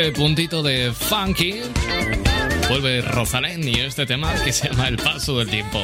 este 0.01 0.19
puntito 0.19 0.63
de 0.63 0.91
funky, 0.93 1.61
vuelve 2.69 3.01
Rosalén 3.01 3.67
y 3.67 3.81
este 3.81 4.07
tema 4.07 4.33
que 4.43 4.51
se 4.51 4.67
llama 4.67 4.87
El 4.87 4.97
Paso 4.97 5.37
del 5.37 5.47
Tiempo. 5.47 5.79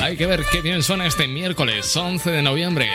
Hay 0.00 0.16
que 0.16 0.26
ver 0.26 0.44
qué 0.52 0.60
bien 0.60 0.84
suena 0.84 1.06
este 1.06 1.26
miércoles 1.26 1.96
11 1.96 2.30
de 2.30 2.42
noviembre. 2.42 2.88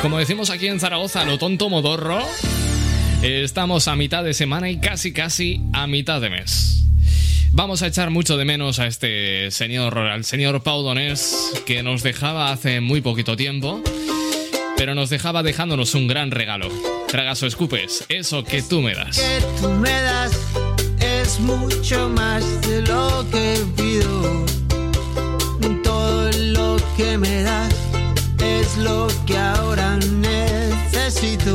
Como 0.00 0.18
decimos 0.18 0.48
aquí 0.48 0.68
en 0.68 0.80
Zaragoza, 0.80 1.26
lo 1.26 1.36
tonto 1.36 1.68
modorro, 1.68 2.22
estamos 3.20 3.88
a 3.88 3.96
mitad 3.96 4.24
de 4.24 4.32
semana 4.32 4.70
y 4.70 4.78
casi 4.78 5.12
casi 5.12 5.60
a 5.74 5.86
mitad 5.86 6.22
de 6.22 6.30
mes. 6.30 6.86
Vamos 7.52 7.82
a 7.82 7.88
echar 7.88 8.08
mucho 8.08 8.38
de 8.38 8.46
menos 8.46 8.78
a 8.78 8.86
este 8.86 9.50
señor, 9.50 9.98
al 9.98 10.24
señor 10.24 10.62
Pau 10.62 10.82
Donés, 10.82 11.62
que 11.66 11.82
nos 11.82 12.02
dejaba 12.02 12.52
hace 12.52 12.80
muy 12.80 13.02
poquito 13.02 13.36
tiempo, 13.36 13.82
pero 14.78 14.94
nos 14.94 15.10
dejaba 15.10 15.42
dejándonos 15.42 15.94
un 15.94 16.08
gran 16.08 16.30
regalo. 16.30 16.70
Tragas 17.14 17.40
o 17.44 17.46
escupes, 17.46 18.04
eso 18.08 18.42
que 18.42 18.60
tú 18.60 18.80
me 18.80 18.92
das. 18.92 19.16
que 19.16 19.40
tú 19.60 19.68
me 19.68 20.02
das 20.02 20.32
es 20.98 21.38
mucho 21.38 22.08
más 22.08 22.42
de 22.62 22.82
lo 22.82 23.24
que 23.30 23.56
pido. 23.76 24.44
Todo 25.84 26.32
lo 26.32 26.76
que 26.96 27.16
me 27.16 27.44
das 27.44 27.72
es 28.42 28.76
lo 28.78 29.06
que 29.26 29.38
ahora 29.38 29.96
necesito. 29.96 31.54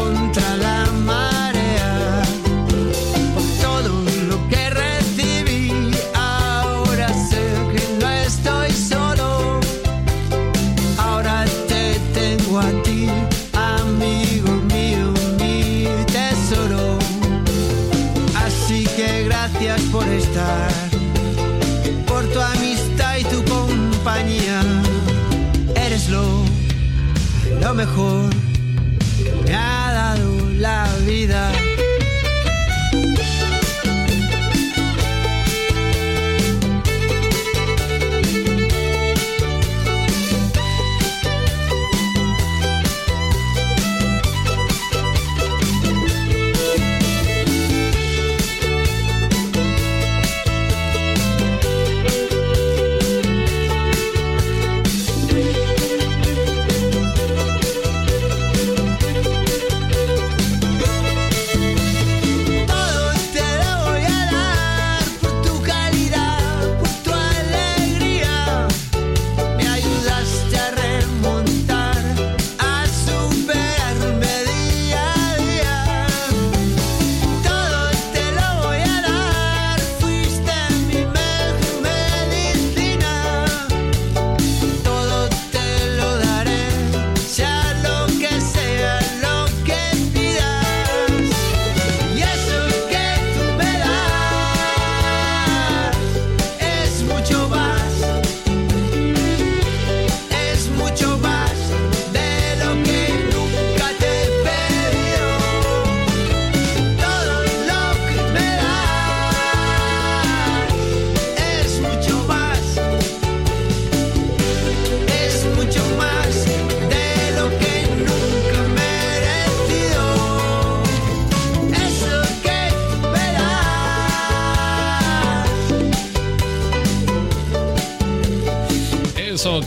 mejor 27.91 28.30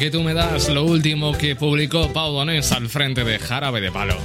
que 0.05 0.11
tú 0.11 0.23
me 0.23 0.35
das, 0.35 0.69
lo 0.69 0.85
último 0.85 1.33
que 1.33 1.57
publicó 1.57 2.13
Pau 2.13 2.31
Donés 2.31 2.73
al 2.73 2.91
frente 2.91 3.25
de 3.25 3.39
Jarabe 3.39 3.81
de 3.81 3.91
Palo. 3.91 4.19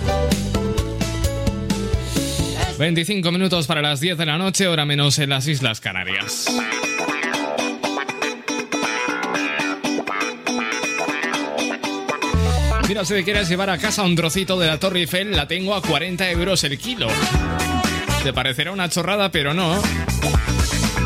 25 2.77 3.31
minutos 3.31 3.65
para 3.65 3.81
las 3.81 4.01
10 4.01 4.17
de 4.17 4.25
la 4.25 4.37
noche, 4.37 4.67
hora 4.67 4.83
menos 4.85 5.19
en 5.19 5.29
las 5.29 5.47
Islas 5.47 5.79
Canarias. 5.79 6.47
Mira, 12.89 13.05
si 13.05 13.13
te 13.13 13.23
quieres 13.23 13.47
llevar 13.47 13.69
a 13.69 13.77
casa 13.77 14.03
un 14.03 14.17
trocito 14.17 14.59
de 14.59 14.67
la 14.67 14.79
Torre 14.79 14.99
Eiffel, 14.99 15.31
la 15.31 15.47
tengo 15.47 15.73
a 15.75 15.81
40 15.81 16.29
euros 16.31 16.61
el 16.65 16.77
kilo. 16.77 17.07
Te 18.21 18.33
parecerá 18.33 18.73
una 18.73 18.89
chorrada, 18.89 19.31
pero 19.31 19.53
no. 19.53 19.81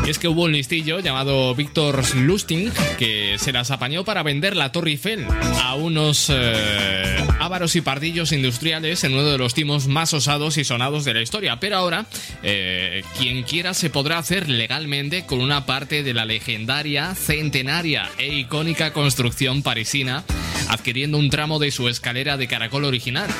Y 0.06 0.10
es 0.10 0.18
que 0.18 0.28
hubo 0.28 0.42
un 0.42 0.52
listillo 0.52 1.00
llamado 1.00 1.54
Víctor 1.54 2.02
Lusting 2.14 2.70
que 2.98 3.36
se 3.38 3.52
las 3.52 3.70
apañó 3.70 4.04
para 4.04 4.22
vender 4.22 4.54
la 4.54 4.70
Torre 4.70 4.90
Eiffel 4.90 5.26
a 5.62 5.74
unos 5.76 6.30
eh, 6.30 7.16
ávaros 7.40 7.74
y 7.74 7.80
pardillos 7.80 8.32
industriales 8.32 9.02
en 9.04 9.14
uno 9.14 9.24
de 9.24 9.38
los 9.38 9.54
timos 9.54 9.86
más 9.86 10.12
osados 10.12 10.58
y 10.58 10.64
sonados 10.64 11.06
de 11.06 11.14
la 11.14 11.22
historia. 11.22 11.58
Pero 11.58 11.78
ahora, 11.78 12.04
eh, 12.42 13.02
quien 13.18 13.44
quiera 13.44 13.72
se 13.72 13.88
podrá 13.88 14.18
hacer 14.18 14.50
legalmente 14.50 15.24
con 15.24 15.40
una 15.40 15.64
parte 15.64 16.02
de 16.02 16.12
la 16.12 16.26
legendaria, 16.26 17.14
centenaria 17.14 18.10
e 18.18 18.28
icónica 18.34 18.92
construcción 18.92 19.62
parisina, 19.62 20.22
adquiriendo 20.68 21.16
un 21.16 21.30
tramo 21.30 21.58
de 21.58 21.70
su 21.70 21.88
escalera 21.88 22.36
de 22.36 22.46
caracol 22.46 22.84
original. 22.84 23.30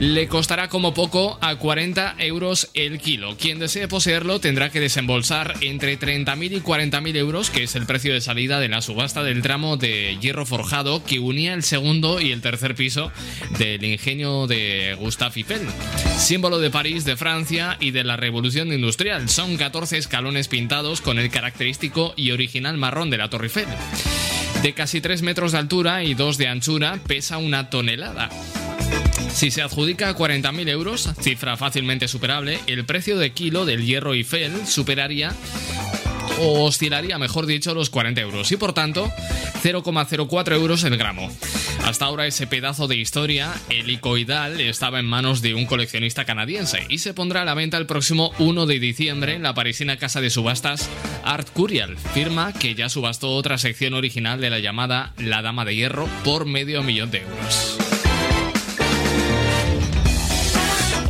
Le 0.00 0.28
costará 0.28 0.70
como 0.70 0.94
poco 0.94 1.36
a 1.42 1.56
40 1.56 2.14
euros 2.20 2.70
el 2.72 2.98
kilo. 3.00 3.36
Quien 3.36 3.58
desee 3.58 3.86
poseerlo 3.86 4.40
tendrá 4.40 4.70
que 4.70 4.80
desembolsar 4.80 5.56
entre 5.60 5.98
30.000 6.00 6.56
y 6.56 6.60
40.000 6.62 7.16
euros, 7.16 7.50
que 7.50 7.64
es 7.64 7.74
el 7.76 7.84
precio 7.84 8.14
de 8.14 8.22
salida 8.22 8.60
de 8.60 8.68
la 8.68 8.80
subasta 8.80 9.22
del 9.22 9.42
tramo 9.42 9.76
de 9.76 10.16
hierro 10.18 10.46
forjado 10.46 11.04
que 11.04 11.18
unía 11.18 11.52
el 11.52 11.62
segundo 11.62 12.18
y 12.18 12.32
el 12.32 12.40
tercer 12.40 12.74
piso 12.74 13.12
del 13.58 13.84
ingenio 13.84 14.46
de 14.46 14.96
Gustave 14.98 15.34
Eiffel, 15.36 15.68
símbolo 16.16 16.60
de 16.60 16.70
París, 16.70 17.04
de 17.04 17.18
Francia 17.18 17.76
y 17.78 17.90
de 17.90 18.02
la 18.02 18.16
revolución 18.16 18.72
industrial. 18.72 19.28
Son 19.28 19.58
14 19.58 19.98
escalones 19.98 20.48
pintados 20.48 21.02
con 21.02 21.18
el 21.18 21.28
característico 21.28 22.14
y 22.16 22.30
original 22.30 22.78
marrón 22.78 23.10
de 23.10 23.18
la 23.18 23.28
Torre 23.28 23.48
Eiffel. 23.48 23.68
De 24.62 24.72
casi 24.72 25.02
3 25.02 25.20
metros 25.20 25.52
de 25.52 25.58
altura 25.58 26.04
y 26.04 26.14
2 26.14 26.38
de 26.38 26.48
anchura, 26.48 26.98
pesa 27.06 27.36
una 27.36 27.68
tonelada. 27.68 28.30
Si 29.32 29.50
se 29.50 29.62
adjudica 29.62 30.14
40.000 30.14 30.68
euros, 30.68 31.08
cifra 31.20 31.56
fácilmente 31.56 32.08
superable, 32.08 32.60
el 32.66 32.84
precio 32.84 33.18
de 33.18 33.32
kilo 33.32 33.64
del 33.64 33.84
hierro 33.84 34.14
Eiffel 34.14 34.66
superaría 34.66 35.34
o 36.40 36.64
oscilaría, 36.64 37.18
mejor 37.18 37.46
dicho, 37.46 37.74
los 37.74 37.90
40 37.90 38.20
euros 38.20 38.52
y 38.52 38.56
por 38.56 38.72
tanto 38.72 39.10
0,04 39.62 40.54
euros 40.54 40.84
el 40.84 40.96
gramo. 40.96 41.30
Hasta 41.84 42.04
ahora 42.04 42.26
ese 42.26 42.46
pedazo 42.46 42.88
de 42.88 42.96
historia 42.96 43.52
helicoidal 43.68 44.60
estaba 44.60 45.00
en 45.00 45.06
manos 45.06 45.42
de 45.42 45.54
un 45.54 45.66
coleccionista 45.66 46.24
canadiense 46.24 46.84
y 46.88 46.98
se 46.98 47.14
pondrá 47.14 47.42
a 47.42 47.44
la 47.44 47.54
venta 47.54 47.78
el 47.78 47.86
próximo 47.86 48.32
1 48.38 48.66
de 48.66 48.78
diciembre 48.78 49.34
en 49.34 49.42
la 49.42 49.54
parisina 49.54 49.96
casa 49.96 50.20
de 50.20 50.30
subastas 50.30 50.88
Art 51.24 51.48
Curial, 51.52 51.96
firma 51.96 52.52
que 52.52 52.74
ya 52.74 52.88
subastó 52.88 53.30
otra 53.30 53.58
sección 53.58 53.94
original 53.94 54.40
de 54.40 54.50
la 54.50 54.58
llamada 54.58 55.12
La 55.18 55.42
Dama 55.42 55.64
de 55.64 55.76
Hierro 55.76 56.08
por 56.24 56.46
medio 56.46 56.82
millón 56.82 57.10
de 57.10 57.22
euros. 57.22 57.89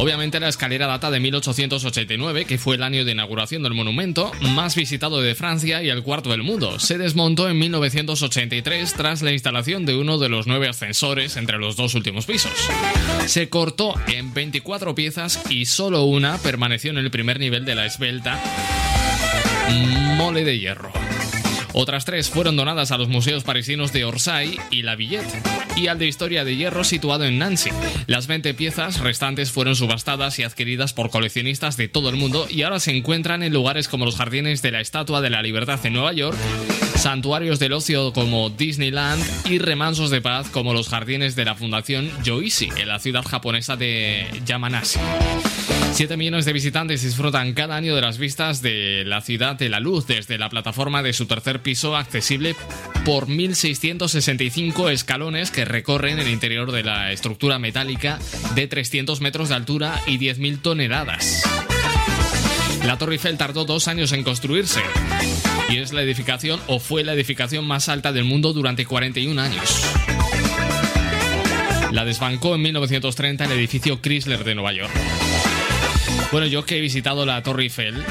Obviamente 0.00 0.40
la 0.40 0.48
escalera 0.48 0.86
data 0.86 1.10
de 1.10 1.20
1889, 1.20 2.46
que 2.46 2.56
fue 2.56 2.76
el 2.76 2.82
año 2.82 3.04
de 3.04 3.12
inauguración 3.12 3.62
del 3.62 3.74
monumento, 3.74 4.32
más 4.40 4.74
visitado 4.74 5.20
de 5.20 5.34
Francia 5.34 5.82
y 5.82 5.90
el 5.90 6.02
cuarto 6.02 6.30
del 6.30 6.42
mundo. 6.42 6.80
Se 6.80 6.96
desmontó 6.96 7.50
en 7.50 7.58
1983 7.58 8.94
tras 8.94 9.20
la 9.20 9.32
instalación 9.32 9.84
de 9.84 9.96
uno 9.96 10.16
de 10.16 10.30
los 10.30 10.46
nueve 10.46 10.68
ascensores 10.68 11.36
entre 11.36 11.58
los 11.58 11.76
dos 11.76 11.94
últimos 11.94 12.24
pisos. 12.24 12.52
Se 13.26 13.50
cortó 13.50 13.92
en 14.06 14.32
24 14.32 14.94
piezas 14.94 15.38
y 15.50 15.66
solo 15.66 16.04
una 16.04 16.38
permaneció 16.38 16.90
en 16.92 16.96
el 16.96 17.10
primer 17.10 17.38
nivel 17.38 17.66
de 17.66 17.74
la 17.74 17.84
esbelta 17.84 18.40
mole 20.16 20.44
de 20.44 20.58
hierro. 20.58 21.09
Otras 21.72 22.04
tres 22.04 22.30
fueron 22.30 22.56
donadas 22.56 22.90
a 22.90 22.98
los 22.98 23.08
museos 23.08 23.44
parisinos 23.44 23.92
de 23.92 24.04
Orsay 24.04 24.58
y 24.70 24.82
La 24.82 24.96
Villette 24.96 25.30
y 25.76 25.86
al 25.86 25.98
de 25.98 26.06
Historia 26.06 26.44
de 26.44 26.56
Hierro 26.56 26.84
situado 26.84 27.24
en 27.24 27.38
Nancy. 27.38 27.70
Las 28.06 28.26
20 28.26 28.54
piezas 28.54 29.00
restantes 29.00 29.50
fueron 29.50 29.76
subastadas 29.76 30.38
y 30.38 30.42
adquiridas 30.42 30.92
por 30.92 31.10
coleccionistas 31.10 31.76
de 31.76 31.88
todo 31.88 32.08
el 32.10 32.16
mundo 32.16 32.46
y 32.48 32.62
ahora 32.62 32.80
se 32.80 32.96
encuentran 32.96 33.42
en 33.42 33.52
lugares 33.52 33.88
como 33.88 34.04
los 34.04 34.16
jardines 34.16 34.62
de 34.62 34.72
la 34.72 34.80
Estatua 34.80 35.20
de 35.20 35.30
la 35.30 35.42
Libertad 35.42 35.80
en 35.84 35.92
Nueva 35.92 36.12
York, 36.12 36.36
santuarios 36.96 37.58
del 37.58 37.72
ocio 37.72 38.12
como 38.12 38.50
Disneyland 38.50 39.22
y 39.46 39.58
remansos 39.58 40.10
de 40.10 40.20
paz 40.20 40.48
como 40.50 40.74
los 40.74 40.88
jardines 40.88 41.36
de 41.36 41.44
la 41.44 41.54
Fundación 41.54 42.10
Yoichi 42.22 42.68
en 42.76 42.88
la 42.88 42.98
ciudad 42.98 43.24
japonesa 43.24 43.76
de 43.76 44.26
Yamanashi. 44.44 44.98
7 46.00 46.16
millones 46.16 46.46
de 46.46 46.54
visitantes 46.54 47.02
disfrutan 47.02 47.52
cada 47.52 47.76
año 47.76 47.94
de 47.94 48.00
las 48.00 48.16
vistas 48.16 48.62
de 48.62 49.04
la 49.04 49.20
ciudad 49.20 49.56
de 49.56 49.68
la 49.68 49.80
luz 49.80 50.06
desde 50.06 50.38
la 50.38 50.48
plataforma 50.48 51.02
de 51.02 51.12
su 51.12 51.26
tercer 51.26 51.60
piso 51.60 51.94
accesible 51.94 52.56
por 53.04 53.26
1.665 53.26 54.90
escalones 54.90 55.50
que 55.50 55.66
recorren 55.66 56.18
el 56.18 56.28
interior 56.28 56.72
de 56.72 56.84
la 56.84 57.12
estructura 57.12 57.58
metálica 57.58 58.18
de 58.54 58.66
300 58.66 59.20
metros 59.20 59.50
de 59.50 59.56
altura 59.56 60.00
y 60.06 60.18
10.000 60.18 60.62
toneladas. 60.62 61.42
La 62.86 62.96
Torre 62.96 63.16
Eiffel 63.16 63.36
tardó 63.36 63.66
dos 63.66 63.86
años 63.86 64.12
en 64.12 64.24
construirse 64.24 64.80
y 65.68 65.76
es 65.76 65.92
la 65.92 66.00
edificación 66.00 66.60
o 66.66 66.80
fue 66.80 67.04
la 67.04 67.12
edificación 67.12 67.66
más 67.66 67.90
alta 67.90 68.10
del 68.10 68.24
mundo 68.24 68.54
durante 68.54 68.86
41 68.86 69.38
años. 69.38 69.84
La 71.92 72.06
desbancó 72.06 72.54
en 72.54 72.62
1930 72.62 73.44
el 73.44 73.52
edificio 73.52 74.00
Chrysler 74.00 74.44
de 74.44 74.54
Nueva 74.54 74.72
York. 74.72 74.92
Bueno, 76.32 76.46
yo 76.46 76.64
que 76.64 76.78
he 76.78 76.80
visitado 76.80 77.26
la 77.26 77.42
Torre 77.42 77.64
Eiffel, 77.64 78.04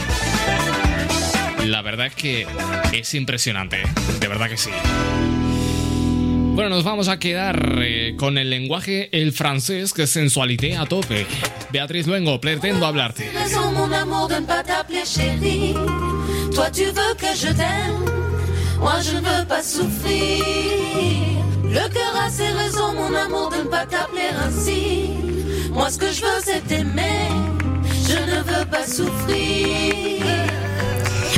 la 1.66 1.82
verdad 1.82 2.08
es 2.08 2.16
que 2.16 2.46
es 2.92 3.14
impresionante, 3.14 3.78
de 4.20 4.28
verdad 4.28 4.50
que 4.50 4.58
sí. 4.58 4.72
Bueno, 6.54 6.70
nos 6.70 6.84
vamos 6.84 7.08
a 7.08 7.18
quedar 7.18 7.80
eh, 7.82 8.16
con 8.18 8.38
el 8.38 8.50
lenguaje 8.50 9.08
el 9.14 9.32
francés, 9.32 9.94
que 9.94 10.06
sensualité 10.06 10.76
a 10.76 10.86
tope. 10.86 11.26
Beatriz 11.72 12.06
Luengo, 12.08 12.42
pretendo 12.42 12.86
hablarte. 12.86 13.32
Toi, 16.54 16.72
tu 16.72 16.86
veux 16.86 17.16
que 17.18 17.34
je 17.36 17.54
t'aime. 17.54 18.04
Moi, 18.80 19.00
je 19.02 19.16
ne 19.16 19.22
veux 19.22 19.46
pas 19.48 19.64
souffrir. 19.64 20.44
Le 21.64 21.88
cœur 21.94 22.16
a 22.22 22.30
ses 22.30 22.50
raisons, 22.50 22.94
mon 22.94 23.16
amour, 23.16 23.50
de 23.52 23.64
ne 23.64 23.70
pas 23.70 23.86
t'appeler 23.86 24.30
ainsi. 24.44 25.12
Moi, 25.72 25.90
ce 25.90 25.98
que 25.98 26.12
je 26.12 26.22
veux, 26.22 26.42
c'est 26.44 26.68
t'aimer. 26.68 27.30
Ne 28.30 28.42
veux 28.44 28.66
pas 28.66 28.86
souffrir. 28.86 30.20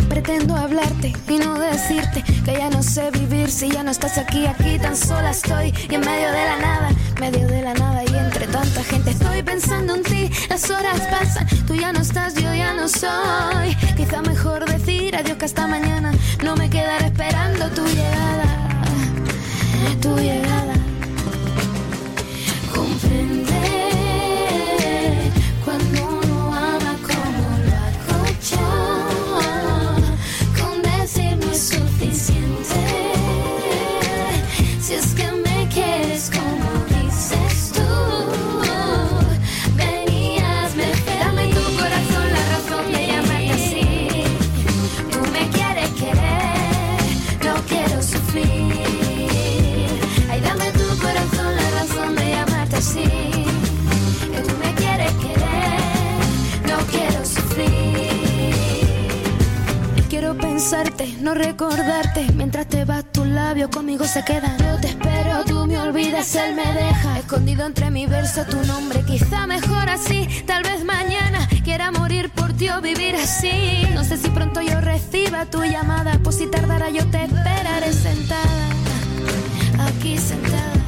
Pretendo 0.10 0.56
hablarte 0.56 1.14
y 1.30 1.38
no 1.38 1.58
decirte 1.58 2.22
que 2.44 2.52
ya 2.52 2.70
no 2.70 2.84
sé 2.84 3.12
vivir 3.12 3.50
si 3.50 3.70
ya 3.70 3.82
no 3.82 3.92
estás 3.92 4.18
aquí, 4.18 4.46
aquí 4.46 4.78
tan 4.78 4.96
sola 4.96 5.32
estoy 5.32 5.74
y 5.90 5.96
en 5.96 6.02
medio 6.02 6.30
de 6.32 6.46
la 6.46 6.58
nada, 6.58 6.90
medio 7.20 7.48
de 7.48 7.62
la 7.62 7.74
nada 7.74 8.04
y 8.04 8.14
entre 8.14 8.46
tanta 8.48 8.84
gente 8.84 9.12
estoy 9.12 9.42
pensando 9.42 9.96
en 9.96 10.04
ti, 10.04 10.30
las 10.50 10.70
horas 10.70 11.00
pasan, 11.10 11.48
tú 11.66 11.76
ya 11.76 11.94
no 11.94 12.02
estás, 12.02 12.36
yo 12.36 12.54
ya 12.54 12.74
no 12.74 12.90
soy. 12.90 13.74
Quizá 13.96 14.22
mejor 14.22 14.66
decir 14.66 15.16
adiós 15.16 15.38
que 15.38 15.46
hasta 15.46 15.68
mañana 15.68 16.12
no 16.44 16.58
me 16.58 16.70
quedaré 16.70 17.06
esperando 17.06 17.70
tu 17.70 17.86
llegada, 17.86 18.48
tu 20.02 20.16
llegada. 20.18 20.81
No 61.20 61.34
recordarte. 61.34 62.28
Mientras 62.36 62.68
te 62.68 62.86
vas, 62.86 63.04
tus 63.12 63.28
labios 63.28 63.70
conmigo 63.70 64.06
se 64.06 64.24
quedan. 64.24 64.58
Yo 64.58 64.80
te 64.80 64.88
espero, 64.88 65.44
tú 65.46 65.66
me 65.66 65.78
olvidas, 65.78 66.36
él 66.36 66.56
me 66.56 66.66
deja. 66.74 67.20
Escondido 67.20 67.66
entre 67.66 67.92
mi 67.92 68.06
verso 68.06 68.44
tu 68.46 68.58
nombre. 68.66 69.04
Quizá 69.04 69.48
mejor 69.48 69.90
así, 69.90 70.28
tal 70.46 70.64
vez 70.64 70.84
mañana 70.84 71.48
quiera 71.64 71.92
morir 71.92 72.30
por 72.30 72.54
ti 72.54 72.70
o 72.70 72.82
vivir 72.82 73.16
así. 73.16 73.84
No 73.94 74.04
sé 74.04 74.18
si 74.18 74.30
pronto 74.30 74.62
yo 74.62 74.80
reciba 74.82 75.46
tu 75.46 75.64
llamada. 75.64 76.20
Pues 76.24 76.38
si 76.38 76.48
tardara, 76.48 76.90
yo 76.90 77.06
te 77.10 77.24
esperaré 77.24 77.94
sentada. 77.94 78.70
Aquí 79.80 80.18
sentada. 80.18 80.81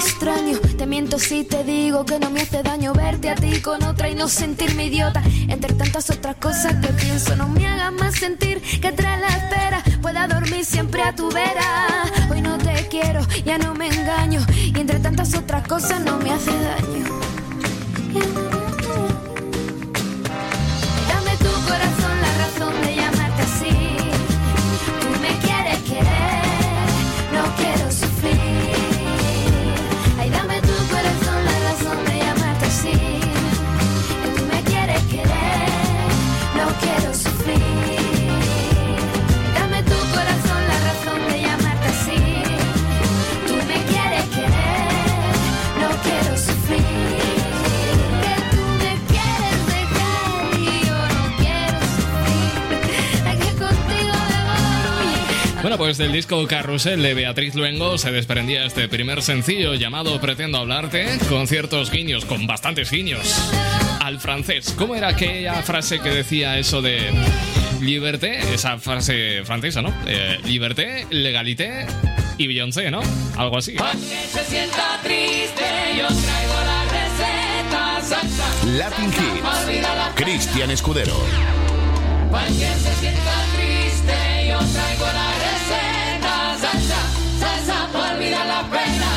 Extraño? 0.00 0.58
Te 0.78 0.86
miento 0.86 1.18
si 1.18 1.44
te 1.44 1.62
digo 1.62 2.04
que 2.06 2.18
no 2.18 2.30
me 2.30 2.40
hace 2.40 2.62
daño 2.62 2.94
verte 2.94 3.28
a 3.28 3.34
ti 3.34 3.60
con 3.60 3.82
otra 3.82 4.08
y 4.08 4.14
no 4.14 4.28
sentirme 4.28 4.86
idiota. 4.86 5.22
Entre 5.48 5.74
tantas 5.74 6.08
otras 6.08 6.36
cosas 6.36 6.74
que 6.76 6.88
pienso, 6.94 7.36
no 7.36 7.48
me 7.48 7.66
hagas 7.66 7.92
más 7.92 8.14
sentir 8.14 8.60
que 8.80 8.92
tras 8.92 9.20
la 9.20 9.28
espera 9.28 9.82
pueda 10.00 10.26
dormir 10.26 10.64
siempre 10.64 11.02
a 11.02 11.14
tu 11.14 11.30
vera. 11.30 12.06
Hoy 12.30 12.40
no 12.40 12.56
te 12.56 12.88
quiero, 12.88 13.20
ya 13.44 13.58
no 13.58 13.74
me 13.74 13.88
engaño. 13.88 14.40
Y 14.74 14.78
entre 14.80 15.00
tantas 15.00 15.34
otras 15.34 15.68
cosas 15.68 16.00
no 16.00 16.16
me 16.16 16.32
hace 16.32 16.50
daño. 16.50 17.19
Bueno, 55.70 55.84
pues 55.84 55.98
del 55.98 56.10
disco 56.10 56.44
Carrusel 56.48 57.00
de 57.00 57.14
Beatriz 57.14 57.54
Luengo 57.54 57.96
se 57.96 58.10
desprendía 58.10 58.64
este 58.64 58.88
primer 58.88 59.22
sencillo 59.22 59.74
llamado 59.74 60.20
Pretendo 60.20 60.58
hablarte, 60.58 61.06
con 61.28 61.46
ciertos 61.46 61.92
guiños, 61.92 62.24
con 62.24 62.48
bastantes 62.48 62.90
guiños. 62.90 63.20
Al 64.00 64.18
francés, 64.18 64.74
¿cómo 64.76 64.96
era 64.96 65.06
aquella 65.06 65.62
frase 65.62 66.00
que 66.00 66.08
decía 66.08 66.58
eso 66.58 66.82
de 66.82 67.12
liberté? 67.80 68.40
Esa 68.52 68.78
frase 68.78 69.42
francesa, 69.44 69.80
¿no? 69.80 69.94
Eh, 70.08 70.40
liberté, 70.44 71.06
legalité 71.10 71.86
y 72.36 72.48
Beyoncé, 72.48 72.90
¿no? 72.90 73.00
Algo 73.36 73.58
así. 73.58 73.76
Se 74.32 74.44
sienta 74.46 74.98
triste, 75.04 75.64
yo 75.96 76.08
traigo 76.08 76.54
la 76.66 76.84
receta. 76.84 78.00
Latin 78.76 79.06
Hits. 79.06 80.16
Cristian 80.16 80.72
Escudero. 80.72 81.14
Se 82.48 82.94
sienta 82.96 83.44
triste, 83.54 84.48
yo 84.48 84.58
traigo 84.58 85.06
la 85.06 85.30
receta 85.34 85.59
olvidar 88.20 88.46
la 88.46 88.62
pena. 88.64 89.10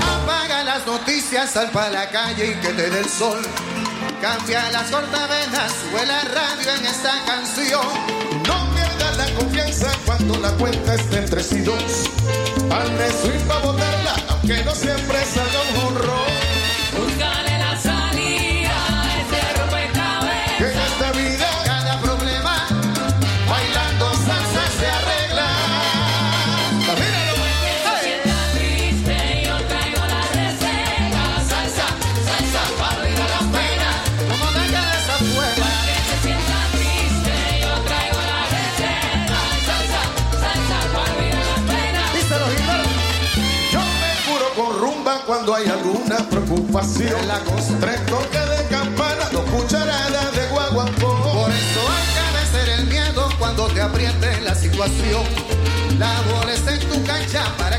Apaga 0.00 0.64
las 0.64 0.86
noticias, 0.86 1.50
sal 1.50 1.70
la 1.74 2.10
calle 2.10 2.48
y 2.48 2.54
que 2.60 2.68
te 2.68 2.90
dé 2.90 2.98
el 2.98 3.08
sol. 3.08 3.40
Cambia 4.20 4.70
las 4.70 4.90
cortavenas, 4.90 5.72
huele 5.92 6.12
a 6.12 6.24
radio 6.24 6.74
en 6.78 6.86
esta 6.86 7.12
canción. 7.24 7.86
No 8.46 8.74
pierdas 8.74 9.16
la 9.16 9.34
confianza 9.34 9.90
cuando 10.04 10.38
la 10.38 10.50
cuenta 10.52 10.94
esté 10.94 11.18
en 11.18 11.30
tres 11.30 11.52
y 11.52 11.60
dos. 11.60 12.10
Swing 13.22 13.46
para 13.46 13.60
botarla, 13.60 14.14
aunque 14.28 14.64
no 14.64 14.74
siempre 14.74 15.18
salga 15.24 15.60
un 15.70 15.86
honrón. 15.86 16.51
Preocupación. 46.72 47.20
Es 47.20 47.26
la 47.26 47.40
cosa. 47.40 47.78
Tres 47.80 48.06
toques 48.06 48.58
de 48.58 48.66
campana, 48.68 49.28
dos 49.32 49.44
cucharadas 49.50 50.32
de 50.34 50.46
guaguancó. 50.48 51.22
Por 51.22 51.50
eso 51.50 51.80
hay 51.92 52.06
que 52.14 52.38
vencer 52.38 52.68
el 52.80 52.86
miedo 52.86 53.28
cuando 53.38 53.66
te 53.68 53.80
apriete 53.80 54.40
la 54.40 54.54
situación. 54.54 55.22
La 55.98 56.20
bola 56.22 56.52
está 56.52 56.74
en 56.74 56.80
tu 56.80 57.04
cancha 57.04 57.44
para 57.58 57.71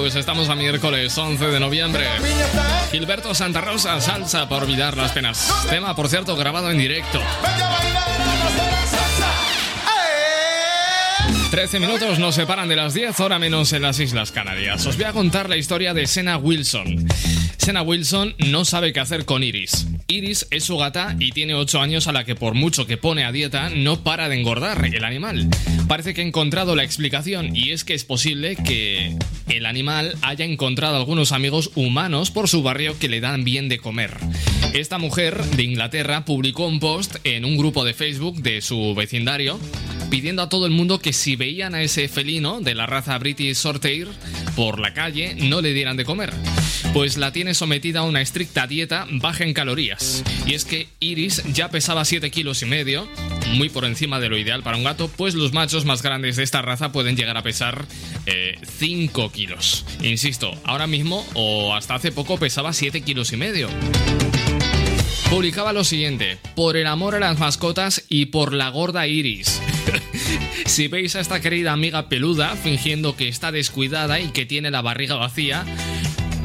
Pues 0.00 0.14
estamos 0.14 0.48
a 0.48 0.54
miércoles 0.54 1.16
11 1.18 1.48
de 1.48 1.60
noviembre. 1.60 2.06
Gilberto 2.90 3.34
Santa 3.34 3.60
Rosa, 3.60 4.00
salsa 4.00 4.48
para 4.48 4.64
olvidar 4.64 4.96
las 4.96 5.12
penas. 5.12 5.52
Tema, 5.68 5.94
por 5.94 6.08
cierto, 6.08 6.36
grabado 6.36 6.70
en 6.70 6.78
directo. 6.78 7.20
13 11.50 11.80
minutos 11.80 12.18
nos 12.18 12.34
separan 12.34 12.70
de 12.70 12.76
las 12.76 12.94
10, 12.94 13.20
hora 13.20 13.38
menos 13.38 13.74
en 13.74 13.82
las 13.82 14.00
Islas 14.00 14.32
Canarias. 14.32 14.86
Os 14.86 14.96
voy 14.96 15.04
a 15.04 15.12
contar 15.12 15.50
la 15.50 15.58
historia 15.58 15.92
de 15.92 16.06
Sena 16.06 16.38
Wilson. 16.38 17.06
Sena 17.58 17.82
Wilson 17.82 18.34
no 18.38 18.64
sabe 18.64 18.94
qué 18.94 19.00
hacer 19.00 19.26
con 19.26 19.42
Iris. 19.42 19.86
Iris 20.10 20.48
es 20.50 20.64
su 20.64 20.76
gata 20.76 21.14
y 21.20 21.30
tiene 21.30 21.54
8 21.54 21.80
años 21.80 22.08
a 22.08 22.12
la 22.12 22.24
que 22.24 22.34
por 22.34 22.54
mucho 22.54 22.86
que 22.86 22.96
pone 22.96 23.24
a 23.24 23.30
dieta 23.30 23.70
no 23.70 24.02
para 24.02 24.28
de 24.28 24.40
engordar 24.40 24.84
el 24.92 25.04
animal. 25.04 25.48
Parece 25.86 26.14
que 26.14 26.20
ha 26.20 26.24
encontrado 26.24 26.74
la 26.74 26.82
explicación 26.82 27.54
y 27.54 27.70
es 27.70 27.84
que 27.84 27.94
es 27.94 28.04
posible 28.04 28.56
que 28.56 29.16
el 29.48 29.66
animal 29.66 30.16
haya 30.22 30.44
encontrado 30.44 30.96
algunos 30.96 31.30
amigos 31.30 31.70
humanos 31.76 32.30
por 32.32 32.48
su 32.48 32.62
barrio 32.62 32.98
que 32.98 33.08
le 33.08 33.20
dan 33.20 33.44
bien 33.44 33.68
de 33.68 33.78
comer. 33.78 34.16
Esta 34.74 34.98
mujer 34.98 35.44
de 35.44 35.62
Inglaterra 35.62 36.24
publicó 36.24 36.66
un 36.66 36.80
post 36.80 37.16
en 37.24 37.44
un 37.44 37.56
grupo 37.56 37.84
de 37.84 37.94
Facebook 37.94 38.42
de 38.42 38.62
su 38.62 38.94
vecindario 38.94 39.60
pidiendo 40.10 40.42
a 40.42 40.48
todo 40.48 40.66
el 40.66 40.72
mundo 40.72 40.98
que 40.98 41.12
si 41.12 41.36
veían 41.36 41.74
a 41.74 41.82
ese 41.82 42.08
felino 42.08 42.60
de 42.60 42.74
la 42.74 42.86
raza 42.86 43.16
British 43.18 43.58
Shorthair 43.58 44.08
por 44.56 44.80
la 44.80 44.92
calle 44.92 45.36
no 45.36 45.60
le 45.60 45.72
dieran 45.72 45.96
de 45.96 46.04
comer, 46.04 46.32
pues 46.92 47.16
la 47.16 47.32
tiene 47.32 47.54
sometida 47.54 48.00
a 48.00 48.04
una 48.04 48.20
estricta 48.20 48.66
dieta 48.66 49.06
baja 49.10 49.44
en 49.44 49.54
calorías. 49.54 50.24
Y 50.46 50.54
es 50.54 50.64
que 50.64 50.88
Iris 50.98 51.42
ya 51.52 51.70
pesaba 51.70 52.04
7 52.04 52.30
kilos 52.30 52.62
y 52.62 52.66
medio, 52.66 53.08
muy 53.54 53.68
por 53.68 53.84
encima 53.84 54.18
de 54.18 54.28
lo 54.28 54.36
ideal 54.36 54.62
para 54.62 54.76
un 54.76 54.84
gato, 54.84 55.08
pues 55.08 55.34
los 55.34 55.52
machos 55.52 55.84
más 55.84 56.02
grandes 56.02 56.36
de 56.36 56.42
esta 56.42 56.60
raza 56.60 56.92
pueden 56.92 57.16
llegar 57.16 57.36
a 57.36 57.42
pesar 57.42 57.86
eh, 58.26 58.58
5 58.78 59.30
kilos. 59.30 59.86
Insisto, 60.02 60.52
ahora 60.64 60.88
mismo 60.88 61.24
o 61.34 61.74
hasta 61.74 61.94
hace 61.94 62.10
poco 62.10 62.36
pesaba 62.36 62.72
7 62.72 63.00
kilos 63.02 63.32
y 63.32 63.36
medio. 63.36 63.68
Publicaba 65.30 65.72
lo 65.72 65.84
siguiente, 65.84 66.38
por 66.56 66.76
el 66.76 66.88
amor 66.88 67.14
a 67.14 67.20
las 67.20 67.38
mascotas 67.38 68.04
y 68.08 68.26
por 68.26 68.52
la 68.52 68.68
gorda 68.70 69.06
Iris. 69.06 69.60
Si 70.66 70.88
veis 70.88 71.16
a 71.16 71.20
esta 71.20 71.40
querida 71.40 71.72
amiga 71.72 72.08
peluda 72.08 72.56
fingiendo 72.56 73.16
que 73.16 73.28
está 73.28 73.52
descuidada 73.52 74.20
y 74.20 74.28
que 74.28 74.46
tiene 74.46 74.70
la 74.70 74.82
barriga 74.82 75.16
vacía, 75.16 75.64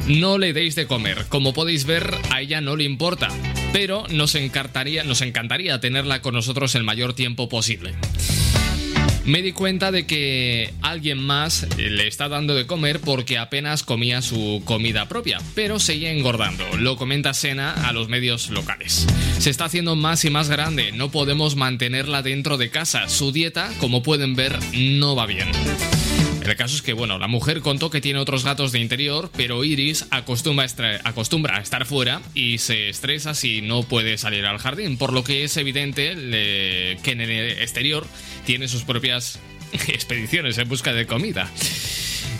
no 0.08 0.38
le 0.38 0.52
deis 0.52 0.74
de 0.74 0.86
comer. 0.86 1.26
Como 1.28 1.52
podéis 1.52 1.84
ver, 1.84 2.14
a 2.30 2.40
ella 2.40 2.60
no 2.60 2.76
le 2.76 2.84
importa, 2.84 3.28
pero 3.72 4.04
nos 4.10 4.34
encantaría, 4.34 5.04
nos 5.04 5.20
encantaría 5.20 5.80
tenerla 5.80 6.22
con 6.22 6.34
nosotros 6.34 6.74
el 6.74 6.84
mayor 6.84 7.14
tiempo 7.14 7.48
posible. 7.48 7.94
Me 9.26 9.42
di 9.42 9.50
cuenta 9.50 9.90
de 9.90 10.06
que 10.06 10.72
alguien 10.82 11.18
más 11.18 11.66
le 11.76 12.06
está 12.06 12.28
dando 12.28 12.54
de 12.54 12.66
comer 12.66 13.00
porque 13.00 13.38
apenas 13.38 13.82
comía 13.82 14.22
su 14.22 14.62
comida 14.64 15.08
propia, 15.08 15.38
pero 15.56 15.80
seguía 15.80 16.12
engordando. 16.12 16.64
Lo 16.78 16.96
comenta 16.96 17.34
Sena 17.34 17.72
a 17.88 17.92
los 17.92 18.08
medios 18.08 18.50
locales. 18.50 19.04
Se 19.38 19.50
está 19.50 19.64
haciendo 19.64 19.96
más 19.96 20.24
y 20.24 20.30
más 20.30 20.48
grande, 20.48 20.92
no 20.92 21.10
podemos 21.10 21.56
mantenerla 21.56 22.22
dentro 22.22 22.56
de 22.56 22.70
casa. 22.70 23.08
Su 23.08 23.32
dieta, 23.32 23.72
como 23.80 24.04
pueden 24.04 24.36
ver, 24.36 24.56
no 24.72 25.16
va 25.16 25.26
bien. 25.26 25.48
El 26.46 26.54
caso 26.54 26.76
es 26.76 26.82
que, 26.82 26.92
bueno, 26.92 27.18
la 27.18 27.26
mujer 27.26 27.60
contó 27.60 27.90
que 27.90 28.00
tiene 28.00 28.20
otros 28.20 28.44
gatos 28.44 28.70
de 28.70 28.78
interior, 28.78 29.30
pero 29.36 29.64
Iris 29.64 30.06
acostumbra 30.10 30.64
a, 30.64 31.60
estar 31.60 31.86
fuera 31.86 32.22
y 32.34 32.58
se 32.58 32.88
estresa 32.88 33.34
si 33.34 33.62
no 33.62 33.82
puede 33.82 34.16
salir 34.16 34.46
al 34.46 34.58
jardín, 34.58 34.96
por 34.96 35.12
lo 35.12 35.24
que 35.24 35.42
es 35.42 35.56
evidente 35.56 36.14
que 37.02 37.10
en 37.10 37.20
el 37.20 37.50
exterior 37.60 38.06
tiene 38.44 38.68
sus 38.68 38.84
propias 38.84 39.40
expediciones 39.88 40.56
en 40.58 40.68
busca 40.68 40.92
de 40.92 41.06
comida. 41.08 41.50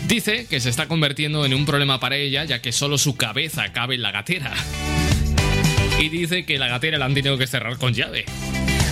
Dice 0.07 0.47
que 0.49 0.61
se 0.61 0.69
está 0.69 0.87
convirtiendo 0.87 1.45
en 1.45 1.53
un 1.53 1.65
problema 1.65 1.99
para 1.99 2.15
ella, 2.15 2.45
ya 2.45 2.61
que 2.61 2.71
solo 2.71 2.97
su 2.97 3.17
cabeza 3.17 3.73
cabe 3.73 3.95
en 3.95 4.03
la 4.03 4.11
gatera. 4.11 4.53
Y 5.99 6.07
dice 6.07 6.45
que 6.45 6.57
la 6.57 6.69
gatera 6.69 6.97
la 6.97 7.05
han 7.05 7.13
tenido 7.13 7.37
que 7.37 7.45
cerrar 7.45 7.77
con 7.77 7.93
llave. 7.93 8.23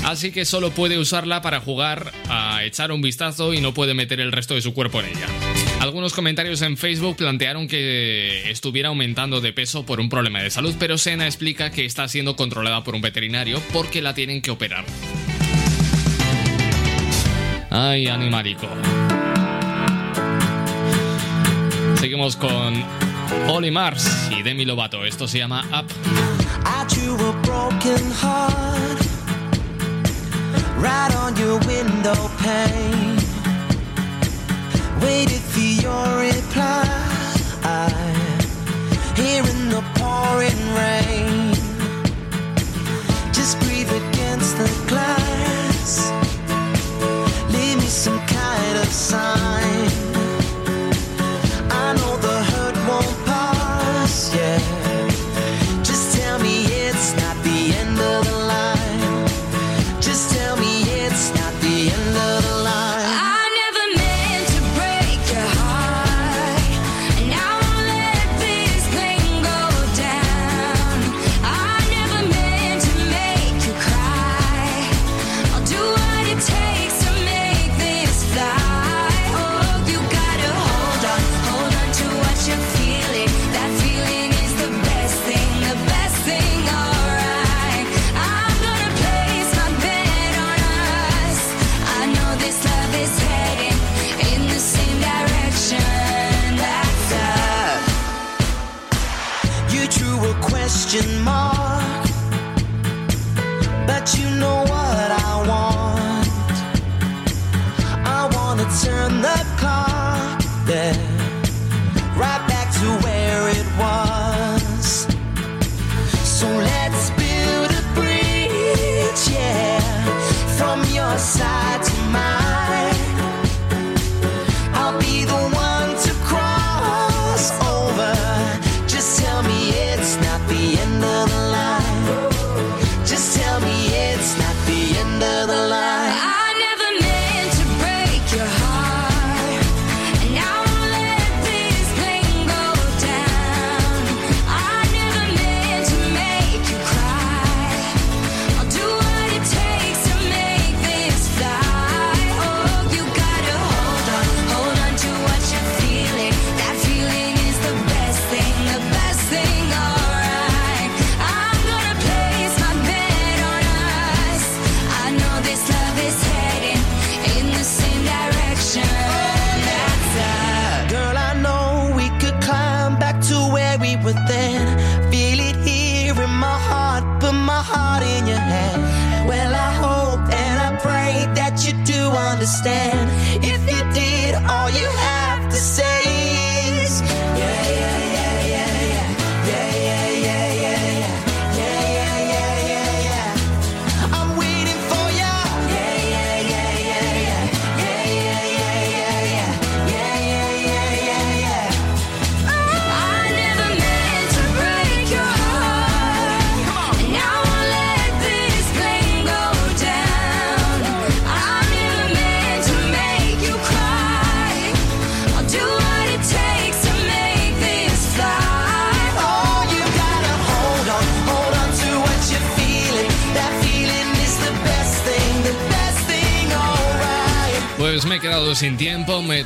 Así 0.05 0.31
que 0.31 0.45
solo 0.45 0.69
puede 0.69 0.99
usarla 0.99 1.41
para 1.41 1.59
jugar, 1.59 2.13
a 2.29 2.63
echar 2.63 2.91
un 2.91 3.01
vistazo 3.01 3.55
y 3.55 3.59
no 3.59 3.73
puede 3.73 3.95
meter 3.95 4.19
el 4.19 4.31
resto 4.31 4.53
de 4.53 4.61
su 4.61 4.71
cuerpo 4.73 4.99
en 4.99 5.07
ella. 5.07 5.25
Algunos 5.79 6.13
comentarios 6.13 6.61
en 6.61 6.77
Facebook 6.77 7.17
plantearon 7.17 7.67
que 7.67 8.51
estuviera 8.51 8.89
aumentando 8.89 9.41
de 9.41 9.51
peso 9.51 9.83
por 9.83 9.99
un 9.99 10.07
problema 10.07 10.43
de 10.43 10.51
salud, 10.51 10.75
pero 10.77 10.99
Sena 10.99 11.25
explica 11.25 11.71
que 11.71 11.85
está 11.85 12.07
siendo 12.07 12.35
controlada 12.35 12.83
por 12.83 12.93
un 12.93 13.01
veterinario 13.01 13.59
porque 13.73 14.03
la 14.03 14.13
tienen 14.13 14.43
que 14.43 14.51
operar. 14.51 14.85
Ay, 17.71 18.07
animalico. 18.07 18.67
Seguimos 21.99 22.35
con 22.35 22.83
Oli 23.47 23.71
Mars 23.71 24.29
y 24.29 24.43
Demi 24.43 24.65
Lovato. 24.65 25.03
Esto 25.03 25.27
se 25.27 25.39
llama 25.39 25.65
Up. 25.71 25.87
Right 30.85 31.15
on 31.15 31.35
your 31.35 31.57
window 31.73 32.19
pane. 32.37 33.17
Waited 35.01 35.43
for 35.51 35.67
your 35.85 36.07
reply 36.27 36.85
here 39.19 39.45
in 39.53 39.61
the 39.75 39.83
pouring 39.97 40.61
rain. 40.81 41.53
Just 43.37 43.59
breathe 43.61 43.91
against 44.03 44.57
the 44.61 44.69
glass. 44.91 45.89
Leave 47.53 47.77
me 47.83 47.89
some 48.03 48.19
kind 48.27 48.77
of 48.83 48.89
sign. 49.09 49.74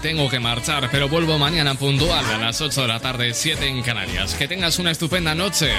tengo 0.01 0.29
que 0.29 0.39
marchar, 0.39 0.89
pero 0.91 1.09
vuelvo 1.09 1.37
mañana 1.37 1.75
puntual 1.75 2.25
a 2.25 2.37
las 2.37 2.61
8 2.61 2.81
de 2.81 2.87
la 2.87 2.99
tarde, 2.99 3.33
7 3.33 3.67
en 3.67 3.81
Canarias. 3.81 4.33
Que 4.35 4.47
tengas 4.47 4.79
una 4.79 4.91
estupenda 4.91 5.35
noche 5.35 5.71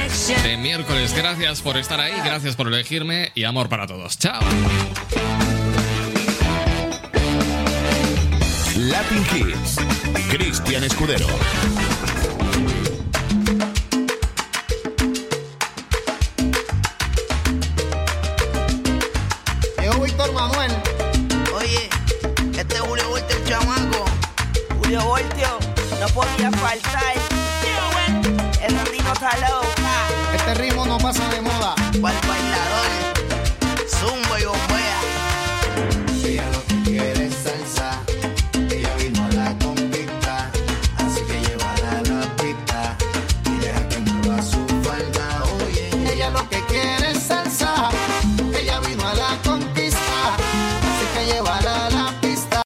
de 0.43 0.57
miércoles. 0.57 1.15
Gracias 1.15 1.61
por 1.63 1.77
estar 1.77 2.01
ahí, 2.01 2.15
gracias 2.25 2.57
por 2.57 2.69
elegirme 2.69 3.33
y 3.35 3.45
amor 3.45 3.69
para 3.69 3.87
todos. 3.87 4.19
Chao. 4.19 4.41
Latin 8.77 9.25
Kids, 9.25 9.77
Cristian 10.31 10.85
Escudero. 10.85 11.27